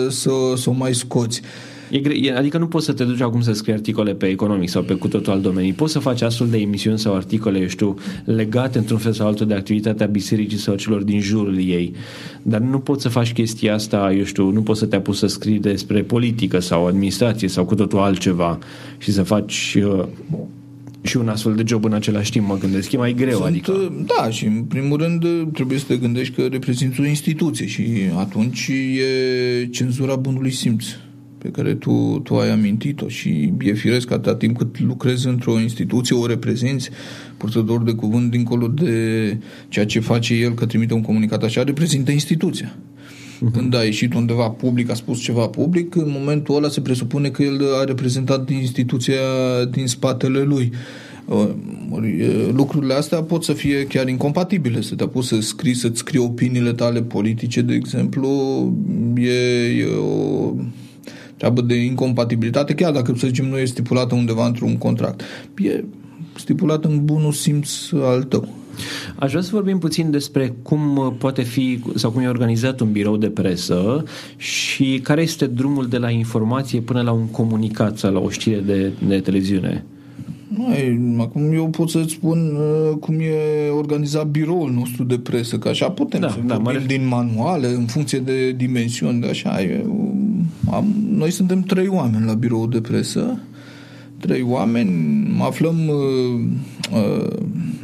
să, 0.09 0.31
să 0.55 0.69
o 0.69 0.71
mai 0.71 0.93
scoți. 0.93 1.41
E 1.89 1.99
gre- 1.99 2.35
adică 2.37 2.57
nu 2.57 2.67
poți 2.67 2.85
să 2.85 2.93
te 2.93 3.03
duci 3.03 3.21
acum 3.21 3.41
să 3.41 3.53
scrii 3.53 3.73
articole 3.73 4.13
pe 4.13 4.25
economic 4.25 4.69
sau 4.69 4.81
pe 4.81 4.93
cu 4.93 5.07
totul 5.07 5.33
alt 5.33 5.41
domeniu. 5.41 5.73
Poți 5.73 5.91
să 5.91 5.99
faci 5.99 6.21
astfel 6.21 6.47
de 6.47 6.57
emisiuni 6.57 6.99
sau 6.99 7.15
articole, 7.15 7.59
eu 7.59 7.67
știu, 7.67 7.95
legate 8.25 8.77
într-un 8.77 8.97
fel 8.97 9.11
sau 9.11 9.27
altul 9.27 9.47
de 9.47 9.53
activitatea 9.53 10.05
bisericii 10.05 10.57
sau 10.57 10.75
celor 10.75 11.03
din 11.03 11.21
jurul 11.21 11.57
ei. 11.57 11.93
Dar 12.41 12.59
nu 12.59 12.79
poți 12.79 13.01
să 13.01 13.09
faci 13.09 13.33
chestia 13.33 13.73
asta, 13.73 14.13
eu 14.17 14.23
știu, 14.23 14.49
nu 14.49 14.61
poți 14.61 14.79
să 14.79 14.85
te 14.85 14.95
apuci 14.95 15.15
să 15.15 15.27
scrii 15.27 15.59
despre 15.59 16.01
politică 16.01 16.59
sau 16.59 16.87
administrație 16.87 17.47
sau 17.47 17.65
cu 17.65 17.75
totul 17.75 17.99
altceva 17.99 18.57
și 18.97 19.11
să 19.11 19.23
faci 19.23 19.77
uh, 19.83 20.05
și 21.01 21.17
un 21.17 21.27
astfel 21.27 21.55
de 21.55 21.63
job 21.65 21.85
în 21.85 21.93
același 21.93 22.31
timp, 22.31 22.47
mă 22.47 22.57
gândesc. 22.57 22.91
E 22.91 22.97
mai 22.97 23.13
greu, 23.13 23.35
Sunt, 23.35 23.45
adică... 23.45 23.93
Da, 24.17 24.29
și 24.29 24.45
în 24.45 24.63
primul 24.63 24.97
rând 24.97 25.25
trebuie 25.53 25.77
să 25.77 25.85
te 25.87 25.97
gândești 25.97 26.33
că 26.33 26.45
reprezinți 26.45 27.01
o 27.01 27.05
instituție 27.05 27.65
și 27.65 27.83
atunci 28.17 28.67
e 28.67 29.65
cenzura 29.65 30.15
bunului 30.15 30.51
simț 30.51 30.85
pe 31.37 31.49
care 31.49 31.73
tu, 31.73 32.19
tu 32.23 32.35
ai 32.35 32.49
amintit-o 32.49 33.07
și 33.07 33.53
e 33.61 33.73
firesc 33.73 34.11
atâta 34.11 34.35
timp 34.35 34.57
cât 34.57 34.79
lucrezi 34.79 35.27
într-o 35.27 35.59
instituție, 35.59 36.15
o 36.15 36.25
reprezinți, 36.25 36.89
purtător 37.37 37.83
de 37.83 37.91
cuvânt 37.93 38.31
dincolo 38.31 38.67
de 38.67 39.37
ceea 39.67 39.85
ce 39.85 39.99
face 39.99 40.33
el, 40.33 40.53
că 40.53 40.65
trimite 40.65 40.93
un 40.93 41.01
comunicat 41.01 41.43
așa, 41.43 41.63
reprezintă 41.63 42.11
instituția. 42.11 42.77
Uh-huh. 43.39 43.51
Când 43.51 43.75
a 43.75 43.83
ieșit 43.83 44.13
undeva 44.13 44.49
public, 44.49 44.89
a 44.89 44.93
spus 44.93 45.19
ceva 45.19 45.47
public, 45.47 45.95
în 45.95 46.07
momentul 46.07 46.55
ăla 46.55 46.69
se 46.69 46.81
presupune 46.81 47.29
că 47.29 47.43
el 47.43 47.61
a 47.81 47.83
reprezentat 47.83 48.49
instituția 48.49 49.15
din 49.71 49.87
spatele 49.87 50.41
lui. 50.41 50.71
Lucrurile 52.53 52.93
astea 52.93 53.21
pot 53.23 53.43
să 53.43 53.53
fie 53.53 53.85
chiar 53.85 54.07
incompatibile. 54.07 54.81
Să 54.81 54.95
te 54.95 55.03
apuci 55.03 55.23
să 55.23 55.39
scrii, 55.39 55.73
să-ți 55.73 55.99
scrii 55.99 56.19
opiniile 56.19 56.73
tale 56.73 57.01
politice, 57.01 57.61
de 57.61 57.73
exemplu, 57.73 58.29
e, 59.17 59.31
e 59.79 59.85
o 59.85 60.53
treabă 61.37 61.61
de 61.61 61.75
incompatibilitate, 61.75 62.73
chiar 62.73 62.91
dacă, 62.91 63.13
să 63.17 63.27
zicem, 63.27 63.45
nu 63.45 63.57
e 63.57 63.65
stipulată 63.65 64.15
undeva 64.15 64.45
într-un 64.45 64.77
contract. 64.77 65.21
E 65.57 65.83
stipulat 66.35 66.85
în 66.85 67.05
bunul 67.05 67.31
simț 67.31 67.69
al 67.91 68.23
tău. 68.23 68.58
Aș 69.15 69.29
vrea 69.29 69.41
să 69.41 69.49
vorbim 69.53 69.77
puțin 69.77 70.11
despre 70.11 70.53
cum 70.61 71.15
poate 71.17 71.41
fi 71.41 71.79
sau 71.95 72.11
cum 72.11 72.21
e 72.21 72.27
organizat 72.27 72.79
un 72.79 72.91
birou 72.91 73.17
de 73.17 73.27
presă 73.27 74.03
și 74.37 74.99
care 75.03 75.21
este 75.21 75.45
drumul 75.45 75.87
de 75.87 75.97
la 75.97 76.09
informație 76.09 76.79
până 76.81 77.01
la 77.01 77.11
un 77.11 77.27
comunicat 77.27 77.97
sau 77.97 78.13
la 78.13 78.19
o 78.19 78.29
știre 78.29 78.59
de, 78.59 78.91
de 79.07 79.19
televiziune. 79.19 79.85
Mai, 80.51 80.99
acum 81.19 81.53
eu 81.53 81.67
pot 81.67 81.89
să-ți 81.89 82.11
spun 82.11 82.55
uh, 82.55 82.97
cum 82.99 83.19
e 83.19 83.69
organizat 83.69 84.27
biroul 84.27 84.71
nostru 84.71 85.03
de 85.03 85.17
presă, 85.19 85.57
că 85.57 85.67
așa 85.67 85.89
putem 85.89 86.19
da, 86.19 86.29
să 86.29 86.37
da, 86.45 86.57
vorbim 86.57 86.87
din 86.87 87.07
manuale, 87.07 87.67
în 87.67 87.85
funcție 87.85 88.19
de 88.19 88.51
dimensiuni, 88.51 89.21
de 89.21 89.27
așa. 89.27 89.61
E, 89.61 89.85
am, 90.71 90.95
noi 91.11 91.31
suntem 91.31 91.61
trei 91.61 91.87
oameni 91.87 92.25
la 92.25 92.33
biroul 92.33 92.69
de 92.69 92.81
presă, 92.81 93.39
trei 94.17 94.41
oameni, 94.41 94.91
aflăm, 95.41 95.87
uh, 95.87 95.95
uh, 95.95 96.39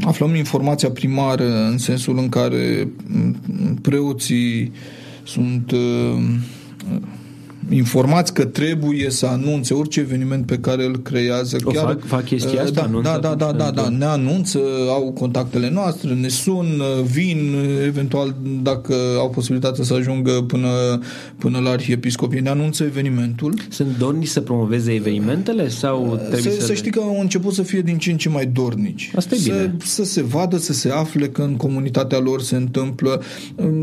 aflăm 0.06 0.36
informația 0.36 0.90
primară 0.90 1.66
în 1.66 1.78
sensul 1.78 2.18
în 2.18 2.30
care 2.30 2.88
mm, 3.08 3.36
preoții 3.82 4.72
sunt 5.24 5.72
uh, 5.72 6.24
informați 7.70 8.34
că 8.34 8.46
trebuie 8.46 9.10
să 9.10 9.26
anunțe 9.26 9.74
orice 9.74 10.00
eveniment 10.00 10.46
pe 10.46 10.58
care 10.58 10.86
îl 10.86 11.02
creează. 11.02 11.58
O 11.64 11.72
chiar, 11.72 11.86
fac, 11.86 12.06
fac 12.06 12.26
chestia 12.26 12.64
asta? 12.64 12.90
Da, 13.04 13.18
da, 13.18 13.18
da, 13.18 13.36
da, 13.36 13.52
da, 13.52 13.72
da, 13.72 13.90
ne 13.90 14.06
anunță, 14.06 14.60
au 14.90 15.12
contactele 15.12 15.70
noastre, 15.70 16.14
ne 16.14 16.28
sun, 16.28 16.82
vin, 17.12 17.56
eventual 17.86 18.36
dacă 18.64 18.96
au 19.18 19.30
posibilitatea 19.30 19.84
să 19.84 19.94
ajungă 19.94 20.32
până, 20.32 21.00
până 21.38 21.60
la 21.60 21.70
arhiepiscopie, 21.70 22.40
ne 22.40 22.50
anunță 22.50 22.84
evenimentul. 22.84 23.54
Sunt 23.70 23.98
dornici 23.98 24.28
să 24.28 24.42
promoveze 24.42 24.94
evenimentele 24.94 25.70
sau 25.70 26.20
trebuie 26.30 26.54
să... 26.54 26.60
Să, 26.60 26.66
să 26.66 26.74
știi 26.74 26.92
că 26.92 27.00
au 27.00 27.20
început 27.20 27.54
să 27.54 27.62
fie 27.62 27.82
din 27.82 27.98
ce 27.98 28.12
în 28.12 28.18
ce 28.18 28.30
mai 28.30 28.46
dornici. 28.46 29.12
Asta 29.16 29.36
e 29.36 29.38
să, 29.38 29.50
bine. 29.50 29.76
Să 29.84 30.04
se 30.04 30.24
vadă, 30.24 30.58
să 30.58 30.74
se 30.74 30.90
afle 30.90 31.28
că 31.28 31.42
în 31.42 31.56
comunitatea 31.56 32.20
lor 32.20 32.42
se 32.42 32.56
întâmplă. 32.56 33.22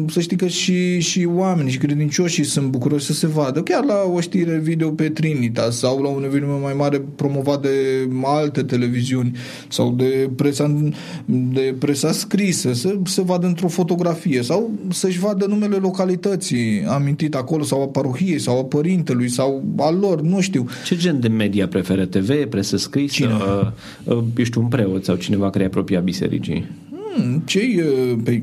Să 0.09 0.21
știi 0.21 0.37
că 0.37 0.47
și, 0.47 1.01
și 1.01 1.29
oamenii 1.35 1.73
și 1.73 1.79
credincioșii 1.79 2.45
sunt 2.45 2.67
bucuroși 2.67 3.05
să 3.05 3.13
se 3.13 3.27
vadă 3.27 3.61
chiar 3.61 3.72
chiar 3.73 3.85
la 3.85 4.13
o 4.13 4.21
știre 4.21 4.59
video 4.59 4.91
pe 4.91 5.09
Trinitas 5.09 5.79
sau 5.79 6.03
la 6.03 6.09
un 6.09 6.25
eveniment 6.25 6.63
mai 6.63 6.75
mare 6.75 7.03
promovat 7.17 7.63
de 7.63 8.09
alte 8.25 8.63
televiziuni 8.63 9.37
sau 9.69 9.91
de 9.91 10.31
presa, 10.37 10.91
de 11.27 11.75
presa 11.79 12.13
scrisă, 12.13 12.73
să 12.73 12.95
se 13.05 13.23
vadă 13.23 13.47
într-o 13.47 13.69
fotografie 13.69 14.43
sau 14.43 14.71
să-și 14.91 15.19
vadă 15.19 15.47
numele 15.47 15.77
localității 15.77 16.85
amintit 16.87 17.35
acolo 17.35 17.63
sau 17.63 17.83
a 17.83 17.87
parohiei 17.87 18.39
sau 18.39 18.59
a 18.59 18.65
părintelui 18.65 19.29
sau 19.29 19.65
al 19.77 19.99
lor, 19.99 20.21
nu 20.21 20.41
știu. 20.41 20.67
Ce 20.85 20.97
gen 20.97 21.21
de 21.21 21.29
media 21.29 21.69
preferă? 21.69 22.05
TV, 22.05 22.45
presă 22.45 22.77
scrisă? 22.77 23.15
Cine? 23.15 23.33
Uh, 23.33 24.17
uh, 24.17 24.25
ești 24.37 24.59
un 24.59 24.67
preot 24.67 25.05
sau 25.05 25.15
cineva 25.15 25.51
care 25.51 25.65
e 25.65 25.67
apropiat 25.67 26.03
bisericii? 26.03 26.67
Hmm, 27.15 27.43
cei 27.45 27.83
pe, 28.25 28.43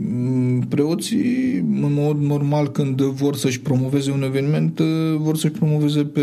preoții, 0.69 1.55
în 1.57 1.91
mod 1.93 2.21
normal, 2.21 2.71
când 2.71 3.01
vor 3.01 3.35
să-și 3.35 3.59
promoveze 3.59 4.11
un 4.11 4.23
eveniment, 4.23 4.79
vor 5.17 5.37
să-și 5.37 5.53
promoveze 5.53 6.03
pe 6.03 6.21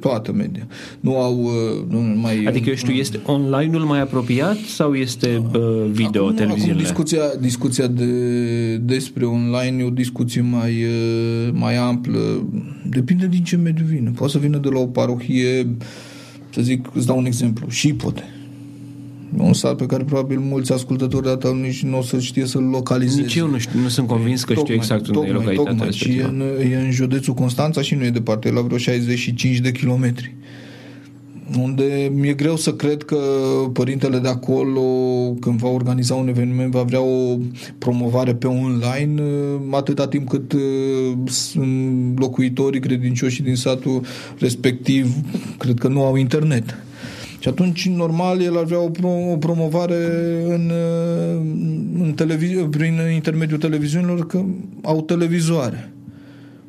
toată 0.00 0.32
media. 0.32 0.66
Nu 1.00 1.16
au 1.16 1.50
nu 1.88 1.98
mai... 1.98 2.44
Adică, 2.44 2.68
eu 2.68 2.74
știu, 2.74 2.92
este 2.92 3.20
online-ul 3.26 3.84
mai 3.84 4.00
apropiat 4.00 4.56
sau 4.56 4.94
este 4.94 5.42
video, 5.90 6.24
acum, 6.24 6.34
televiziunile? 6.34 6.72
Acum 6.72 6.82
discuția, 6.82 7.22
discuția 7.40 7.86
de, 7.86 8.76
despre 8.76 9.24
online 9.24 9.82
e 9.82 9.86
o 9.86 9.90
discuție 9.90 10.40
mai, 10.40 10.84
mai 11.52 11.76
amplă. 11.76 12.48
Depinde 12.90 13.26
din 13.26 13.44
ce 13.44 13.56
mediu 13.56 13.84
vine. 13.88 14.10
Poate 14.14 14.32
să 14.32 14.38
vină 14.38 14.58
de 14.58 14.68
la 14.68 14.78
o 14.78 14.86
parohie, 14.86 15.76
să 16.50 16.62
zic, 16.62 16.88
îți 16.94 17.06
dau 17.06 17.18
un 17.18 17.26
exemplu, 17.26 17.68
și 17.68 17.94
poate 17.94 18.22
un 19.36 19.52
sat 19.52 19.76
pe 19.76 19.86
care 19.86 20.04
probabil 20.04 20.38
mulți 20.38 20.72
ascultători 20.72 21.22
de 21.22 21.28
data 21.28 21.52
nici 21.52 21.82
nu 21.82 21.98
o 21.98 22.02
să 22.02 22.18
știe 22.18 22.46
să-l 22.46 22.62
localizeze. 22.62 23.20
Nici 23.20 23.34
eu 23.34 23.48
nu, 23.48 23.58
știu, 23.58 23.80
nu 23.80 23.88
sunt 23.88 24.06
convins 24.06 24.44
că 24.44 24.54
tocmai, 24.54 24.64
știu 24.64 24.74
exact 24.74 25.06
unde 25.06 25.12
tocmai, 25.12 25.30
e 25.30 25.56
localitatea 25.56 25.72
tocmai. 25.72 25.92
Și 25.92 26.16
e 26.16 26.22
în, 26.22 26.42
e 26.70 26.76
în 26.76 26.90
județul 26.90 27.34
Constanța 27.34 27.80
și 27.80 27.94
nu 27.94 28.04
e 28.04 28.10
departe, 28.10 28.48
e 28.48 28.52
la 28.52 28.60
vreo 28.60 28.78
65 28.78 29.58
de 29.58 29.72
kilometri 29.72 30.36
unde 31.56 32.12
mi-e 32.14 32.32
greu 32.32 32.56
să 32.56 32.72
cred 32.72 33.02
că 33.02 33.16
părintele 33.72 34.18
de 34.18 34.28
acolo, 34.28 34.82
când 35.40 35.58
va 35.58 35.68
organiza 35.68 36.14
un 36.14 36.28
eveniment, 36.28 36.70
va 36.70 36.82
vrea 36.82 37.00
o 37.00 37.36
promovare 37.78 38.34
pe 38.34 38.46
online 38.46 39.22
atâta 39.70 40.08
timp 40.08 40.28
cât 40.28 40.52
uh, 40.52 40.60
locuitorii 42.16 42.80
credincioși 42.80 43.42
din 43.42 43.56
satul 43.56 44.00
respectiv 44.38 45.14
cred 45.58 45.78
că 45.78 45.88
nu 45.88 46.04
au 46.04 46.16
internet. 46.16 46.82
Și 47.48 47.54
atunci, 47.54 47.88
normal, 47.88 48.40
el 48.40 48.58
ar 48.58 48.64
vrea 48.64 48.80
o, 48.80 48.88
pro- 48.88 49.30
o 49.32 49.36
promovare 49.36 49.96
în, 50.48 50.72
în 52.02 52.14
televiz- 52.14 52.70
prin 52.70 52.98
intermediul 53.14 53.58
televiziunilor, 53.58 54.26
că 54.26 54.44
au 54.82 55.02
televizoare. 55.02 55.92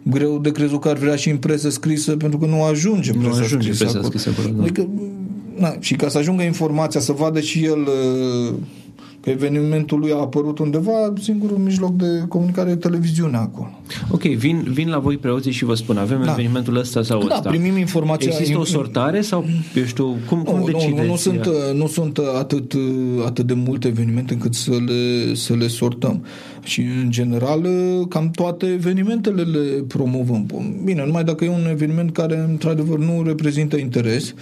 Greu 0.04 0.40
de 0.40 0.52
crezut 0.52 0.82
că 0.82 0.90
ar 0.90 0.98
vrea 0.98 1.16
și 1.16 1.30
în 1.30 1.38
presă 1.38 1.70
scrisă, 1.70 2.16
pentru 2.18 2.38
că 2.38 2.46
nu 2.46 2.64
ajunge 2.64 3.12
nu 3.14 3.20
presa 3.20 3.40
ajunge 3.40 3.74
scrisă. 3.74 3.84
Presa 3.84 4.08
scrisă 4.08 4.30
acolo, 4.38 4.54
da. 4.56 4.62
adică, 4.62 4.88
na, 5.58 5.76
și 5.80 5.96
ca 5.96 6.10
să 6.10 6.18
ajungă 6.18 6.44
informația, 6.44 7.00
să 7.00 7.12
vadă 7.12 7.40
și 7.40 7.66
el 7.66 7.84
că 7.84 8.54
evenimentul 9.30 10.00
lui 10.00 10.12
a 10.12 10.16
apărut 10.20 10.60
undeva, 10.60 11.14
singurul 11.22 11.58
mijloc 11.58 11.96
de 11.96 12.26
comunicare 12.28 12.72
e 12.72 12.76
televiziunea 12.76 13.40
acolo. 13.40 13.80
Ok, 14.12 14.22
vin, 14.22 14.66
vin 14.70 14.90
la 14.90 15.00
voi 15.00 15.18
preoții 15.18 15.52
și 15.52 15.66
vă 15.66 15.74
spun, 15.74 15.98
avem 15.98 16.24
da. 16.24 16.32
evenimentul 16.32 16.78
ăsta 16.78 17.04
sau 17.04 17.20
da, 17.28 17.36
ăsta. 17.36 17.50
primim 17.50 17.78
informația. 17.78 18.32
Există 18.32 18.60
o 18.60 18.64
sortare 18.64 19.22
sau, 19.22 19.46
eu 19.76 19.84
știu, 19.84 20.18
cum, 20.28 20.44
cum 20.44 20.60
nu, 20.60 20.66
decideți? 20.66 21.02
Nu, 21.02 21.06
nu, 21.06 21.16
sunt, 21.16 21.50
nu 21.74 21.88
sunt 21.88 22.18
atât, 22.18 22.74
atât 23.26 23.46
de 23.46 23.54
multe 23.54 23.88
evenimente 23.88 24.34
încât 24.34 24.54
să 24.54 24.72
le, 24.86 25.34
să 25.34 25.54
le 25.54 25.68
sortăm. 25.68 26.24
Și, 26.64 26.82
în 26.82 27.12
general, 27.12 27.68
cam 28.10 28.32
toate 28.32 28.66
evenimentele 28.66 29.42
le 29.42 29.84
promovăm. 29.88 30.46
Bine, 30.84 31.06
numai 31.06 31.24
dacă 31.24 31.44
e 31.44 31.50
un 31.50 31.68
eveniment 31.70 32.12
care, 32.12 32.46
într-adevăr, 32.50 33.00
nu 33.00 33.24
reprezintă 33.26 33.78
interes, 33.78 34.34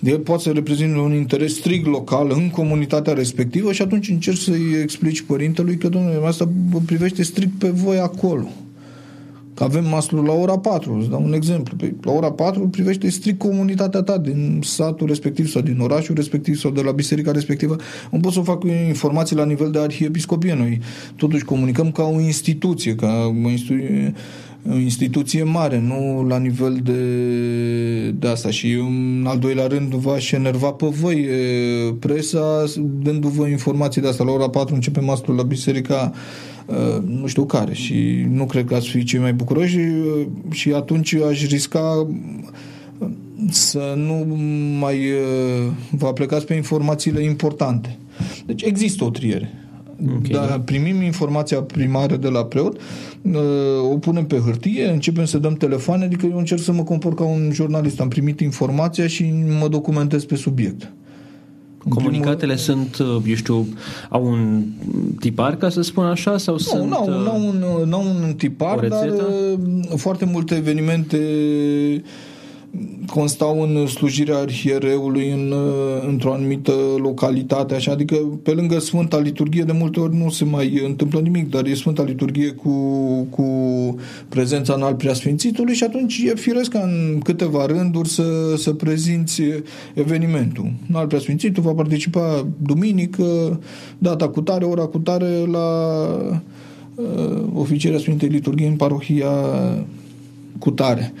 el 0.00 0.18
poate 0.18 0.42
să 0.42 0.50
reprezinte 0.50 0.98
un 0.98 1.12
interes 1.14 1.54
strict 1.54 1.86
local 1.86 2.32
în 2.34 2.50
comunitatea 2.50 3.12
respectivă 3.12 3.72
și 3.72 3.82
atunci 3.82 4.08
încerci 4.08 4.38
să-i 4.38 4.80
explici 4.82 5.22
părintelui 5.22 5.76
că, 5.76 5.88
domnule, 5.88 6.26
asta 6.26 6.48
privește 6.86 7.22
strict 7.22 7.58
pe 7.58 7.68
voi 7.68 7.98
acolo. 7.98 8.48
Că 9.56 9.64
avem 9.64 9.84
maslul 9.88 10.24
la 10.24 10.32
ora 10.32 10.58
4, 10.58 10.96
îți 10.98 11.08
dau 11.10 11.22
un 11.22 11.32
exemplu. 11.32 11.76
Păi, 11.76 11.94
la 12.02 12.12
ora 12.12 12.32
4 12.32 12.68
privește 12.68 13.10
strict 13.10 13.38
comunitatea 13.38 14.02
ta 14.02 14.18
din 14.18 14.60
satul 14.64 15.06
respectiv 15.06 15.48
sau 15.48 15.62
din 15.62 15.78
orașul 15.80 16.14
respectiv 16.14 16.56
sau 16.56 16.70
de 16.70 16.80
la 16.80 16.90
biserica 16.90 17.30
respectivă. 17.30 17.76
Nu 18.10 18.18
pot 18.18 18.32
să 18.32 18.40
fac 18.40 18.64
informații 18.88 19.36
la 19.36 19.44
nivel 19.44 19.70
de 19.70 19.78
arhiepiscopie. 19.78 20.54
Noi 20.54 20.80
totuși 21.16 21.44
comunicăm 21.44 21.90
ca 21.90 22.02
o 22.02 22.20
instituție, 22.20 22.94
ca 22.94 23.32
o 23.44 23.50
instituție 23.50 24.14
o 24.72 24.78
instituție 24.78 25.42
mare, 25.42 25.80
nu 25.80 26.26
la 26.28 26.38
nivel 26.38 26.80
de, 26.82 28.10
de 28.10 28.28
asta. 28.28 28.50
Și 28.50 28.72
în 28.72 29.24
al 29.28 29.38
doilea 29.38 29.66
rând 29.66 29.94
v-aș 29.94 30.32
enerva 30.32 30.70
pe 30.70 30.86
voi 30.86 31.28
presa 31.98 32.64
dându-vă 33.02 33.46
informații 33.46 34.00
de 34.00 34.08
asta. 34.08 34.24
La 34.24 34.30
ora 34.30 34.48
4 34.48 34.74
începe 34.74 35.00
maslul 35.00 35.36
la 35.36 35.42
biserica 35.42 36.12
nu 37.06 37.26
știu 37.26 37.44
care 37.44 37.74
și 37.74 38.26
nu 38.30 38.46
cred 38.46 38.64
că 38.64 38.74
ați 38.74 38.88
fi 38.88 39.04
cei 39.04 39.20
mai 39.20 39.32
bucuroși 39.32 39.78
și 40.50 40.72
atunci 40.72 41.14
aș 41.14 41.46
risca 41.46 42.06
să 43.50 43.94
nu 43.96 44.36
mai 44.78 44.98
vă 45.90 46.12
plecați 46.12 46.46
pe 46.46 46.54
informațiile 46.54 47.22
importante. 47.22 47.98
Deci 48.46 48.62
există 48.62 49.04
o 49.04 49.10
triere. 49.10 49.50
Okay, 50.02 50.30
Dar 50.30 50.48
da. 50.48 50.60
primim 50.60 51.02
informația 51.02 51.62
primară 51.62 52.16
de 52.16 52.28
la 52.28 52.44
preot, 52.44 52.80
o 53.92 53.98
punem 53.98 54.26
pe 54.26 54.36
hârtie, 54.36 54.88
începem 54.88 55.24
să 55.24 55.38
dăm 55.38 55.54
telefoane, 55.54 56.04
adică 56.04 56.26
eu 56.26 56.38
încerc 56.38 56.60
să 56.60 56.72
mă 56.72 56.82
comport 56.82 57.16
ca 57.16 57.24
un 57.24 57.50
jurnalist. 57.52 58.00
Am 58.00 58.08
primit 58.08 58.40
informația 58.40 59.06
și 59.06 59.34
mă 59.60 59.68
documentez 59.68 60.24
pe 60.24 60.34
subiect. 60.34 60.92
Comunicatele 61.88 62.54
primul... 62.54 62.88
sunt, 62.92 63.24
eu 63.26 63.34
știu, 63.34 63.66
au 64.08 64.26
un 64.26 64.62
tipar, 65.20 65.56
ca 65.56 65.68
să 65.68 65.82
spun 65.82 66.04
așa, 66.04 66.38
sau 66.38 66.54
nu, 66.54 66.60
sunt... 66.60 66.82
Nu, 66.82 67.08
nu, 67.08 67.30
au 67.30 67.46
un, 67.46 67.88
n-au 67.88 68.00
un 68.00 68.34
tipar, 68.36 68.88
dar 68.88 69.12
foarte 69.96 70.24
multe 70.24 70.54
evenimente 70.54 71.18
constau 73.06 73.62
în 73.62 73.86
slujirea 73.86 74.36
arhiereului 74.36 75.30
în, 75.30 75.54
într-o 76.08 76.32
anumită 76.32 76.72
localitate, 76.96 77.74
așa, 77.74 77.92
adică 77.92 78.16
pe 78.42 78.50
lângă 78.50 78.78
Sfânta 78.78 79.18
Liturghie 79.18 79.62
de 79.62 79.72
multe 79.72 80.00
ori 80.00 80.16
nu 80.16 80.30
se 80.30 80.44
mai 80.44 80.82
întâmplă 80.86 81.20
nimic, 81.20 81.50
dar 81.50 81.66
e 81.66 81.74
Sfânta 81.74 82.02
Liturghie 82.02 82.50
cu, 82.50 82.70
cu 83.30 83.44
prezența 84.28 84.74
în 84.74 84.82
al 84.82 84.94
preasfințitului 84.94 85.74
și 85.74 85.84
atunci 85.84 86.22
e 86.26 86.34
firesc 86.34 86.70
ca 86.70 86.80
în 86.80 87.18
câteva 87.18 87.66
rânduri 87.66 88.08
să, 88.08 88.54
să 88.56 88.72
prezinți 88.72 89.42
evenimentul. 89.94 90.72
În 90.88 90.94
al 90.94 91.06
preasfințitul 91.06 91.62
va 91.62 91.72
participa 91.72 92.46
duminică, 92.62 93.60
data 93.98 94.28
cu 94.28 94.40
tare, 94.40 94.64
ora 94.64 94.84
cu 94.84 94.98
tare 94.98 95.46
la 95.50 95.68
uh, 96.94 97.42
oficierea 97.54 97.98
Sfintei 97.98 98.28
Liturghii 98.28 98.66
în 98.66 98.76
parohia 98.76 99.30
cu 100.58 100.70
tare. 100.70 101.12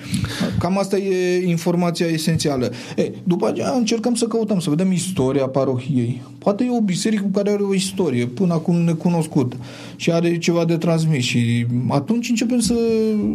Cam 0.58 0.78
asta 0.78 0.96
e 0.96 1.46
informația 1.48 2.06
esențială. 2.06 2.70
E, 2.96 3.10
după 3.24 3.48
aceea 3.48 3.70
încercăm 3.70 4.14
să 4.14 4.26
căutăm, 4.26 4.58
să 4.58 4.70
vedem 4.70 4.92
istoria 4.92 5.46
parohiei. 5.46 6.22
Poate 6.38 6.64
e 6.64 6.76
o 6.76 6.80
biserică 6.80 7.22
cu 7.22 7.28
care 7.28 7.50
are 7.50 7.62
o 7.62 7.74
istorie, 7.74 8.26
până 8.26 8.54
acum 8.54 8.76
necunoscută, 8.76 9.56
și 9.96 10.12
are 10.12 10.38
ceva 10.38 10.64
de 10.64 10.76
transmis 10.76 11.24
și 11.24 11.66
atunci 11.88 12.28
începem 12.28 12.60
să 12.60 12.74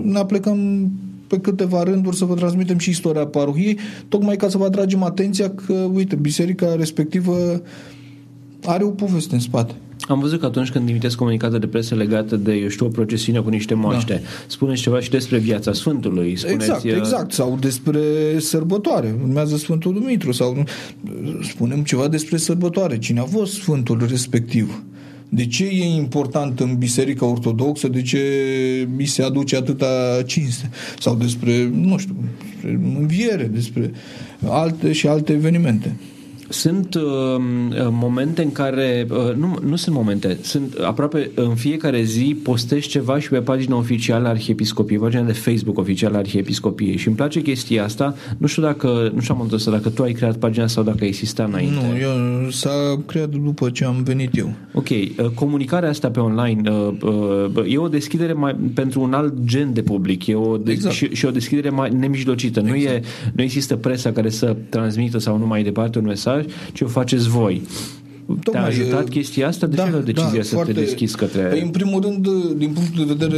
ne 0.04 0.18
aplecăm 0.18 0.90
pe 1.28 1.40
câteva 1.40 1.84
rânduri 1.84 2.16
să 2.16 2.26
vă 2.26 2.34
transmitem 2.34 2.78
și 2.78 2.90
istoria 2.90 3.26
parohiei, 3.26 3.78
tocmai 4.08 4.36
ca 4.36 4.50
să 4.50 4.58
vă 4.58 4.66
atragem 4.66 5.04
atenția 5.04 5.50
că, 5.50 5.74
uite, 5.74 6.16
biserica 6.16 6.76
respectivă 6.76 7.62
are 8.66 8.84
o 8.84 8.90
poveste 8.90 9.36
în 9.36 9.42
spate. 9.42 9.74
Am 10.08 10.20
văzut 10.20 10.40
că 10.40 10.46
atunci 10.46 10.70
când 10.70 10.90
imiteți 10.90 11.18
comunicate 11.18 11.58
de 11.58 11.68
presă 11.68 11.96
legate 11.96 12.38
de, 12.38 12.54
eu 12.54 12.68
știu, 12.68 12.86
o 12.86 12.90
procesiune 12.90 13.40
cu 13.40 13.50
niște 13.50 13.74
moaște, 13.74 14.14
da. 14.14 14.28
spuneți 14.48 14.82
ceva 14.82 15.00
și 15.00 15.10
despre 15.10 15.38
viața 15.38 15.74
Sfântului. 15.74 16.36
Spuneți, 16.36 16.64
exact, 16.64 16.84
uh, 16.84 16.96
exact. 16.98 17.32
Sau 17.32 17.58
despre 17.60 18.00
sărbătoare. 18.40 19.16
Urmează 19.22 19.58
Sfântul 19.58 19.94
Dumitru. 19.94 20.32
Sau 20.32 20.64
spunem 21.42 21.84
ceva 21.84 22.08
despre 22.08 22.38
sărbătoare. 22.38 22.98
Cine 22.98 23.20
a 23.20 23.24
fost 23.24 23.54
Sfântul 23.54 24.06
respectiv? 24.10 24.84
De 25.30 25.46
ce 25.46 25.66
e 25.66 25.86
important 25.86 26.60
în 26.60 26.76
Biserica 26.78 27.26
Ortodoxă? 27.26 27.88
De 27.88 28.02
ce 28.02 28.20
mi 28.96 29.06
se 29.06 29.22
aduce 29.22 29.56
atâta 29.56 30.22
cinste? 30.26 30.70
Sau 31.00 31.16
despre, 31.16 31.70
nu 31.74 31.98
știu, 31.98 32.16
despre 32.52 32.80
înviere, 33.00 33.44
despre 33.44 33.92
alte 34.46 34.92
și 34.92 35.08
alte 35.08 35.34
evenimente. 35.34 35.96
Sunt 36.52 36.96
uh, 36.96 37.02
momente 37.90 38.42
în 38.42 38.52
care, 38.52 39.08
uh, 39.10 39.34
nu, 39.36 39.58
nu 39.66 39.76
sunt 39.76 39.96
momente, 39.96 40.38
sunt 40.42 40.78
aproape 40.84 41.32
în 41.36 41.56
fiecare 41.56 42.02
zi 42.02 42.38
postez 42.44 42.86
ceva 42.86 43.20
și 43.20 43.30
pe 43.30 43.40
pagina 43.40 43.76
oficială 43.76 44.28
a 44.28 44.30
Arhiepiscopiei, 44.30 45.00
pagina 45.00 45.22
de 45.22 45.32
Facebook 45.32 45.78
oficială 45.78 46.16
a 46.16 46.20
Arhiepiscopiei 46.20 46.98
și 46.98 47.08
îmi 47.08 47.16
place 47.16 47.42
chestia 47.42 47.84
asta. 47.84 48.16
Nu 48.38 48.48
știu 48.48 48.62
dacă, 48.62 49.12
nu 49.14 49.22
știu 49.22 49.36
am 49.36 49.58
să 49.58 49.70
dacă 49.70 49.90
tu 49.90 50.04
ai 50.04 50.12
creat 50.12 50.36
pagina 50.36 50.68
sau 50.68 50.84
dacă 50.84 51.06
existat 51.06 51.48
înainte. 51.48 51.74
Nu, 51.74 51.98
eu 52.00 52.50
s-a 52.50 53.00
creat 53.06 53.30
după 53.30 53.70
ce 53.70 53.86
am 53.86 54.04
venit 54.04 54.38
eu. 54.38 54.54
Ok, 54.74 54.90
uh, 54.90 55.26
comunicarea 55.34 55.90
asta 55.90 56.10
pe 56.10 56.20
online 56.20 56.72
uh, 56.72 56.94
uh, 57.56 57.74
e 57.74 57.78
o 57.78 57.88
deschidere 57.88 58.34
mai, 58.34 58.56
pentru 58.74 59.02
un 59.02 59.14
alt 59.14 59.34
gen 59.44 59.74
de 59.74 59.82
public, 59.82 60.28
e 60.28 60.36
o 60.36 60.58
de, 60.58 60.72
exact. 60.72 60.96
și, 60.96 61.10
și 61.16 61.26
o 61.26 61.32
deschidere 61.32 61.70
mai 61.70 61.90
nemijlocită. 61.90 62.60
Exact. 62.60 62.78
Nu, 62.78 62.84
e, 62.84 63.02
nu 63.34 63.44
există 63.44 63.76
presa 63.76 64.12
care 64.12 64.30
să 64.30 64.56
transmită 64.70 65.18
sau 65.18 65.38
nu 65.38 65.46
mai 65.46 65.64
departe 65.64 66.00
un 66.00 66.06
mesaj, 66.06 66.41
ci 66.74 66.82
o 66.82 66.88
faceți 66.88 67.30
voi. 67.30 67.62
Te-a 68.52 68.64
ajutat 68.64 69.10
chestia 69.10 69.48
asta? 69.48 69.68
De 69.68 69.76
da, 69.76 69.84
ce 69.84 69.98
decizia 69.98 70.38
da, 70.38 70.42
să 70.42 70.54
foarte, 70.54 70.72
te 70.72 70.80
deschizi 70.80 71.16
către... 71.16 71.42
Păi, 71.42 71.62
în 71.62 71.70
primul 71.70 72.02
rând, 72.02 72.28
din 72.56 72.70
punct 72.70 72.98
de 72.98 73.04
vedere 73.04 73.38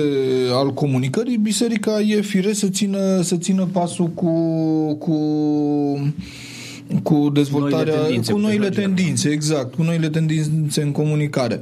al 0.52 0.74
comunicării, 0.74 1.38
biserica 1.38 2.00
e 2.00 2.22
fire 2.22 2.54
să 2.54 2.68
țină, 2.68 3.22
să 3.22 3.36
țină 3.36 3.68
pasul 3.72 4.08
cu, 4.08 4.32
cu 4.94 5.16
cu 7.04 7.30
dezvoltarea, 7.34 7.94
noile 7.94 8.06
tendințe, 8.06 8.32
cu 8.32 8.38
noile 8.38 8.70
tendințe, 8.70 9.30
exact, 9.30 9.74
cu 9.74 9.84
noile 9.84 10.10
tendințe 10.10 10.82
în 10.82 10.92
comunicare. 10.92 11.60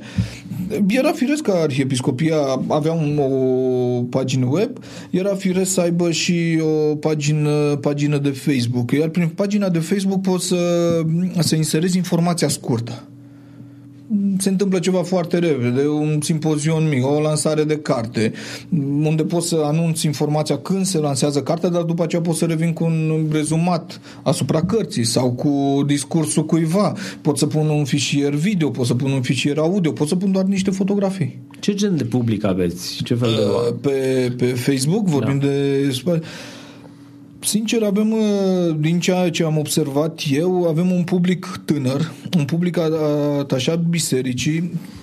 Era 0.88 1.12
firesc 1.12 1.42
că 1.42 1.52
Arhiepiscopia 1.52 2.38
avea 2.68 2.92
un, 2.92 3.18
o 3.18 4.02
pagină 4.02 4.48
web, 4.50 4.78
era 5.10 5.36
firesc 5.36 5.72
să 5.72 5.82
aibă 5.82 6.12
și 6.12 6.62
o 6.62 6.96
pagină, 6.96 7.76
pagină 7.82 8.18
de 8.18 8.30
Facebook. 8.30 8.92
Iar 8.92 9.08
prin 9.08 9.28
pagina 9.28 9.70
de 9.70 9.80
Facebook 9.80 10.22
poți 10.22 10.48
să, 10.48 11.02
să 11.40 11.56
inserezi 11.56 11.98
informația 11.98 12.48
scurtă 12.48 13.04
se 14.38 14.50
întâmplă 14.50 14.80
ceva 14.80 15.04
foarte 15.04 15.40
repede, 15.40 15.88
un 15.88 16.22
simpozion 16.22 16.88
mic, 16.88 17.06
o 17.06 17.22
lansare 17.22 17.64
de 17.64 17.78
carte, 17.78 18.34
unde 19.04 19.24
poți 19.24 19.48
să 19.48 19.62
anunți 19.64 20.06
informația 20.06 20.58
când 20.58 20.86
se 20.86 20.98
lansează 20.98 21.42
cartea, 21.42 21.70
dar 21.70 21.82
după 21.82 22.04
aceea 22.04 22.22
poți 22.22 22.38
să 22.38 22.46
revin 22.46 22.74
cu 22.74 22.84
un 22.84 23.28
rezumat 23.32 24.02
asupra 24.24 24.62
cărții 24.62 25.04
sau 25.04 25.32
cu 25.32 25.84
discursul 25.86 26.46
cuiva. 26.46 26.94
Pot 27.22 27.38
să 27.38 27.46
pun 27.46 27.70
un 27.70 27.86
fișier 27.86 28.34
video, 28.34 28.70
pot 28.70 28.86
să 28.86 28.94
pun 28.94 29.12
un 29.12 29.22
fișier 29.22 29.58
audio, 29.58 29.92
pot 29.92 30.08
să 30.08 30.16
pun 30.16 30.32
doar 30.32 30.46
niște 30.46 30.72
fotografii. 30.72 31.40
Ce 31.60 31.74
gen 31.74 31.98
de 31.98 32.04
public 32.04 32.44
aveți? 32.44 33.04
Ce 33.04 33.16
fel 33.16 33.30
de... 33.30 33.42
Uh, 33.42 33.76
pe, 33.82 34.34
pe 34.38 34.46
Facebook 34.46 35.08
vorbim 35.08 35.40
da. 35.40 35.46
de 35.46 35.84
Sincer, 37.44 37.84
avem, 37.84 38.12
uh, 38.12 38.76
din 38.80 39.00
ceea 39.00 39.30
ce 39.30 39.44
am 39.44 39.58
observat 39.58 40.22
eu, 40.30 40.68
avem 40.68 40.92
un 40.92 41.04
public 41.04 41.62
tânăr, 41.66 42.12
un 42.38 42.46
public 42.46 42.78
atașat 42.78 43.80
bisericii, 43.80 44.60
uh, 44.60 45.01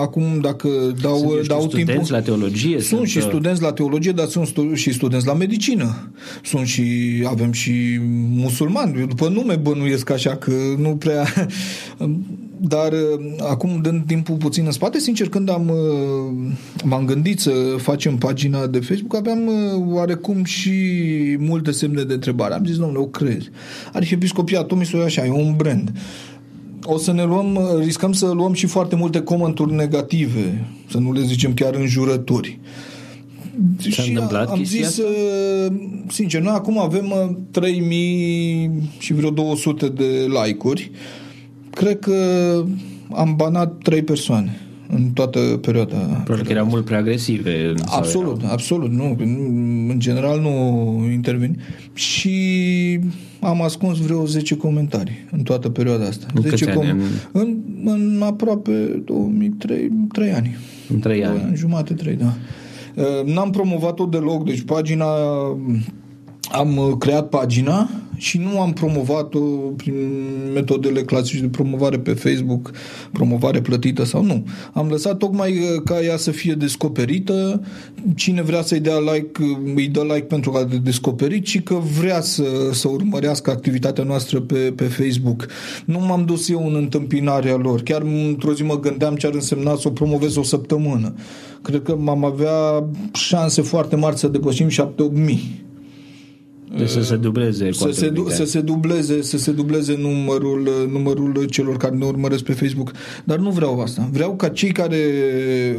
Acum, 0.00 0.22
dacă 0.40 0.68
dau, 1.02 1.18
sunt 1.18 1.46
dau 1.46 1.60
studenți 1.60 1.92
timpul... 1.92 2.06
la 2.08 2.20
teologie? 2.20 2.80
Sunt, 2.80 2.84
sunt 2.84 3.08
și 3.08 3.18
uh, 3.18 3.22
studenți 3.22 3.62
la 3.62 3.72
teologie, 3.72 4.12
dar 4.12 4.26
sunt 4.26 4.46
stu- 4.46 4.74
și 4.74 4.92
studenți 4.92 5.26
la 5.26 5.34
medicină. 5.34 6.12
Sunt 6.44 6.66
și, 6.66 6.82
avem 7.26 7.52
și 7.52 7.98
musulmani. 8.34 9.06
După 9.06 9.28
nume 9.28 9.56
bănuiesc 9.56 10.10
așa 10.10 10.36
că 10.36 10.52
nu 10.78 10.96
prea... 10.96 11.26
Dar 12.62 12.92
uh, 12.92 13.34
acum, 13.38 13.80
dând 13.82 14.06
timpul 14.06 14.36
puțin 14.36 14.64
în 14.66 14.72
spate, 14.72 14.98
sincer, 14.98 15.28
când 15.28 15.50
am, 15.50 15.68
uh, 15.68 16.52
m-am 16.84 17.04
gândit 17.04 17.40
să 17.40 17.50
facem 17.76 18.16
pagina 18.16 18.66
de 18.66 18.80
Facebook, 18.80 19.16
aveam 19.16 19.46
uh, 19.46 19.54
oarecum 19.92 20.44
și 20.44 20.72
multe 21.38 21.70
semne 21.70 22.02
de 22.02 22.12
întrebare. 22.12 22.54
Am 22.54 22.64
zis, 22.64 22.76
domnule, 22.76 22.98
o 22.98 23.06
crezi. 23.06 23.50
Arhiepiscopia 23.92 24.62
Tomisului 24.62 25.04
așa, 25.04 25.26
e 25.26 25.30
un 25.30 25.54
brand. 25.56 25.92
O 26.84 26.98
să 26.98 27.12
ne 27.12 27.24
luăm, 27.24 27.58
riscăm 27.78 28.12
să 28.12 28.26
luăm 28.26 28.52
și 28.52 28.66
foarte 28.66 28.96
multe 28.96 29.20
comenturi 29.20 29.72
negative, 29.72 30.66
să 30.88 30.98
nu 30.98 31.12
le 31.12 31.22
zicem 31.22 31.54
chiar 31.54 31.74
înjurături. 31.74 32.58
S-a 33.78 34.02
și 34.02 34.08
întâmplat 34.08 34.50
am 34.50 34.64
zis, 34.64 34.86
asta? 34.86 35.02
sincer, 36.08 36.40
noi 36.40 36.54
acum 36.54 36.78
avem 36.78 37.38
3000 37.50 38.70
și 38.98 39.12
vreo 39.12 39.30
200 39.30 39.88
de 39.88 40.26
like-uri 40.44 40.90
cred 41.70 41.98
că 41.98 42.14
am 43.12 43.36
banat 43.36 43.78
trei 43.82 44.02
persoane 44.02 44.60
în 44.94 45.10
toată 45.14 45.38
perioada. 45.40 45.96
Probabil 45.96 46.44
că 46.44 46.52
erau 46.52 46.66
mult 46.66 46.84
prea 46.84 46.98
agresive. 46.98 47.74
Absolut, 47.84 48.38
erau... 48.38 48.52
absolut. 48.52 48.90
Nu, 48.90 49.16
în 49.88 49.96
general 49.98 50.40
nu 50.40 51.08
intervin. 51.12 51.60
Și 51.92 52.38
am 53.40 53.62
ascuns 53.62 53.98
vreo 53.98 54.26
10 54.26 54.56
comentarii 54.56 55.26
în 55.30 55.42
toată 55.42 55.68
perioada 55.68 56.04
asta. 56.04 56.26
În 56.34 56.42
10 56.42 56.70
com- 56.70 56.74
ani? 56.74 57.02
În, 57.32 57.56
în 57.84 58.22
aproape 58.24 59.02
2003 59.04 59.90
3 60.12 60.32
ani. 60.32 60.56
În 60.88 60.98
3 60.98 61.24
ani. 61.24 61.44
În 61.48 61.54
jumate, 61.54 61.94
3, 61.94 62.14
da. 62.14 62.34
Uh, 62.94 63.34
n-am 63.34 63.50
promovat-o 63.50 64.04
deloc, 64.04 64.44
deci 64.44 64.60
pagina 64.60 65.06
am 66.50 66.96
creat 66.98 67.28
pagina 67.28 67.88
și 68.16 68.38
nu 68.38 68.60
am 68.60 68.72
promovat-o 68.72 69.40
prin 69.76 69.94
metodele 70.54 71.02
clasice 71.02 71.40
de 71.40 71.48
promovare 71.48 71.98
pe 71.98 72.12
Facebook, 72.12 72.70
promovare 73.12 73.60
plătită 73.60 74.04
sau 74.04 74.24
nu. 74.24 74.44
Am 74.72 74.88
lăsat 74.88 75.16
tocmai 75.16 75.58
uh, 75.58 75.82
ca 75.84 76.02
ea 76.02 76.16
să 76.16 76.30
fie 76.30 76.52
descoperită, 76.52 77.62
cine 78.14 78.42
vrea 78.42 78.62
să-i 78.62 78.80
dea 78.80 78.98
like, 78.98 79.42
uh, 79.42 79.72
îi 79.74 79.88
dă 79.88 80.00
like 80.02 80.20
pentru 80.20 80.52
a 80.54 80.64
de 80.64 80.76
descoperit 80.76 81.46
și 81.46 81.62
că 81.62 81.74
vrea 81.98 82.20
să, 82.20 82.44
să 82.72 82.88
urmărească 82.88 83.50
activitatea 83.50 84.04
noastră 84.04 84.40
pe, 84.40 84.72
pe 84.76 84.84
Facebook. 84.84 85.46
Nu 85.84 85.98
m-am 85.98 86.24
dus 86.24 86.48
eu 86.48 86.66
în 86.66 86.74
întâmpinarea 86.74 87.56
lor. 87.56 87.82
Chiar 87.82 88.02
într-o 88.02 88.54
zi 88.54 88.62
mă 88.62 88.80
gândeam 88.80 89.14
ce 89.14 89.26
ar 89.26 89.34
însemna 89.34 89.76
să 89.76 89.88
o 89.88 89.90
promovez 89.90 90.36
o 90.36 90.42
săptămână. 90.42 91.14
Cred 91.62 91.82
că 91.82 91.96
m-am 91.96 92.24
avea 92.24 92.84
șanse 93.12 93.62
foarte 93.62 93.96
mari 93.96 94.18
să 94.18 94.28
depășim 94.28 94.68
7-8 94.68 94.72
mii 95.12 95.68
deci 96.78 96.88
să 96.88 97.02
se 97.02 97.16
dubleze 97.16 97.72
să 97.72 97.90
se, 97.92 98.08
du- 98.08 98.28
să 98.28 98.44
se 98.44 98.60
dubleze 98.60 99.22
să 99.22 99.38
se 99.38 99.50
dubleze 99.52 99.96
numărul, 100.00 100.88
numărul 100.92 101.44
celor 101.44 101.76
care 101.76 101.96
ne 101.96 102.04
urmăresc 102.04 102.42
pe 102.42 102.52
Facebook. 102.52 102.92
Dar 103.24 103.38
nu 103.38 103.50
vreau 103.50 103.80
asta. 103.80 104.08
Vreau 104.12 104.34
ca 104.36 104.48
cei 104.48 104.72
care 104.72 104.96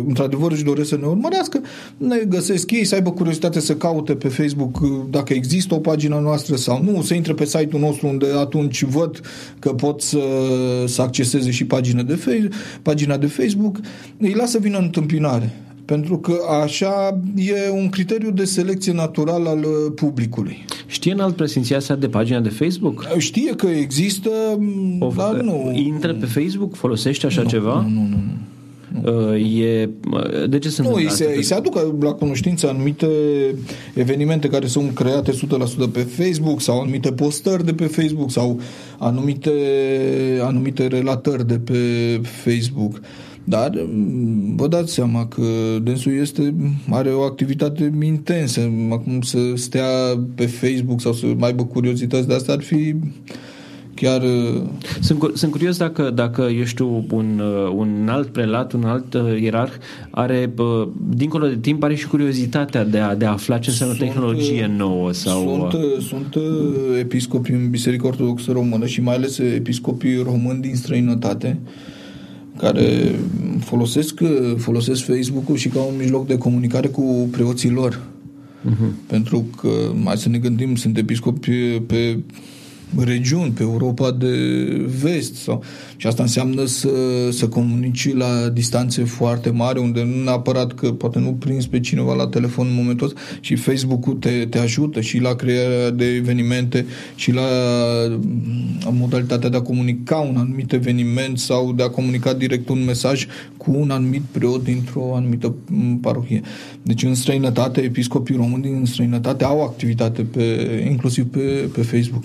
într-adevăr 0.07 0.51
își 0.51 0.63
doresc 0.63 0.89
să 0.89 0.97
ne 0.97 1.05
urmărească, 1.05 1.61
ne 1.97 2.17
găsesc 2.29 2.71
ei, 2.71 2.83
să 2.85 2.95
aibă 2.95 3.11
curiozitate 3.11 3.59
să 3.59 3.75
caute 3.75 4.13
pe 4.15 4.27
Facebook 4.27 4.79
dacă 5.09 5.33
există 5.33 5.73
o 5.73 5.79
pagină 5.79 6.19
noastră 6.19 6.55
sau 6.55 6.83
nu, 6.83 7.01
să 7.01 7.13
intre 7.13 7.33
pe 7.33 7.45
site-ul 7.45 7.81
nostru 7.81 8.07
unde 8.07 8.25
atunci 8.37 8.83
văd 8.83 9.19
că 9.59 9.73
pot 9.73 10.01
să, 10.01 10.19
să 10.85 11.01
acceseze 11.01 11.51
și 11.51 11.65
pagina 11.65 12.01
de, 12.03 12.15
fe- 12.15 12.47
pagina 12.81 13.17
de 13.17 13.25
Facebook, 13.27 13.77
îi 14.17 14.33
lasă 14.33 14.59
vină 14.59 14.77
în 14.77 14.83
întâmpinare. 14.83 15.55
Pentru 15.91 16.17
că 16.17 16.33
așa 16.63 17.21
e 17.35 17.69
un 17.71 17.89
criteriu 17.89 18.31
de 18.31 18.43
selecție 18.43 18.93
natural 18.93 19.45
al 19.45 19.57
uh, 19.57 19.91
publicului. 19.95 20.65
Știe 20.85 21.11
în 21.11 21.19
alt 21.19 21.35
presinția 21.35 21.79
sa 21.79 21.95
de 21.95 22.07
pagina 22.07 22.39
de 22.39 22.49
Facebook? 22.49 23.07
Știe 23.17 23.55
că 23.55 23.67
există, 23.67 24.29
o, 24.99 25.11
dar 25.15 25.41
nu. 25.41 25.71
Intră 25.75 26.13
pe 26.13 26.25
Facebook? 26.25 26.75
Folosește 26.75 27.25
așa 27.25 27.41
nu, 27.41 27.49
ceva? 27.49 27.81
Nu, 27.81 27.87
nu, 27.89 28.07
nu. 28.07 28.07
nu. 28.07 29.31
Uh, 29.31 29.61
e, 29.61 29.89
de 30.47 30.59
ce 30.59 30.69
se 30.69 30.81
Nu, 30.81 30.93
îi 30.93 31.09
se, 31.09 31.33
îi 31.35 31.43
se 31.43 31.53
aduc 31.53 32.01
la 32.01 32.11
cunoștință 32.11 32.69
anumite 32.69 33.07
evenimente 33.93 34.47
care 34.47 34.67
sunt 34.67 34.93
create 34.93 35.31
100% 35.31 35.35
pe 35.91 35.99
Facebook 35.99 36.61
sau 36.61 36.81
anumite 36.81 37.11
postări 37.11 37.65
de 37.65 37.73
pe 37.73 37.85
Facebook 37.85 38.31
sau 38.31 38.59
anumite, 38.97 39.51
anumite 40.41 40.87
relatări 40.87 41.47
de 41.47 41.59
pe 41.59 42.21
Facebook. 42.43 42.93
Uh, 42.93 42.99
dar 43.43 43.71
mm, 43.91 44.55
vă 44.55 44.67
dați 44.67 44.93
seama 44.93 45.27
că 45.27 45.43
dânsul 45.83 46.13
este, 46.13 46.53
are 46.89 47.09
o 47.09 47.21
activitate 47.21 47.93
intensă. 48.03 48.71
Acum 48.91 49.21
să 49.21 49.37
stea 49.55 49.87
pe 50.35 50.45
Facebook 50.45 51.01
sau 51.01 51.13
să 51.13 51.25
mai 51.37 51.49
aibă 51.49 51.63
curiozități 51.63 52.27
de 52.27 52.33
asta 52.33 52.51
ar 52.51 52.61
fi 52.61 52.95
chiar... 54.01 54.21
Uh, 54.21 54.61
sunt, 54.99 55.31
sunt 55.33 55.51
curios 55.51 55.77
dacă, 55.77 56.09
dacă 56.09 56.41
eu 56.41 56.63
știu, 56.63 57.05
un, 57.11 57.39
uh, 57.39 57.73
un 57.75 58.07
alt 58.09 58.27
prelat, 58.27 58.73
un 58.73 58.83
alt 58.83 59.13
uh, 59.13 59.41
ierarh 59.41 59.73
are, 60.09 60.53
dincolo 61.09 61.47
de 61.47 61.57
timp, 61.57 61.83
are 61.83 61.95
și 61.95 62.07
curiozitatea 62.07 62.83
de 62.83 62.97
a, 62.97 63.15
de 63.15 63.25
a 63.25 63.31
afla 63.31 63.57
ce 63.57 63.69
înseamnă 63.69 63.95
sunt, 63.95 64.07
tehnologie 64.07 64.71
nouă. 64.77 65.11
Sau... 65.11 65.69
Sunt, 65.71 66.01
sunt 66.01 66.35
episcopi 66.99 67.51
în 67.51 67.69
Biserica 67.69 68.07
Ortodoxă 68.07 68.51
Română 68.51 68.85
și 68.85 69.01
mai 69.01 69.15
ales 69.15 69.37
episcopii 69.37 70.23
români 70.23 70.61
din 70.61 70.75
străinătate 70.75 71.59
care 72.61 73.15
folosesc, 73.59 74.19
folosesc 74.57 75.05
Facebook-ul 75.05 75.55
și 75.55 75.69
ca 75.69 75.79
un 75.79 75.93
mijloc 75.97 76.27
de 76.27 76.37
comunicare 76.37 76.87
cu 76.87 77.27
preoții 77.31 77.69
lor. 77.69 78.01
Uh-huh. 78.69 79.07
Pentru 79.07 79.45
că, 79.61 79.69
mai 80.03 80.17
să 80.17 80.29
ne 80.29 80.37
gândim, 80.37 80.75
sunt 80.75 80.97
episcopi 80.97 81.79
pe 81.79 82.17
regiuni, 82.97 83.51
pe 83.51 83.61
Europa 83.61 84.11
de 84.11 84.35
vest. 85.01 85.35
Sau, 85.35 85.63
și 85.95 86.07
asta 86.07 86.23
înseamnă 86.23 86.65
să, 86.65 86.89
să 87.31 87.47
comunici 87.47 88.13
la 88.13 88.49
distanțe 88.49 89.03
foarte 89.03 89.49
mari, 89.49 89.79
unde 89.79 90.03
nu 90.03 90.23
neapărat 90.23 90.73
că 90.73 90.91
poate 90.91 91.19
nu 91.19 91.33
prinzi 91.33 91.69
pe 91.69 91.79
cineva 91.79 92.13
la 92.13 92.27
telefon 92.27 92.67
în 92.67 92.75
momentul 92.75 93.07
ăsta 93.07 93.19
și 93.39 93.55
Facebook-ul 93.55 94.13
te, 94.13 94.45
te 94.49 94.57
ajută 94.57 95.01
și 95.01 95.19
la 95.19 95.35
crearea 95.35 95.89
de 95.89 96.05
evenimente 96.05 96.85
și 97.15 97.31
la 97.31 97.47
modalitatea 98.91 99.49
de 99.49 99.57
a 99.57 99.61
comunica 99.61 100.15
un 100.15 100.35
anumit 100.37 100.73
eveniment 100.73 101.37
sau 101.37 101.73
de 101.73 101.83
a 101.83 101.89
comunica 101.89 102.33
direct 102.33 102.69
un 102.69 102.83
mesaj 102.83 103.27
cu 103.57 103.71
un 103.75 103.89
anumit 103.89 104.21
preot 104.31 104.63
dintr-o 104.63 105.15
anumită 105.15 105.55
parohie. 106.01 106.41
Deci 106.81 107.03
în 107.03 107.15
străinătate, 107.15 107.81
episcopii 107.81 108.35
români 108.35 108.61
din 108.61 108.85
străinătate 108.85 109.43
au 109.43 109.63
activitate 109.63 110.21
pe, 110.21 110.87
inclusiv 110.89 111.25
pe, 111.25 111.69
pe 111.73 111.81
Facebook. 111.81 112.23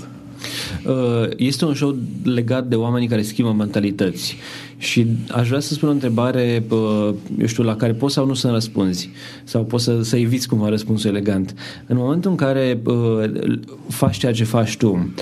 Uh, 0.86 1.28
este 1.36 1.64
un 1.64 1.74
show 1.74 1.96
legat 2.24 2.66
de 2.66 2.74
oamenii 2.74 3.08
care 3.08 3.22
schimbă 3.22 3.52
mentalități 3.52 4.36
și 4.78 5.06
aș 5.30 5.48
vrea 5.48 5.60
să 5.60 5.74
spun 5.74 5.88
o 5.88 5.92
întrebare, 5.92 6.64
uh, 6.68 7.14
eu 7.38 7.46
știu, 7.46 7.62
la 7.62 7.76
care 7.76 7.92
poți 7.92 8.14
sau 8.14 8.26
nu 8.26 8.34
să 8.34 8.48
răspunzi 8.50 9.10
sau 9.44 9.64
poți 9.64 9.84
să, 9.84 10.02
să 10.02 10.16
eviți 10.16 10.48
cumva 10.48 10.68
răspunsul 10.68 11.10
elegant. 11.10 11.54
În 11.86 11.96
momentul 11.96 12.30
în 12.30 12.36
care 12.36 12.80
uh, 12.84 13.58
faci 13.88 14.16
ceea 14.16 14.32
ce 14.32 14.44
faci 14.44 14.76
tu, 14.76 15.12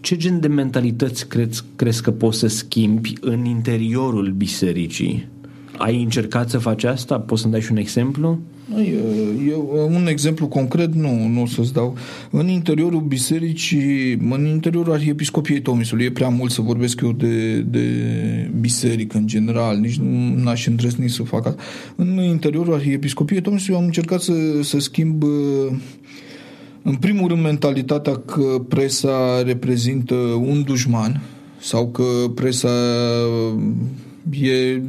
ce 0.00 0.16
gen 0.16 0.40
de 0.40 0.48
mentalități 0.48 1.28
crezi, 1.28 1.64
crezi 1.76 2.02
că 2.02 2.10
poți 2.10 2.38
să 2.38 2.46
schimbi 2.46 3.12
în 3.20 3.44
interiorul 3.44 4.30
bisericii? 4.36 5.28
Ai 5.76 6.02
încercat 6.02 6.50
să 6.50 6.58
faci 6.58 6.84
asta? 6.84 7.20
Poți 7.20 7.40
să-mi 7.40 7.52
dai 7.52 7.62
și 7.62 7.70
un 7.70 7.76
exemplu? 7.76 8.38
Eu, 9.48 9.88
un 9.90 10.06
exemplu 10.06 10.46
concret 10.46 10.94
nu, 10.94 11.26
nu 11.26 11.42
o 11.42 11.46
să-ți 11.46 11.72
dau. 11.72 11.96
În 12.30 12.48
interiorul 12.48 13.00
bisericii, 13.00 14.12
în 14.12 14.46
interiorul 14.46 14.92
Arhiepiscopiei 14.92 15.60
Tomisului, 15.60 16.04
e 16.04 16.10
prea 16.10 16.28
mult 16.28 16.50
să 16.50 16.60
vorbesc 16.60 17.00
eu 17.00 17.12
de, 17.12 17.60
de 17.60 17.86
biserică 18.60 19.16
în 19.16 19.26
general, 19.26 19.78
nici 19.78 19.96
nu 19.96 20.48
aș 20.48 20.66
îndrăzni 20.66 21.08
să 21.08 21.22
fac 21.22 21.46
asta. 21.46 21.62
În 21.96 22.22
interiorul 22.22 22.74
Arhiepiscopiei 22.74 23.40
Tomisului 23.40 23.78
am 23.78 23.84
încercat 23.84 24.20
să, 24.20 24.32
să 24.62 24.78
schimb 24.78 25.24
în 26.82 26.94
primul 26.94 27.28
rând 27.28 27.42
mentalitatea 27.42 28.16
că 28.16 28.62
presa 28.68 29.42
reprezintă 29.42 30.14
un 30.14 30.62
dușman 30.62 31.20
sau 31.60 31.88
că 31.88 32.04
presa 32.34 32.68
e 34.30 34.82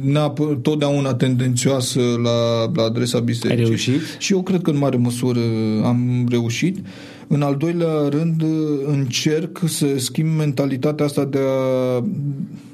totdeauna 0.62 1.14
tendențioasă 1.14 2.00
la, 2.22 2.70
la 2.74 2.82
adresa 2.82 3.18
bisericii. 3.18 3.58
Ai 3.58 3.68
reușit? 3.68 4.00
Și 4.18 4.32
eu 4.32 4.42
cred 4.42 4.62
că 4.62 4.70
în 4.70 4.78
mare 4.78 4.96
măsură 4.96 5.40
am 5.84 6.26
reușit. 6.30 6.78
În 7.26 7.42
al 7.42 7.56
doilea 7.56 8.08
rând 8.08 8.44
încerc 8.86 9.60
să 9.66 9.86
schimb 9.96 10.36
mentalitatea 10.36 11.04
asta 11.04 11.24
de 11.24 11.38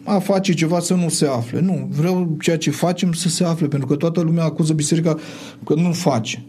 a, 0.05 0.15
a 0.15 0.19
face 0.19 0.55
ceva 0.55 0.81
să 0.81 0.95
nu 0.95 1.09
se 1.09 1.27
afle. 1.27 1.61
Nu, 1.61 1.89
vreau 1.97 2.37
ceea 2.41 2.59
ce 2.59 2.71
facem 2.71 3.13
să 3.13 3.29
se 3.29 3.45
afle, 3.45 3.67
pentru 3.67 3.89
că 3.89 3.97
toată 3.97 4.21
lumea 4.21 4.45
acuză 4.45 4.73
biserica 4.73 5.17
că 5.65 5.75
nu 5.75 5.93
face 5.93 6.45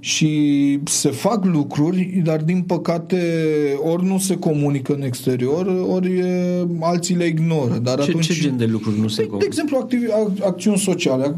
și 0.00 0.78
se 0.84 1.08
fac 1.08 1.44
lucruri, 1.44 2.20
dar 2.24 2.42
din 2.42 2.62
păcate 2.62 3.18
ori 3.82 4.06
nu 4.06 4.18
se 4.18 4.36
comunică 4.36 4.94
în 4.94 5.02
exterior, 5.02 5.66
ori 5.88 6.22
alții 6.80 7.16
le 7.16 7.26
ignoră. 7.26 7.78
Dar 7.82 7.98
ce, 8.00 8.08
atunci, 8.08 8.26
ce 8.26 8.40
gen 8.40 8.56
de 8.56 8.64
lucruri 8.64 9.00
nu 9.00 9.08
se 9.08 9.22
comunică? 9.22 9.38
De 9.38 9.46
exemplu, 9.46 9.76
activi, 9.76 10.04
acțiuni 10.44 10.78
sociale, 10.78 11.34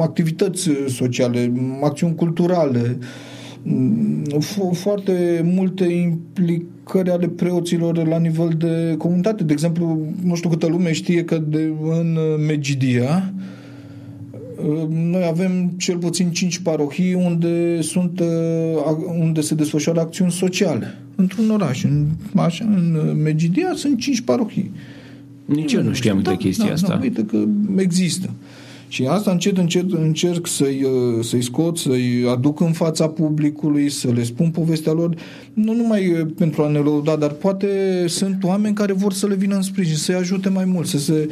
activități 0.00 0.70
sociale, 0.86 1.52
acțiuni 1.82 2.14
culturale, 2.14 2.98
foarte 4.72 5.40
multe 5.54 5.84
implicări 5.84 7.10
ale 7.10 7.28
preoților 7.28 8.06
la 8.06 8.18
nivel 8.18 8.48
de 8.58 8.94
comunitate. 8.98 9.44
De 9.44 9.52
exemplu, 9.52 10.06
nu 10.22 10.34
știu 10.34 10.48
câtă 10.48 10.66
lume 10.66 10.92
știe 10.92 11.24
că 11.24 11.42
de, 11.48 11.72
în 12.00 12.18
Megidia, 12.46 13.32
noi 14.88 15.24
avem 15.24 15.72
cel 15.76 15.96
puțin 15.96 16.30
5 16.30 16.58
parohii 16.58 17.14
unde, 17.14 17.80
sunt, 17.80 18.20
uh, 18.20 18.26
unde 19.18 19.40
se 19.40 19.54
desfășoară 19.54 20.00
acțiuni 20.00 20.30
sociale. 20.30 20.98
Într-un 21.14 21.50
oraș, 21.50 21.84
în, 21.84 22.06
așa, 22.34 22.64
în 22.64 23.16
Megidia, 23.22 23.72
sunt 23.74 23.98
5 23.98 24.20
parohii. 24.20 24.70
Nici 25.44 25.72
eu 25.72 25.82
nu 25.82 25.92
știam 25.92 26.22
da, 26.22 26.30
de 26.30 26.36
chestia 26.36 26.66
da, 26.66 26.72
asta. 26.72 26.88
Da, 26.88 26.98
uite 27.02 27.24
că 27.24 27.44
există. 27.76 28.30
Și 28.88 29.06
asta 29.06 29.30
încet, 29.30 29.58
încet 29.58 29.92
încerc 29.92 30.46
să-i, 30.46 30.82
uh, 30.82 31.24
să-i 31.24 31.42
scot, 31.42 31.78
să-i 31.78 32.24
aduc 32.30 32.60
în 32.60 32.72
fața 32.72 33.08
publicului, 33.08 33.88
să 33.88 34.10
le 34.10 34.22
spun 34.22 34.50
povestea 34.50 34.92
lor, 34.92 35.14
nu 35.52 35.72
numai 35.72 36.12
uh, 36.12 36.26
pentru 36.36 36.62
a 36.62 36.68
ne 36.68 36.78
lăuda, 36.78 37.16
dar 37.16 37.30
poate 37.30 37.68
sunt 38.06 38.44
oameni 38.44 38.74
care 38.74 38.92
vor 38.92 39.12
să 39.12 39.26
le 39.26 39.34
vină 39.34 39.54
în 39.54 39.62
sprijin, 39.62 39.96
să-i 39.96 40.14
ajute 40.14 40.48
mai 40.48 40.64
mult, 40.64 40.86
să 40.86 40.98
se, 40.98 41.28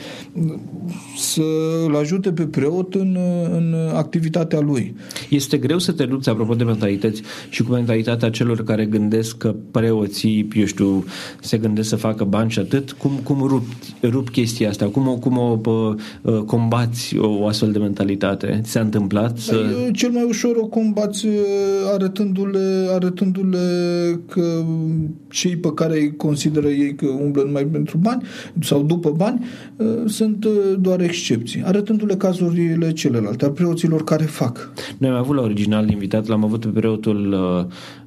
să-l 1.16 1.96
ajute 2.00 2.32
pe 2.32 2.42
preot 2.42 2.94
în, 2.94 3.18
în 3.52 3.74
activitatea 3.94 4.60
lui. 4.60 4.94
Este 5.28 5.56
greu 5.56 5.78
să 5.78 5.92
te 5.92 6.04
lupți, 6.04 6.28
apropo 6.28 6.54
de 6.54 6.64
mentalități, 6.64 7.22
și 7.48 7.62
cu 7.62 7.72
mentalitatea 7.72 8.30
celor 8.30 8.64
care 8.64 8.84
gândesc 8.84 9.36
că 9.36 9.54
preoții, 9.70 10.48
eu 10.54 10.64
știu, 10.64 11.04
se 11.40 11.58
gândesc 11.58 11.88
să 11.88 11.96
facă 11.96 12.24
bani 12.24 12.50
și 12.50 12.58
atât. 12.58 12.92
Cum, 12.92 13.10
cum 13.22 13.38
rup, 13.40 13.64
rup 14.02 14.30
chestia 14.30 14.68
asta? 14.68 14.86
Cum 14.86 15.08
o, 15.08 15.14
cum 15.14 15.38
o 15.38 15.56
pă, 15.56 15.94
uh, 16.22 16.38
combați 16.38 17.16
o 17.16 17.45
astfel 17.46 17.72
de 17.72 17.78
mentalitate? 17.78 18.60
Ți 18.62 18.70
s-a 18.70 18.80
întâmplat? 18.80 19.38
Să... 19.38 19.54
Da, 19.54 19.90
cel 19.90 20.10
mai 20.10 20.22
ușor 20.22 20.56
o 20.56 20.66
combați 20.66 21.26
uh, 21.26 21.32
arătându-le, 21.94 22.86
arătându-le 22.90 23.58
că 24.28 24.64
cei 25.28 25.56
pe 25.56 25.72
care 25.74 25.98
îi 25.98 26.16
consideră 26.16 26.68
ei 26.68 26.94
că 26.94 27.06
umblă 27.06 27.42
numai 27.42 27.64
pentru 27.64 27.96
bani 27.96 28.22
sau 28.60 28.82
după 28.82 29.10
bani 29.16 29.44
uh, 29.76 29.86
sunt 30.06 30.44
uh, 30.44 30.52
doar 30.80 31.00
excepții, 31.00 31.62
arătându-le 31.64 32.16
cazurile 32.16 32.92
celelalte, 32.92 33.44
a 33.44 33.50
preoților 33.50 34.04
care 34.04 34.24
fac. 34.24 34.72
Noi 34.98 35.10
am 35.10 35.16
avut 35.16 35.36
la 35.36 35.42
original 35.42 35.90
invitat, 35.90 36.26
l-am 36.26 36.44
avut 36.44 36.60
pe 36.60 36.68
preotul 36.68 37.34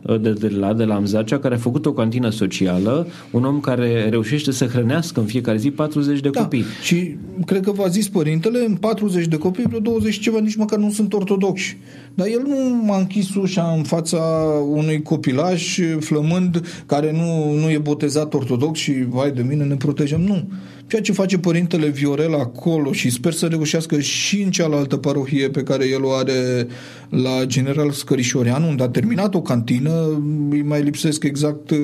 de, 0.01 0.33
de 0.33 0.47
la, 0.47 0.73
de 0.73 0.83
la 0.83 0.95
Amzacea, 0.95 1.39
care 1.39 1.55
a 1.55 1.57
făcut 1.57 1.85
o 1.85 1.93
cantină 1.93 2.29
socială, 2.29 3.07
un 3.31 3.45
om 3.45 3.59
care 3.59 4.09
reușește 4.09 4.51
să 4.51 4.65
hrănească 4.65 5.19
în 5.19 5.25
fiecare 5.25 5.57
zi 5.57 5.71
40 5.71 6.19
de 6.19 6.29
da, 6.29 6.41
copii. 6.41 6.63
Și 6.81 7.15
cred 7.45 7.63
că 7.63 7.71
v-a 7.71 7.87
zis 7.87 8.09
părintele, 8.09 8.65
în 8.65 8.75
40 8.75 9.25
de 9.25 9.37
copii, 9.37 9.63
vreo 9.67 9.79
20 9.79 10.19
ceva 10.19 10.39
nici 10.39 10.55
măcar 10.55 10.79
nu 10.79 10.91
sunt 10.91 11.13
ortodoxi. 11.13 11.77
Dar 12.13 12.27
el 12.27 12.41
nu 12.47 12.83
m-a 12.85 12.97
închis 12.97 13.35
ușa 13.35 13.73
în 13.77 13.83
fața 13.83 14.17
unui 14.69 15.01
copilaj 15.01 15.79
flămând 15.99 16.83
care 16.85 17.11
nu, 17.11 17.53
nu 17.53 17.69
e 17.69 17.77
botezat 17.77 18.33
ortodox 18.33 18.79
și, 18.79 18.93
vai 19.09 19.31
de 19.31 19.41
mine, 19.41 19.63
ne 19.63 19.75
protejăm. 19.75 20.21
Nu. 20.21 20.47
Ceea 20.89 21.01
ce 21.01 21.11
face 21.11 21.37
părintele 21.37 21.87
Viorel 21.87 22.33
acolo 22.33 22.91
și 22.91 23.09
sper 23.09 23.33
să 23.33 23.45
reușească 23.45 23.99
și 23.99 24.41
în 24.41 24.51
cealaltă 24.51 24.97
parohie 24.97 25.49
pe 25.49 25.63
care 25.63 25.87
el 25.87 26.03
o 26.03 26.11
are 26.11 26.67
la 27.09 27.45
General 27.45 27.91
Scărișoreanu, 27.91 28.67
unde 28.67 28.83
a 28.83 28.89
terminat 28.89 29.35
o 29.35 29.41
cantină, 29.41 30.21
îi 30.49 30.61
mai 30.61 30.81
lipsesc 30.81 31.23
exact 31.23 31.69
uh, 31.69 31.77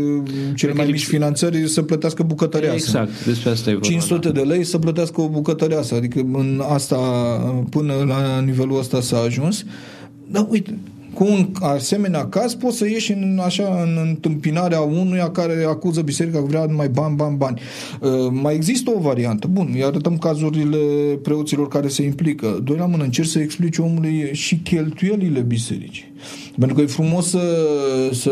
cele 0.56 0.74
mai 0.74 0.86
mici 0.86 1.06
finanțări 1.06 1.68
să 1.68 1.82
plătească 1.82 2.24
bucătăreasă. 2.24 2.76
Exact, 2.76 3.26
despre 3.26 3.50
asta 3.50 3.70
e 3.70 3.74
vorba. 3.74 3.88
500 3.88 4.28
da. 4.28 4.40
de 4.40 4.46
lei 4.46 4.64
să 4.64 4.78
plătească 4.78 5.22
o 5.22 5.28
bucătăreasă, 5.28 5.96
adică 5.96 6.20
în 6.20 6.62
asta, 6.68 6.98
până 7.70 7.94
la 8.08 8.40
nivelul 8.40 8.80
ăsta 8.80 9.02
s-a 9.02 9.18
ajuns. 9.18 9.64
Dar 10.32 10.48
uite, 10.50 10.78
cu 11.16 11.24
un 11.24 11.48
asemenea 11.60 12.28
caz 12.28 12.54
poți 12.54 12.78
să 12.78 12.88
ieși 12.88 13.12
în, 13.12 13.40
așa, 13.44 13.82
în 13.84 13.98
întâmpinarea 14.08 14.80
unuia 14.80 15.30
care 15.32 15.66
acuză 15.68 16.02
biserica 16.02 16.40
că 16.40 16.46
vrea 16.46 16.66
numai 16.66 16.90
bani, 16.90 17.16
bani, 17.16 17.38
bani. 17.38 17.62
Uh, 18.02 18.10
mai 18.32 18.56
există 18.56 18.92
o 18.96 19.00
variantă. 19.00 19.48
Bun, 19.48 19.70
îi 19.74 19.84
arătăm 19.84 20.18
cazurile 20.18 20.78
preoților 21.22 21.68
care 21.68 21.88
se 21.88 22.04
implică. 22.04 22.62
Doi 22.64 22.78
la 22.78 22.86
mână, 22.86 23.04
încerc 23.04 23.28
să 23.28 23.40
explice 23.40 23.82
omului 23.82 24.30
și 24.32 24.56
cheltuielile 24.56 25.40
bisericii. 25.40 26.14
Pentru 26.60 26.76
că 26.76 26.82
e 26.82 26.86
frumos 26.86 27.30
să, 27.30 27.40
să 28.12 28.32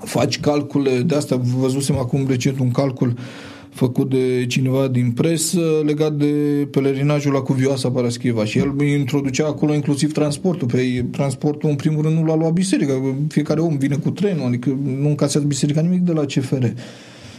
faci 0.00 0.40
calcule, 0.40 1.00
de 1.00 1.14
asta 1.14 1.40
văzusem 1.58 1.96
acum 1.96 2.26
recent 2.28 2.58
un 2.58 2.70
calcul 2.70 3.08
uh, 3.08 3.14
făcut 3.80 4.10
de 4.10 4.46
cineva 4.46 4.88
din 4.88 5.12
presă 5.12 5.60
legat 5.84 6.12
de 6.12 6.26
pelerinajul 6.70 7.32
la 7.32 7.40
Cuvioasa 7.40 7.90
Paraschiva 7.90 8.44
și 8.44 8.58
el 8.58 8.80
introducea 8.80 9.46
acolo 9.46 9.74
inclusiv 9.74 10.12
transportul. 10.12 10.68
Pe 10.68 11.04
transportul, 11.10 11.70
în 11.70 11.76
primul 11.76 12.02
rând, 12.02 12.16
nu 12.16 12.24
l-a 12.24 12.34
luat 12.34 12.52
biserica. 12.52 13.14
Fiecare 13.28 13.60
om 13.60 13.76
vine 13.76 13.96
cu 13.96 14.10
trenul, 14.10 14.46
adică 14.46 14.78
nu 15.00 15.08
încasează 15.08 15.46
biserica 15.46 15.80
nimic 15.80 16.00
de 16.00 16.12
la 16.12 16.24
CFR 16.24 16.64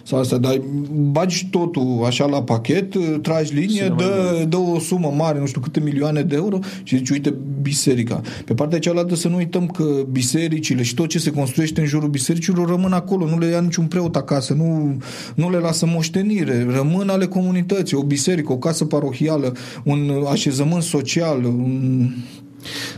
sau 0.04 0.20
asta, 0.20 0.38
dar 0.38 0.62
bagi 0.92 1.48
totul 1.52 2.04
așa 2.06 2.26
la 2.26 2.44
pachet, 2.44 2.96
tragi 3.22 3.54
linie, 3.54 3.94
dă, 3.98 4.46
dă 4.50 4.58
o 4.58 4.80
sumă 4.80 5.14
mare, 5.18 5.40
nu 5.40 5.46
știu 5.46 5.62
câte 5.62 5.80
milioane 5.80 6.22
de 6.22 6.36
euro 6.36 6.60
și 6.84 6.98
zici, 6.98 7.10
uite, 7.10 7.34
biserica. 7.62 8.22
Pe 8.46 8.54
partea 8.54 8.80
cealaltă 8.80 9.16
să 9.16 9.28
nu 9.28 9.36
uităm 9.36 9.68
că 9.68 9.84
bisericile 10.12 10.84
și 10.84 10.94
tot 10.94 11.08
ce 11.08 11.20
se 11.20 11.32
construiește 11.32 11.82
în 11.82 11.88
jurul 11.88 12.10
bisericilor 12.10 12.70
rămân 12.70 12.94
acolo, 12.94 13.26
nu 13.26 13.38
le 13.38 13.46
ia 13.46 13.60
niciun 13.60 13.86
preot 13.86 14.16
acasă, 14.16 14.54
nu, 14.54 14.98
nu 15.36 15.50
le 15.50 15.58
lasă 15.58 15.86
moștenire, 15.86 16.68
rămân 16.70 17.10
ale 17.10 17.26
comunității, 17.26 17.98
o 17.98 18.04
biserică, 18.04 18.52
o 18.52 18.58
casă 18.58 18.86
parohială, 18.86 19.54
un 19.84 20.26
așezământ 20.32 20.84
social, 20.84 21.44
un 21.44 22.10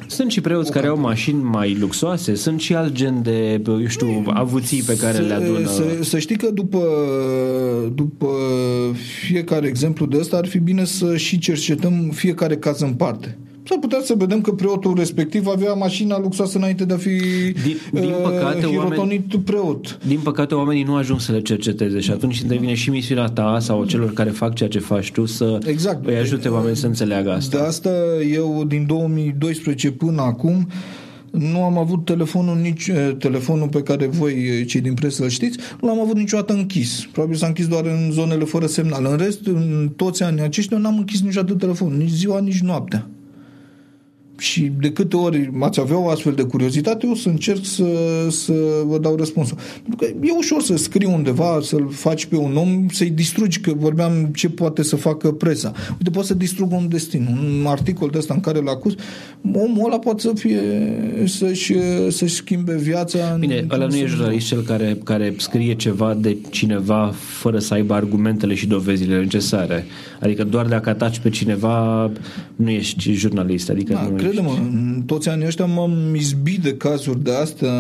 Sunt 0.08 0.32
și 0.32 0.42
preoți 0.42 0.72
care 0.72 0.88
au 0.88 1.00
mașini 1.00 1.44
mai 1.44 1.78
luxoase, 1.80 2.36
sunt 2.36 2.60
și 2.60 2.76
alt 2.76 2.94
gen 2.94 3.22
de, 3.22 3.62
eu 3.66 3.88
știu, 3.88 4.24
avuții 4.28 4.82
pe 4.82 4.98
care 4.98 5.16
să, 5.16 5.22
le 5.22 5.34
adună. 5.34 5.68
Să, 5.68 5.84
să 6.02 6.20
știi 6.20 6.38
că 6.38 6.50
după, 6.54 6.88
după 7.96 8.28
fiecare 9.26 9.68
exemplu 9.68 10.06
de 10.06 10.18
ăsta 10.18 10.38
ar 10.38 10.48
fi 10.48 10.60
bine 10.60 10.86
să 10.86 11.18
și 11.18 11.40
cercetăm 11.40 12.10
fiecare 12.14 12.58
caz 12.58 12.82
în 12.82 12.94
parte. 12.94 13.38
S-ar 13.68 13.78
putea 13.80 14.00
să 14.04 14.14
vedem 14.18 14.42
că 14.42 14.52
preotul 14.52 14.94
respectiv 14.98 15.48
avea 15.48 15.74
mașina 15.74 16.20
luxoasă 16.20 16.58
înainte 16.58 16.86
de 16.86 16.94
a 16.94 16.98
fi 16.98 17.10
din, 17.64 17.78
din 17.92 18.14
păcate, 18.24 18.66
hirotonit 18.66 18.98
oameni, 18.98 19.44
preot. 19.44 20.00
Din 20.08 20.20
păcate, 20.24 20.56
oamenii 20.56 20.84
nu 20.84 20.96
ajung 20.96 21.20
să 21.20 21.32
le 21.32 21.42
cerceteze 21.42 22.00
și 22.00 22.12
atunci 22.12 22.40
intervine 22.40 22.74
și 22.74 22.90
misiunea 22.90 23.26
ta 23.26 23.58
sau 23.60 23.86
celor 23.86 24.14
care 24.14 24.30
fac 24.30 24.54
ceea 24.54 24.70
ce 24.70 24.80
faci 24.80 25.12
tu 25.12 25.26
să 25.26 25.60
exact. 25.66 26.08
îi 26.08 26.16
ajute 26.16 26.48
oamenii 26.48 26.78
să 26.78 26.86
înțeleagă 26.86 27.32
asta. 27.32 27.58
De 27.58 27.64
asta 27.64 27.90
eu 28.32 28.64
din 28.68 28.86
2012 28.88 29.92
până 29.92 30.22
acum 30.22 30.68
nu 31.32 31.64
am 31.64 31.78
avut 31.78 32.06
telefonul 32.06 32.58
nici 32.58 32.92
telefonul 33.18 33.68
pe 33.68 33.82
care 33.82 34.08
voi 34.08 34.66
cei 34.66 34.82
din 34.82 34.94
presă 34.94 35.24
îl 35.24 35.30
știți, 35.30 35.58
nu 35.82 35.88
l-am 35.88 36.00
avut 36.00 36.16
niciodată 36.16 36.54
închis. 36.54 37.08
Probabil 37.12 37.38
s-a 37.38 37.48
închis 37.48 37.68
doar 37.68 37.86
în 37.86 38.12
zonele 38.12 38.44
fără 38.44 38.66
semnal. 38.66 39.06
În 39.06 39.18
rest, 39.18 39.48
în 39.48 39.92
toți 39.96 40.24
anii 40.24 40.44
aceștia 40.44 40.78
n-am 40.78 40.98
închis 40.98 41.22
niciodată 41.22 41.54
telefonul, 41.54 41.98
nici 41.98 42.10
ziua, 42.10 42.40
nici 42.40 42.60
noaptea. 42.60 43.08
Și 44.38 44.72
de 44.80 44.92
câte 44.92 45.16
ori 45.16 45.52
ați 45.60 45.80
avea 45.80 45.98
o 45.98 46.10
astfel 46.10 46.34
de 46.34 46.44
curiozitate, 46.44 47.06
eu 47.08 47.14
să 47.14 47.30
încerc 47.30 47.66
să, 47.66 47.86
să 48.30 48.54
vă 48.86 48.98
dau 48.98 49.16
răspunsul. 49.16 49.58
Pentru 49.82 49.96
că 49.96 50.06
e 50.22 50.38
ușor 50.38 50.62
să 50.62 50.76
scrii 50.76 51.08
undeva, 51.08 51.60
să-l 51.62 51.90
faci 51.92 52.26
pe 52.26 52.36
un 52.36 52.56
om, 52.56 52.86
să-i 52.92 53.10
distrugi, 53.10 53.60
că 53.60 53.74
vorbeam 53.76 54.32
ce 54.36 54.50
poate 54.50 54.84
să 54.84 54.96
facă 54.96 55.32
presa. 55.32 55.72
Uite, 55.92 56.10
poate 56.10 56.28
să 56.28 56.34
distrugă 56.34 56.76
un 56.76 56.88
destin. 56.90 57.28
Un 57.60 57.66
articol 57.66 58.10
de 58.10 58.18
ăsta 58.18 58.34
în 58.34 58.40
care 58.40 58.60
l 58.60 58.68
acuz, 58.68 58.94
omul 59.54 59.86
ăla 59.86 60.00
poate 60.00 60.22
să 60.22 60.32
fie, 60.36 60.62
să-și, 61.26 61.76
să-și 62.10 62.36
schimbe 62.36 62.76
viața. 62.76 63.36
Bine, 63.40 63.66
ăla 63.70 63.86
nu 63.86 63.96
e 63.96 64.06
jurnalist 64.06 64.48
cel 64.48 64.62
care, 64.62 64.98
care 65.04 65.34
scrie 65.38 65.76
ceva 65.76 66.14
de 66.14 66.38
cineva 66.50 67.14
fără 67.16 67.60
să 67.60 67.74
aibă 67.74 67.94
argumentele 67.94 68.54
și 68.54 68.68
dovezile 68.68 69.20
necesare. 69.20 69.86
Adică 70.20 70.44
doar 70.44 70.66
dacă 70.66 70.90
ataci 70.90 71.20
pe 71.20 71.30
cineva, 71.30 72.12
nu 72.56 72.70
ești 72.70 73.12
jurnalist. 73.12 73.70
Adică 73.70 73.94
da, 73.94 74.02
nu 74.02 74.16
crede-mă, 74.24 74.54
în 74.58 75.04
toți 75.06 75.30
anii 75.30 75.46
ăștia 75.46 75.66
m-am 75.66 76.16
izbit 76.16 76.62
de 76.62 76.76
cazuri 76.76 77.24
de 77.24 77.34
astea 77.34 77.72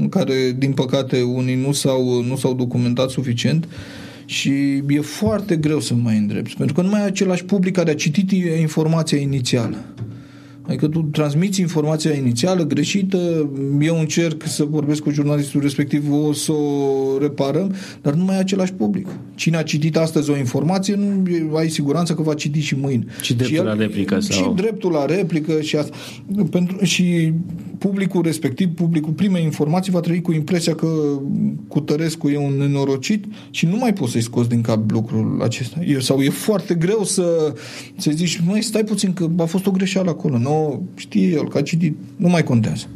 în 0.00 0.08
care, 0.08 0.54
din 0.58 0.72
păcate, 0.72 1.22
unii 1.22 1.54
nu 1.54 1.72
s-au, 1.72 2.22
nu 2.22 2.36
s-au 2.36 2.54
documentat 2.54 3.10
suficient 3.10 3.68
și 4.24 4.50
e 4.88 5.00
foarte 5.00 5.56
greu 5.56 5.80
să 5.80 5.94
mai 5.94 6.16
îndrepți, 6.16 6.56
pentru 6.56 6.74
că 6.74 6.82
nu 6.82 6.88
mai 6.88 7.00
ai 7.00 7.06
același 7.06 7.44
public 7.44 7.74
care 7.74 7.90
a 7.90 7.94
citit 7.94 8.30
informația 8.60 9.18
inițială. 9.18 9.76
Adică 10.62 10.88
tu 10.88 11.02
transmiți 11.02 11.60
informația 11.60 12.14
inițială 12.14 12.62
greșită, 12.62 13.50
eu 13.80 13.98
încerc 13.98 14.46
să 14.46 14.64
vorbesc 14.64 15.02
cu 15.02 15.10
jurnalistul 15.10 15.60
respectiv, 15.60 16.12
o 16.12 16.32
să 16.32 16.52
o 16.52 17.18
reparăm, 17.20 17.74
dar 18.02 18.14
nu 18.14 18.24
mai 18.24 18.36
e 18.36 18.38
același 18.38 18.72
public. 18.72 19.06
Cine 19.34 19.56
a 19.56 19.62
citit 19.62 19.96
astăzi 19.96 20.30
o 20.30 20.36
informație, 20.36 20.94
nu 20.94 21.56
ai 21.56 21.68
siguranță 21.68 22.14
că 22.14 22.22
va 22.22 22.34
citi 22.34 22.60
și 22.60 22.76
mâine. 22.76 23.04
Și 23.20 23.34
dreptul 23.34 23.56
și 23.56 23.62
el, 23.62 23.64
la 23.64 23.74
replică. 23.74 24.20
Sau... 24.20 24.36
Și 24.36 24.62
dreptul 24.62 24.92
la 24.92 25.04
replică 25.04 25.60
și 25.60 25.76
asta. 25.76 25.96
Pentru, 26.50 26.84
și 26.84 27.32
publicul 27.78 28.22
respectiv, 28.22 28.68
publicul 28.74 29.12
primei 29.12 29.42
informații 29.42 29.92
va 29.92 30.00
trăi 30.00 30.20
cu 30.20 30.32
impresia 30.32 30.74
că 30.74 30.86
Cutărescu 31.68 32.28
e 32.28 32.38
un 32.38 32.56
nenorocit 32.58 33.24
și 33.50 33.66
nu 33.66 33.76
mai 33.76 33.92
poți 33.92 34.12
să-i 34.12 34.22
scoți 34.22 34.48
din 34.48 34.60
cap 34.60 34.90
lucrul 34.90 35.40
acesta. 35.42 35.80
E, 35.84 36.00
sau 36.00 36.20
e 36.20 36.28
foarte 36.28 36.74
greu 36.74 37.04
să, 37.04 37.54
să 37.96 38.10
zici, 38.10 38.42
mai 38.46 38.62
stai 38.62 38.84
puțin 38.84 39.12
că 39.12 39.28
a 39.38 39.44
fost 39.44 39.66
o 39.66 39.70
greșeală 39.70 40.10
acolo. 40.10 40.38
Nu, 40.38 40.59
știe 40.94 41.28
el 41.28 41.48
că 41.48 41.58
a 41.58 41.62
citit, 41.62 41.96
nu 42.16 42.28
mai 42.28 42.42
contează. 42.42 42.86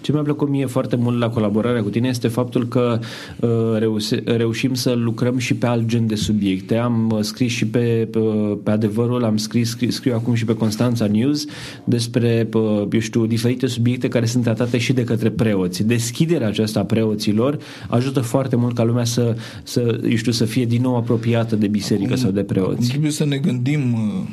Ce 0.00 0.12
mi-a 0.12 0.22
plăcut 0.22 0.48
mie 0.48 0.66
foarte 0.66 0.96
mult 0.96 1.18
la 1.18 1.28
colaborarea 1.28 1.82
cu 1.82 1.88
tine 1.88 2.08
este 2.08 2.28
faptul 2.28 2.68
că 2.68 2.98
uh, 3.40 3.48
reuse, 3.78 4.22
reușim 4.24 4.74
să 4.74 4.92
lucrăm 4.92 5.38
și 5.38 5.54
pe 5.54 5.66
alt 5.66 5.86
gen 5.86 6.06
de 6.06 6.14
subiecte. 6.14 6.76
Am 6.76 7.10
uh, 7.10 7.18
scris 7.20 7.52
și 7.52 7.66
pe, 7.66 8.08
pe, 8.10 8.18
pe 8.62 8.70
adevărul, 8.70 9.24
am 9.24 9.36
scris, 9.36 9.68
scris, 9.68 9.94
scriu 9.94 10.14
acum 10.14 10.34
și 10.34 10.44
pe 10.44 10.54
Constanța 10.54 11.06
News 11.06 11.44
despre, 11.84 12.46
pe, 12.50 12.58
eu 12.92 12.98
știu, 12.98 13.26
diferite 13.26 13.66
subiecte 13.66 14.08
care 14.08 14.26
sunt 14.26 14.42
tratate 14.42 14.78
și 14.78 14.92
de 14.92 15.04
către 15.04 15.30
preoți. 15.30 15.86
Deschiderea 15.86 16.46
aceasta 16.46 16.80
a 16.80 16.84
preoților 16.84 17.58
ajută 17.88 18.20
foarte 18.20 18.56
mult 18.56 18.74
ca 18.74 18.84
lumea 18.84 19.04
să, 19.04 19.36
să, 19.62 20.00
eu 20.08 20.16
știu, 20.16 20.32
să 20.32 20.44
fie 20.44 20.64
din 20.64 20.82
nou 20.82 20.96
apropiată 20.96 21.56
de 21.56 21.66
biserică 21.66 22.12
acum, 22.12 22.22
sau 22.22 22.30
de 22.30 22.42
preoți. 22.42 22.88
Trebuie 22.88 23.10
să 23.10 23.24
ne 23.24 23.36
gândim 23.36 23.92
uh, 23.92 24.28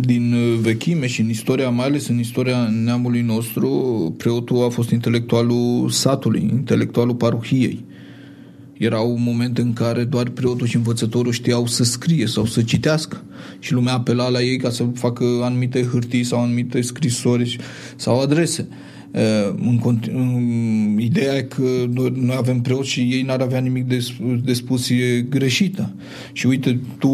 din 0.00 0.32
uh, 0.32 0.58
vechime 0.60 1.06
și 1.06 1.20
în 1.20 1.28
istoria, 1.28 1.70
mai 1.70 1.86
ales 1.86 2.08
în 2.08 2.18
istoria 2.18 2.68
neamului 2.84 3.20
nostru, 3.20 3.68
preotul 4.16 4.64
a 4.64 4.68
fost 4.68 4.90
intelectualul 4.90 5.88
satului, 5.90 6.48
intelectualul 6.52 7.14
paruhiei. 7.14 7.84
Erau 8.78 9.16
momente 9.18 9.60
în 9.60 9.72
care 9.72 10.04
doar 10.04 10.28
preotul 10.28 10.66
și 10.66 10.76
învățătorul 10.76 11.32
știau 11.32 11.66
să 11.66 11.84
scrie 11.84 12.26
sau 12.26 12.44
să 12.44 12.62
citească 12.62 13.22
și 13.58 13.72
lumea 13.72 13.94
apela 13.94 14.28
la 14.28 14.40
ei 14.40 14.56
ca 14.56 14.70
să 14.70 14.84
facă 14.94 15.24
anumite 15.42 15.82
hârtii 15.82 16.24
sau 16.24 16.42
anumite 16.42 16.80
scrisori 16.80 17.58
sau 17.96 18.20
adrese. 18.20 18.66
Uh, 18.70 18.76
în, 19.12 19.98
în, 20.12 20.98
ideea 20.98 21.36
e 21.36 21.42
că 21.42 21.62
noi 22.14 22.36
avem 22.38 22.60
preoți 22.60 22.88
și 22.88 23.00
ei 23.00 23.22
n-ar 23.22 23.40
avea 23.40 23.58
nimic 23.58 23.86
de, 23.86 24.06
de 24.44 24.52
spus 24.52 24.90
e 24.90 25.24
greșită. 25.28 25.94
Și 26.32 26.46
uite, 26.46 26.80
tu 26.98 27.10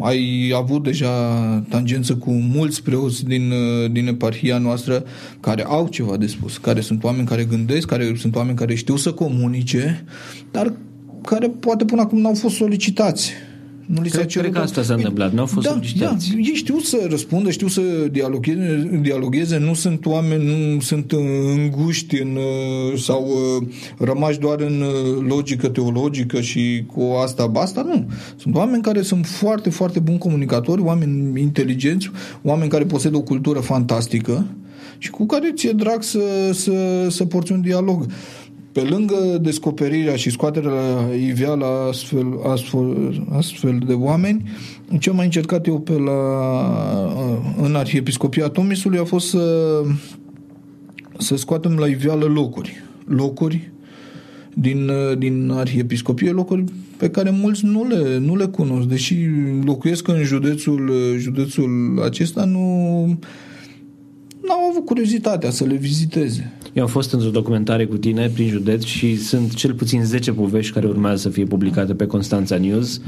ai 0.00 0.52
avut 0.56 0.82
deja 0.82 1.10
tangență 1.68 2.16
cu 2.16 2.30
mulți 2.30 2.82
preoți 2.82 3.24
din, 3.24 3.50
uh, 3.50 3.90
din 3.90 4.06
eparhia 4.06 4.58
noastră 4.58 5.04
care 5.40 5.64
au 5.64 5.88
ceva 5.88 6.16
de 6.16 6.26
spus, 6.26 6.56
care 6.56 6.80
sunt 6.80 7.04
oameni 7.04 7.26
care 7.26 7.44
gândesc, 7.44 7.86
care 7.86 8.14
sunt 8.16 8.36
oameni 8.36 8.56
care 8.56 8.74
știu 8.74 8.96
să 8.96 9.12
comunice, 9.12 10.04
dar 10.50 10.72
care 11.22 11.48
poate 11.48 11.84
până 11.84 12.00
acum 12.00 12.20
n-au 12.20 12.34
fost 12.34 12.54
solicitați 12.54 13.32
nu 13.86 14.02
li 14.02 14.10
cred, 14.10 14.26
cred 14.26 14.52
că 14.52 14.58
asta 14.58 14.82
s-a 14.82 14.94
întâmplat, 14.94 15.32
nu 15.32 15.40
au 15.40 15.46
fost 15.46 15.66
da, 15.66 15.72
solicitați. 15.72 16.30
Da, 16.30 16.38
ei 16.38 16.54
știu 16.54 16.78
să 16.78 17.06
răspundă, 17.10 17.50
știu 17.50 17.66
să 17.66 17.80
dialogheze, 18.10 18.98
dialogheze, 19.02 19.58
nu 19.58 19.74
sunt 19.74 20.06
oameni, 20.06 20.74
nu 20.74 20.80
sunt 20.80 21.12
înguști 21.12 22.20
în, 22.20 22.38
sau 22.96 23.26
uh, 23.26 23.68
rămași 23.98 24.38
doar 24.38 24.60
în 24.60 24.80
uh, 24.80 25.24
logică 25.28 25.68
teologică 25.68 26.40
și 26.40 26.84
cu 26.86 27.02
asta 27.22 27.46
basta, 27.46 27.82
nu. 27.82 28.10
Sunt 28.36 28.54
oameni 28.54 28.82
care 28.82 29.02
sunt 29.02 29.26
foarte, 29.26 29.70
foarte 29.70 29.98
buni 29.98 30.18
comunicatori, 30.18 30.82
oameni 30.82 31.40
inteligenți, 31.40 32.10
oameni 32.42 32.70
care 32.70 32.84
posedă 32.84 33.16
o 33.16 33.22
cultură 33.22 33.58
fantastică 33.58 34.46
și 35.02 35.10
cu 35.10 35.26
care 35.26 35.52
ți-e 35.54 35.72
drag 35.72 36.02
să, 36.02 36.50
să, 36.52 37.06
să 37.10 37.24
porți 37.24 37.52
un 37.52 37.60
dialog. 37.60 38.06
Pe 38.72 38.80
lângă 38.80 39.38
descoperirea 39.40 40.16
și 40.16 40.30
scoaterea 40.30 40.70
la 40.70 41.14
iveală 41.14 41.64
astfel, 41.88 42.26
astfel, 42.46 43.26
astfel 43.32 43.78
de 43.86 43.92
oameni, 43.92 44.50
ce 44.98 45.10
am 45.10 45.16
mai 45.16 45.24
încercat 45.24 45.66
eu 45.66 45.80
pe 45.80 45.92
la, 45.92 46.12
în 47.62 47.74
Arhiepiscopia 47.74 48.48
Tomisului 48.48 48.98
a 48.98 49.04
fost 49.04 49.28
să, 49.28 49.82
să 51.18 51.36
scoatem 51.36 51.76
la 51.76 51.86
iveală 51.86 52.24
locuri. 52.24 52.82
Locuri 53.04 53.70
din, 54.54 54.90
din 55.18 55.50
Arhiepiscopie, 55.50 56.30
locuri 56.30 56.64
pe 56.96 57.10
care 57.10 57.30
mulți 57.30 57.64
nu 57.64 57.86
le, 57.86 58.18
nu 58.18 58.36
le 58.36 58.46
cunosc. 58.46 58.88
Deși 58.88 59.16
locuiesc 59.64 60.08
în 60.08 60.22
județul, 60.22 60.92
județul 61.18 62.00
acesta, 62.04 62.44
nu 62.44 62.58
n-au 64.46 64.68
avut 64.70 64.84
curiozitatea 64.84 65.50
să 65.50 65.64
le 65.64 65.74
viziteze. 65.74 66.52
Eu 66.72 66.82
am 66.82 66.88
fost 66.88 67.12
într-o 67.12 67.30
documentare 67.30 67.86
cu 67.86 67.96
tine 67.96 68.30
prin 68.34 68.48
județ 68.48 68.82
și 68.82 69.16
sunt 69.16 69.54
cel 69.54 69.74
puțin 69.74 70.04
10 70.04 70.32
povești 70.32 70.72
care 70.72 70.86
urmează 70.86 71.16
să 71.16 71.28
fie 71.28 71.44
publicate 71.44 71.94
pe 71.94 72.06
Constanța 72.06 72.56
News. 72.56 73.00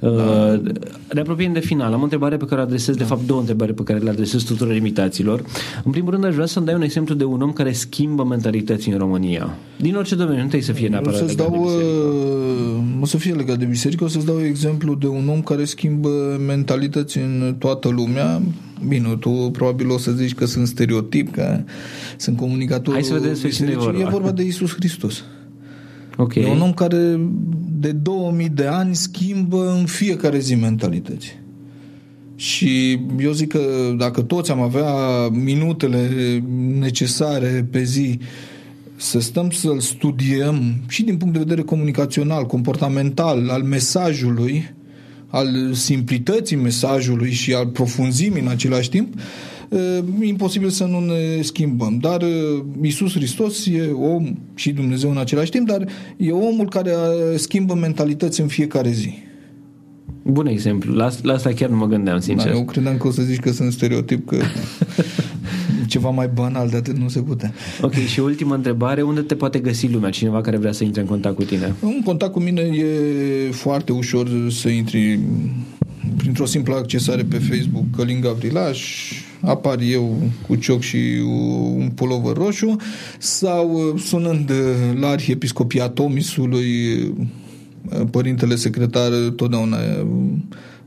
Da. 0.00 0.08
Uh, 0.08 0.60
ne 1.12 1.20
apropiem 1.20 1.52
de 1.52 1.60
final. 1.60 1.92
Am 1.92 2.00
o 2.00 2.02
întrebare 2.02 2.36
pe 2.36 2.44
care 2.44 2.60
o 2.60 2.64
adresez, 2.64 2.94
da. 2.94 3.02
de 3.02 3.08
fapt 3.08 3.26
două 3.26 3.40
întrebări 3.40 3.74
pe 3.74 3.82
care 3.82 3.98
le 3.98 4.10
adresez 4.10 4.42
tuturor 4.42 4.74
imitațiilor. 4.74 5.44
În 5.84 5.90
primul 5.90 6.10
rând 6.10 6.24
aș 6.24 6.34
vrea 6.34 6.46
să-mi 6.46 6.66
dai 6.66 6.74
un 6.74 6.82
exemplu 6.82 7.14
de 7.14 7.24
un 7.24 7.42
om 7.42 7.52
care 7.52 7.72
schimbă 7.72 8.24
mentalități 8.24 8.88
în 8.88 8.98
România. 8.98 9.54
Din 9.80 9.94
orice 9.94 10.14
domeniu, 10.14 10.42
nu 10.42 10.48
trebuie 10.48 10.62
să 10.62 10.72
fie 10.72 10.88
neapărat 10.88 11.22
o 11.22 11.26
să 11.26 11.34
legat 11.36 11.50
dau, 11.50 11.50
de 11.50 11.62
biserică. 11.62 13.00
O 13.00 13.06
să 13.06 13.16
fie 13.16 13.32
legat 13.32 13.58
de 13.58 13.64
biserică, 13.64 14.04
o 14.04 14.08
să-ți 14.08 14.26
dau 14.26 14.44
exemplu 14.44 14.94
de 14.94 15.06
un 15.06 15.28
om 15.28 15.42
care 15.42 15.64
schimbă 15.64 16.08
mentalități 16.46 17.18
în 17.18 17.54
toată 17.58 17.88
lumea. 17.88 18.42
Bine, 18.88 19.16
tu 19.20 19.30
probabil 19.30 19.90
o 19.90 19.98
să 19.98 20.10
zici 20.10 20.34
că 20.34 20.44
sunt 20.44 20.66
stereotip, 20.66 21.32
că 21.32 21.60
sunt 22.16 22.36
comunicator. 22.36 22.94
Hai 22.94 23.02
să 23.02 23.12
vedem 23.12 23.28
despre 23.28 23.48
cine 23.48 23.70
e 23.70 23.76
vorba. 23.76 24.00
E 24.00 24.04
vorba 24.04 24.30
de 24.30 24.42
Isus 24.42 24.74
Hristos. 24.74 25.24
Okay. 26.16 26.42
E 26.42 26.50
un 26.50 26.60
om 26.60 26.72
care 26.72 27.20
de 27.78 27.92
2000 27.92 28.48
de 28.48 28.66
ani 28.66 28.94
schimbă 28.94 29.76
în 29.78 29.86
fiecare 29.86 30.38
zi 30.38 30.54
mentalități. 30.54 31.40
Și 32.36 33.00
eu 33.18 33.32
zic 33.32 33.48
că 33.48 33.94
dacă 33.96 34.22
toți 34.22 34.50
am 34.50 34.60
avea 34.60 34.92
minutele 35.28 36.08
necesare 36.78 37.68
pe 37.70 37.82
zi 37.82 38.18
să 38.96 39.20
stăm 39.20 39.50
să-l 39.50 39.80
studiem 39.80 40.74
și 40.88 41.02
din 41.02 41.16
punct 41.16 41.32
de 41.32 41.38
vedere 41.38 41.62
comunicațional, 41.62 42.46
comportamental, 42.46 43.48
al 43.48 43.62
mesajului, 43.62 44.74
al 45.32 45.72
simplității 45.72 46.56
mesajului 46.56 47.30
și 47.30 47.54
al 47.54 47.66
profunzimii 47.66 48.40
în 48.40 48.48
același 48.48 48.88
timp, 48.88 49.14
e 50.20 50.26
imposibil 50.26 50.68
să 50.68 50.84
nu 50.84 51.00
ne 51.00 51.42
schimbăm. 51.42 51.98
Dar 52.00 52.22
Isus 52.82 53.12
Hristos 53.12 53.66
e 53.66 53.90
om 53.90 54.34
și 54.54 54.72
Dumnezeu 54.72 55.10
în 55.10 55.18
același 55.18 55.50
timp, 55.50 55.66
dar 55.66 55.88
e 56.16 56.30
omul 56.30 56.68
care 56.68 56.94
schimbă 57.36 57.74
mentalități 57.74 58.40
în 58.40 58.46
fiecare 58.46 58.90
zi. 58.90 59.14
Bun 60.22 60.46
exemplu. 60.46 60.94
La, 60.94 61.10
la 61.22 61.32
asta 61.32 61.50
chiar 61.50 61.68
nu 61.68 61.76
mă 61.76 61.86
gândeam, 61.86 62.20
sincer. 62.20 62.50
Da, 62.50 62.56
eu 62.56 62.64
credeam 62.64 62.96
că 62.96 63.06
o 63.06 63.10
să 63.10 63.22
zici 63.22 63.40
că 63.40 63.52
sunt 63.52 63.72
stereotip, 63.72 64.26
că 64.26 64.36
ceva 65.92 66.10
mai 66.10 66.30
banal 66.34 66.68
de 66.68 66.76
atât 66.76 66.96
nu 66.96 67.08
se 67.08 67.20
putea. 67.20 67.52
Ok, 67.80 67.92
și 67.92 68.20
ultima 68.20 68.54
întrebare, 68.54 69.02
unde 69.02 69.20
te 69.20 69.34
poate 69.34 69.58
găsi 69.58 69.88
lumea? 69.88 70.10
Cineva 70.10 70.40
care 70.40 70.56
vrea 70.56 70.72
să 70.72 70.84
intre 70.84 71.00
în 71.00 71.06
contact 71.06 71.36
cu 71.36 71.42
tine? 71.42 71.74
În 71.80 72.00
contact 72.04 72.32
cu 72.32 72.40
mine 72.40 72.60
e 72.60 73.50
foarte 73.50 73.92
ușor 73.92 74.28
să 74.50 74.68
intri 74.68 75.18
printr-o 76.16 76.44
simplă 76.44 76.74
accesare 76.74 77.22
pe 77.22 77.38
Facebook 77.38 77.84
Călin 77.96 78.20
Gavrilaș, 78.20 79.12
apar 79.40 79.78
eu 79.80 80.16
cu 80.46 80.54
cioc 80.54 80.80
și 80.80 80.96
un 81.78 81.88
pulover 81.94 82.36
roșu 82.36 82.76
sau 83.18 83.94
sunând 83.98 84.52
la 85.00 85.08
Arhiepiscopia 85.08 85.88
Tomisului 85.88 87.12
părintele 88.10 88.54
secretar 88.54 89.10
totdeauna 89.36 89.76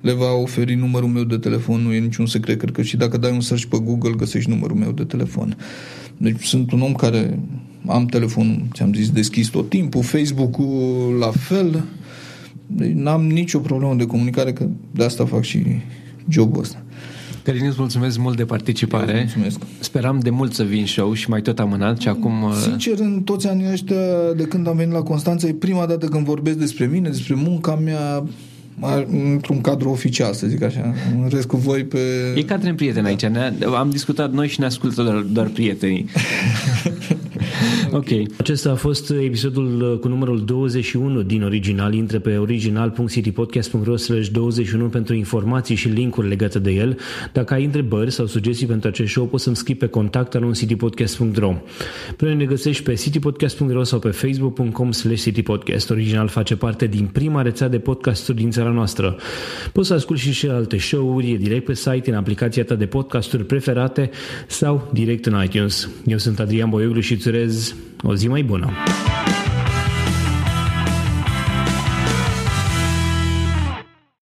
le 0.06 0.14
va 0.14 0.32
oferi 0.34 0.76
numărul 0.76 1.10
meu 1.10 1.24
de 1.24 1.38
telefon, 1.38 1.82
nu 1.82 1.94
e 1.94 2.00
niciun 2.00 2.26
secret, 2.26 2.58
cred 2.58 2.72
că 2.72 2.82
și 2.82 2.98
dacă 2.98 3.18
dai 3.18 3.32
un 3.32 3.42
search 3.42 3.66
pe 3.66 3.78
Google 3.84 4.14
găsești 4.18 4.50
numărul 4.50 4.78
meu 4.78 4.92
de 4.92 5.04
telefon. 5.04 5.58
Deci 6.18 6.44
sunt 6.44 6.72
un 6.72 6.82
om 6.82 6.94
care 6.94 7.40
am 7.88 8.06
telefonul, 8.06 8.62
ți-am 8.74 8.94
zis, 8.94 9.10
deschis 9.10 9.48
tot 9.48 9.70
timpul, 9.70 10.04
Facebook-ul 10.04 11.16
la 11.20 11.32
fel, 11.32 11.84
deci 12.68 12.92
n-am 12.92 13.28
nicio 13.28 13.60
problemă 13.60 13.96
de 13.96 14.06
comunicare, 14.06 14.54
că 14.54 14.68
de 14.92 15.04
asta 15.04 15.26
fac 15.26 15.44
și 15.44 15.64
jobul 16.30 16.60
ăsta. 16.62 16.84
Călin, 17.44 17.66
îți 17.66 17.76
mulțumesc 17.80 18.18
mult 18.18 18.38
de 18.38 18.46
participare. 18.46 19.12
Eu 19.12 19.18
mulțumesc. 19.18 19.60
Speram 19.80 20.20
de 20.20 20.30
mult 20.30 20.54
să 20.54 20.64
vin 20.64 20.86
show 20.86 21.14
și 21.14 21.30
mai 21.30 21.42
tot 21.42 21.60
amânat 21.60 22.00
și 22.00 22.08
acum... 22.08 22.44
Uh, 22.44 22.54
Sincer, 22.64 23.00
în 23.00 23.22
toți 23.22 23.48
anii 23.48 23.72
ăștia, 23.72 23.96
de 24.38 24.44
când 24.44 24.68
am 24.68 24.76
venit 24.76 24.94
la 24.94 25.02
Constanța, 25.02 25.48
e 25.48 25.54
prima 25.54 25.86
dată 25.86 26.06
când 26.06 26.26
vorbesc 26.26 26.58
despre 26.58 26.86
mine, 26.86 27.10
despre 27.10 27.36
munca 27.36 27.76
mea, 27.76 28.24
într-un 29.12 29.62
cadru 29.62 29.90
oficial, 29.90 30.34
să 30.34 30.48
zic 30.48 30.62
așa. 30.64 30.94
În 31.22 31.28
rest 31.30 31.48
cu 31.48 31.58
voi 31.58 31.84
pe... 31.84 32.00
E 32.36 32.42
ca 32.42 32.56
între 32.56 32.74
prieteni 32.74 33.08
aici. 33.08 33.26
Ne 33.26 33.54
am 33.78 33.90
discutat 33.90 34.32
noi 34.32 34.48
și 34.48 34.60
ne 34.60 34.66
ascultă 34.66 35.04
doar, 35.04 35.16
doar 35.16 35.48
prietenii. 35.48 36.10
ok. 37.92 38.08
Acesta 38.38 38.72
a 38.72 38.76
fost 38.76 39.10
episodul 39.10 40.00
cu 40.02 40.08
numărul 40.08 40.46
21 40.46 41.22
din 41.22 41.44
original. 41.44 41.94
Intră 41.94 42.20
pe 42.20 42.38
original.citypodcast.ro 42.38 43.96
21 44.32 44.88
pentru 44.88 45.16
informații 45.16 45.76
și 45.76 45.88
linkuri 45.88 46.28
legate 46.28 46.60
de 46.60 46.72
el. 46.72 46.98
Dacă 47.34 47.54
ai 47.54 47.66
întrebări 47.66 48.12
sau 48.12 48.26
sugestii 48.26 48.68
pentru 48.68 48.88
acest 48.88 49.12
show, 49.12 49.26
poți 49.26 49.44
să-mi 49.44 49.56
scrii 49.56 49.76
pe 49.76 49.88
contact 49.88 50.36
al 50.36 50.54
citypodcast.ro 50.54 51.56
Pe 52.18 52.34
ne 52.34 52.46
găsești 52.46 52.84
pe 52.84 52.94
citypodcast.ro 52.94 53.84
sau 53.84 54.00
pe 54.00 54.10
facebook.com 54.10 54.92
slash 54.92 55.22
citypodcast. 55.22 55.90
Original 55.90 56.28
face 56.28 56.56
parte 56.56 56.86
din 56.86 57.06
prima 57.06 57.42
rețea 57.42 57.68
de 57.68 57.80
podcasturi 57.80 58.38
din 58.38 58.52
țara 58.52 58.70
noastră. 58.70 59.16
Poți 59.72 59.88
să 59.88 59.94
asculti 59.94 60.22
și, 60.22 60.32
și 60.32 60.48
alte 60.48 60.78
show-uri 60.78 61.38
direct 61.42 61.66
pe 61.66 61.74
site, 61.74 62.10
în 62.10 62.16
aplicația 62.16 62.64
ta 62.64 62.76
de 62.76 62.86
podcasturi 62.86 63.46
preferate 63.46 64.10
sau 64.48 64.90
direct 64.94 65.26
în 65.26 65.44
iTunes. 65.44 65.90
Eu 66.06 66.18
sunt 66.18 66.40
Adrian 66.40 66.70
Boioglu 66.70 67.00
și 67.00 67.14
îți 67.14 67.30
urez 67.46 67.76
o 68.04 68.16
zi 68.16 68.28
mai 68.28 68.44
bună! 68.44 68.70